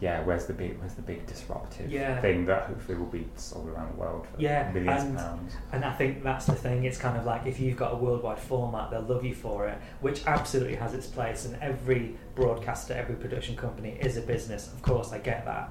yeah, 0.00 0.22
where's 0.24 0.46
the 0.46 0.52
big 0.52 0.78
where's 0.78 0.94
the 0.94 1.02
big 1.02 1.26
disruptive 1.26 1.90
Yeah. 1.90 2.20
thing 2.20 2.44
that 2.46 2.64
hopefully 2.64 2.98
will 2.98 3.06
be 3.06 3.26
sold 3.36 3.68
around 3.68 3.92
the 3.94 3.98
world 4.00 4.26
for 4.26 4.40
Yeah, 4.40 4.70
millions 4.72 5.02
and- 5.04 5.16
of 5.16 5.22
pounds? 5.24 5.56
And 5.72 5.84
I 5.84 5.92
think 5.94 6.22
that's 6.22 6.46
the 6.46 6.54
thing. 6.54 6.84
It's 6.84 6.98
kind 6.98 7.16
of 7.16 7.24
like 7.24 7.46
if 7.46 7.58
you've 7.58 7.76
got 7.76 7.92
a 7.94 7.96
worldwide 7.96 8.38
format, 8.38 8.90
they'll 8.90 9.00
love 9.00 9.24
you 9.24 9.34
for 9.34 9.66
it, 9.68 9.78
which 10.00 10.26
absolutely 10.26 10.74
has 10.76 10.92
its 10.94 11.06
place. 11.06 11.46
And 11.46 11.56
every 11.62 12.16
broadcaster, 12.34 12.92
every 12.94 13.14
production 13.16 13.56
company 13.56 13.96
is 14.00 14.16
a 14.16 14.22
business. 14.22 14.72
Of 14.72 14.82
course, 14.82 15.12
I 15.12 15.18
get 15.18 15.44
that. 15.46 15.70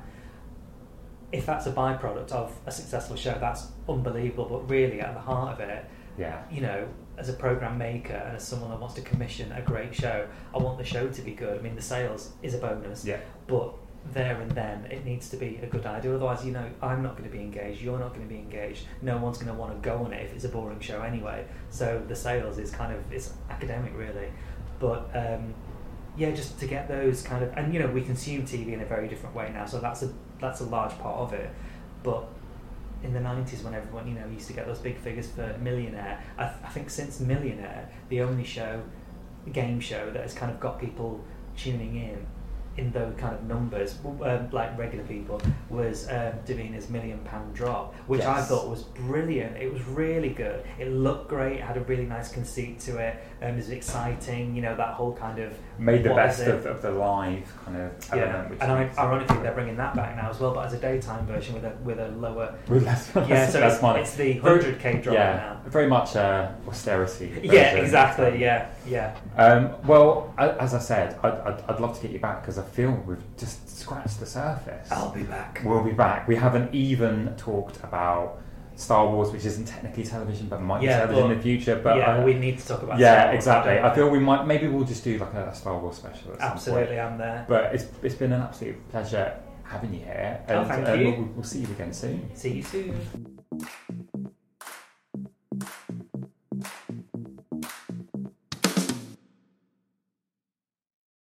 If 1.32 1.46
that's 1.46 1.66
a 1.66 1.72
byproduct 1.72 2.32
of 2.32 2.58
a 2.66 2.72
successful 2.72 3.16
show, 3.16 3.38
that's 3.40 3.68
unbelievable. 3.90 4.46
But 4.46 4.70
really, 4.70 5.02
at 5.02 5.14
the 5.14 5.20
heart 5.20 5.54
of 5.54 5.60
it, 5.70 5.86
Yeah. 6.18 6.44
you 6.50 6.62
know, 6.62 6.88
as 7.18 7.30
a 7.30 7.34
program 7.34 7.78
maker 7.78 8.14
and 8.14 8.36
as 8.38 8.44
someone 8.44 8.70
that 8.70 8.80
wants 8.80 8.96
to 8.96 9.02
commission 9.02 9.52
a 9.52 9.62
great 9.62 9.94
show, 9.94 10.28
I 10.54 10.58
want 10.58 10.78
the 10.78 10.84
show 10.84 11.10
to 11.10 11.22
be 11.22 11.34
good. 11.34 11.60
I 11.60 11.62
mean, 11.62 11.76
the 11.76 11.82
sales 11.82 12.34
is 12.42 12.54
a 12.54 12.58
bonus, 12.58 13.06
Yeah. 13.06 13.18
but 13.48 13.74
there 14.14 14.40
and 14.40 14.52
then 14.52 14.86
it 14.86 15.04
needs 15.04 15.30
to 15.30 15.38
be 15.38 15.60
a 15.62 15.66
good 15.66 15.86
idea. 15.86 16.14
Otherwise, 16.14 16.46
you 16.46 16.52
know, 16.52 16.66
I'm 16.82 17.02
not 17.02 17.18
going 17.18 17.30
to 17.30 17.36
be 17.36 17.42
engaged. 17.42 17.82
You're 17.82 18.00
not 18.00 18.14
going 18.14 18.28
to 18.28 18.34
be 18.34 18.40
engaged. 18.40 18.86
No 19.02 19.18
one's 19.18 19.38
going 19.38 19.54
to 19.54 19.54
want 19.54 19.74
to 19.74 19.88
go 19.88 19.98
on 20.04 20.14
it 20.14 20.24
if 20.24 20.34
it's 20.34 20.46
a 20.46 20.50
boring 20.50 20.80
show 20.80 21.02
anyway. 21.02 21.46
So 21.70 22.02
the 22.08 22.16
sales 22.16 22.58
is 22.58 22.72
kind 22.72 22.94
of 22.94 23.12
it's 23.12 23.34
academic 23.50 23.94
really, 23.96 24.30
but. 24.80 25.10
Um, 25.14 25.54
yeah, 26.18 26.32
just 26.32 26.58
to 26.60 26.66
get 26.66 26.88
those 26.88 27.22
kind 27.22 27.44
of, 27.44 27.52
and 27.58 27.74
you 27.74 27.80
know, 27.82 27.88
we 27.88 28.02
consume 28.02 28.44
TV 28.44 28.72
in 28.72 28.82
a 28.82 28.86
very 28.86 29.08
different 29.08 29.36
way 29.36 29.52
now, 29.54 29.66
so 29.66 29.80
that's 29.80 30.02
a 30.02 30.14
that's 30.40 30.62
a 30.62 30.64
large 30.64 30.98
part 31.00 31.18
of 31.18 31.34
it. 31.34 31.50
But 32.04 32.28
in 33.04 33.14
the 33.14 33.20
nineties, 33.20 33.64
when 33.64 33.74
everyone 33.74 34.08
you 34.08 34.14
know 34.14 34.26
used 34.28 34.48
to 34.48 34.54
get 34.54 34.66
those 34.66 34.80
big 34.80 34.98
figures 34.98 35.28
for 35.28 35.58
Millionaire, 35.62 36.24
I, 36.38 36.46
th- 36.46 36.58
I 36.64 36.70
think 36.70 36.90
since 36.90 37.20
Millionaire, 37.20 37.90
the 38.08 38.22
only 38.22 38.46
show, 38.46 38.82
game 39.52 39.82
show 39.82 40.10
that 40.12 40.22
has 40.22 40.34
kind 40.34 40.52
of 40.52 40.60
got 40.60 40.80
people 40.80 41.22
tuning 41.58 41.98
in 41.98 42.26
in 42.78 42.92
those 42.92 43.14
kind 43.18 43.34
of 43.34 43.44
numbers, 43.44 43.98
um, 44.24 44.50
like 44.52 44.78
regular 44.78 45.06
people, 45.06 45.42
was 45.70 46.08
um, 46.10 46.34
Davina's 46.46 46.90
Million 46.90 47.20
Pound 47.20 47.54
Drop, 47.56 47.94
which 48.08 48.22
I 48.22 48.42
thought 48.42 48.68
was 48.70 48.84
brilliant. 48.84 49.58
It 49.58 49.72
was 49.72 49.86
really 49.88 50.30
good. 50.30 50.64
It 50.78 50.90
looked 50.90 51.30
great. 51.30 51.58
It 51.58 51.62
had 51.64 51.78
a 51.78 51.82
really 51.82 52.06
nice 52.06 52.32
conceit 52.32 52.80
to 52.82 52.98
it. 52.98 53.24
Um, 53.42 53.50
it 53.54 53.56
was 53.56 53.70
exciting. 53.70 54.56
You 54.56 54.62
know 54.62 54.76
that 54.76 54.94
whole 54.94 55.14
kind 55.14 55.40
of 55.40 55.54
Made 55.78 56.04
the 56.04 56.10
best 56.14 56.42
of, 56.42 56.66
of 56.66 56.82
the 56.82 56.92
live 56.92 57.52
kind 57.66 57.78
of 57.78 57.92
Yeah, 58.14 58.24
element. 58.24 58.50
Which 58.52 58.62
and 58.62 58.72
I, 58.72 58.92
ironically, 58.98 59.38
they're 59.42 59.54
bringing 59.54 59.78
that 59.78 59.96
back 59.96 60.16
now 60.16 60.30
as 60.30 60.40
well, 60.40 60.54
but 60.54 60.66
as 60.66 60.74
a 60.74 60.80
daytime 60.80 61.26
version 61.26 61.54
with 61.56 61.66
a 61.66 61.76
with 61.84 62.00
a 62.00 62.10
lower. 62.10 62.56
With 62.70 62.84
less, 62.86 63.12
Yeah, 63.16 63.48
so 63.48 63.66
it's, 63.66 63.82
money. 63.82 64.02
it's 64.02 64.16
the 64.16 64.34
hundred 64.40 64.80
k 64.80 65.00
drop 65.02 65.16
yeah, 65.16 65.58
now. 65.64 65.70
very 65.70 65.88
much 65.88 66.16
uh, 66.16 66.52
austerity. 66.68 67.40
Yeah, 67.44 67.76
exactly. 67.76 68.40
Yeah, 68.40 68.70
yeah. 68.88 69.16
Um, 69.38 69.74
well, 69.86 70.34
as 70.38 70.74
I 70.74 70.80
said, 70.80 71.18
I'd, 71.24 71.34
I'd, 71.34 71.64
I'd 71.70 71.80
love 71.80 71.96
to 71.96 72.02
get 72.02 72.12
you 72.12 72.20
back 72.20 72.42
because 72.42 72.58
I 72.58 72.64
feel 72.66 72.92
we've 73.08 73.24
just 73.38 73.78
scratched 73.80 74.20
the 74.20 74.26
surface. 74.26 74.92
I'll 74.92 75.12
be 75.12 75.24
back. 75.24 75.62
We'll 75.64 75.84
be 75.84 75.92
back. 75.92 76.28
We 76.28 76.36
haven't 76.36 76.74
even 76.74 77.34
talked 77.38 77.78
about 77.84 78.42
Star 78.76 79.08
Wars, 79.10 79.32
which 79.32 79.46
isn't 79.46 79.66
technically 79.66 80.04
television, 80.04 80.48
but 80.48 80.62
might 80.62 80.82
Yeah, 80.82 81.06
be 81.06 81.14
television 81.14 81.24
but- 81.24 81.32
in 81.32 81.38
the 81.38 81.44
future. 81.44 81.80
But 81.82 81.98
yeah, 81.98 82.18
I- 82.18 82.24
we 82.26 82.34
need 82.34 82.60
to 82.60 82.68
talk 82.68 82.84
about. 82.84 82.98
Star 82.98 83.00
yeah, 83.00 83.32
exactly. 83.32 83.80
I 83.80 83.94
feel 83.96 84.10
we 84.10 84.20
might 84.20 84.46
maybe 84.46 84.68
we'll 84.68 84.86
just 84.86 85.04
do 85.04 85.18
like 85.18 85.34
a 85.34 85.54
Star 85.56 85.78
Wars 85.78 85.96
special. 85.96 86.36
Absolutely. 86.40 87.00
I'm 87.00 87.18
there. 87.18 87.46
But 87.48 87.74
it's 87.76 87.86
it's 88.04 88.16
been 88.16 88.34
an 88.34 88.42
absolute 88.42 88.78
pleasure 88.90 89.40
having 89.64 89.94
you 89.94 90.00
here, 90.02 90.42
Oh, 90.50 90.64
thank 90.66 90.88
uh, 90.88 90.94
you. 90.94 91.10
We'll, 91.12 91.24
we'll 91.36 91.44
see 91.44 91.60
you 91.62 91.68
again 91.68 91.92
soon. 91.92 92.30
See 92.36 92.54
you 92.54 92.64
soon. 92.64 92.96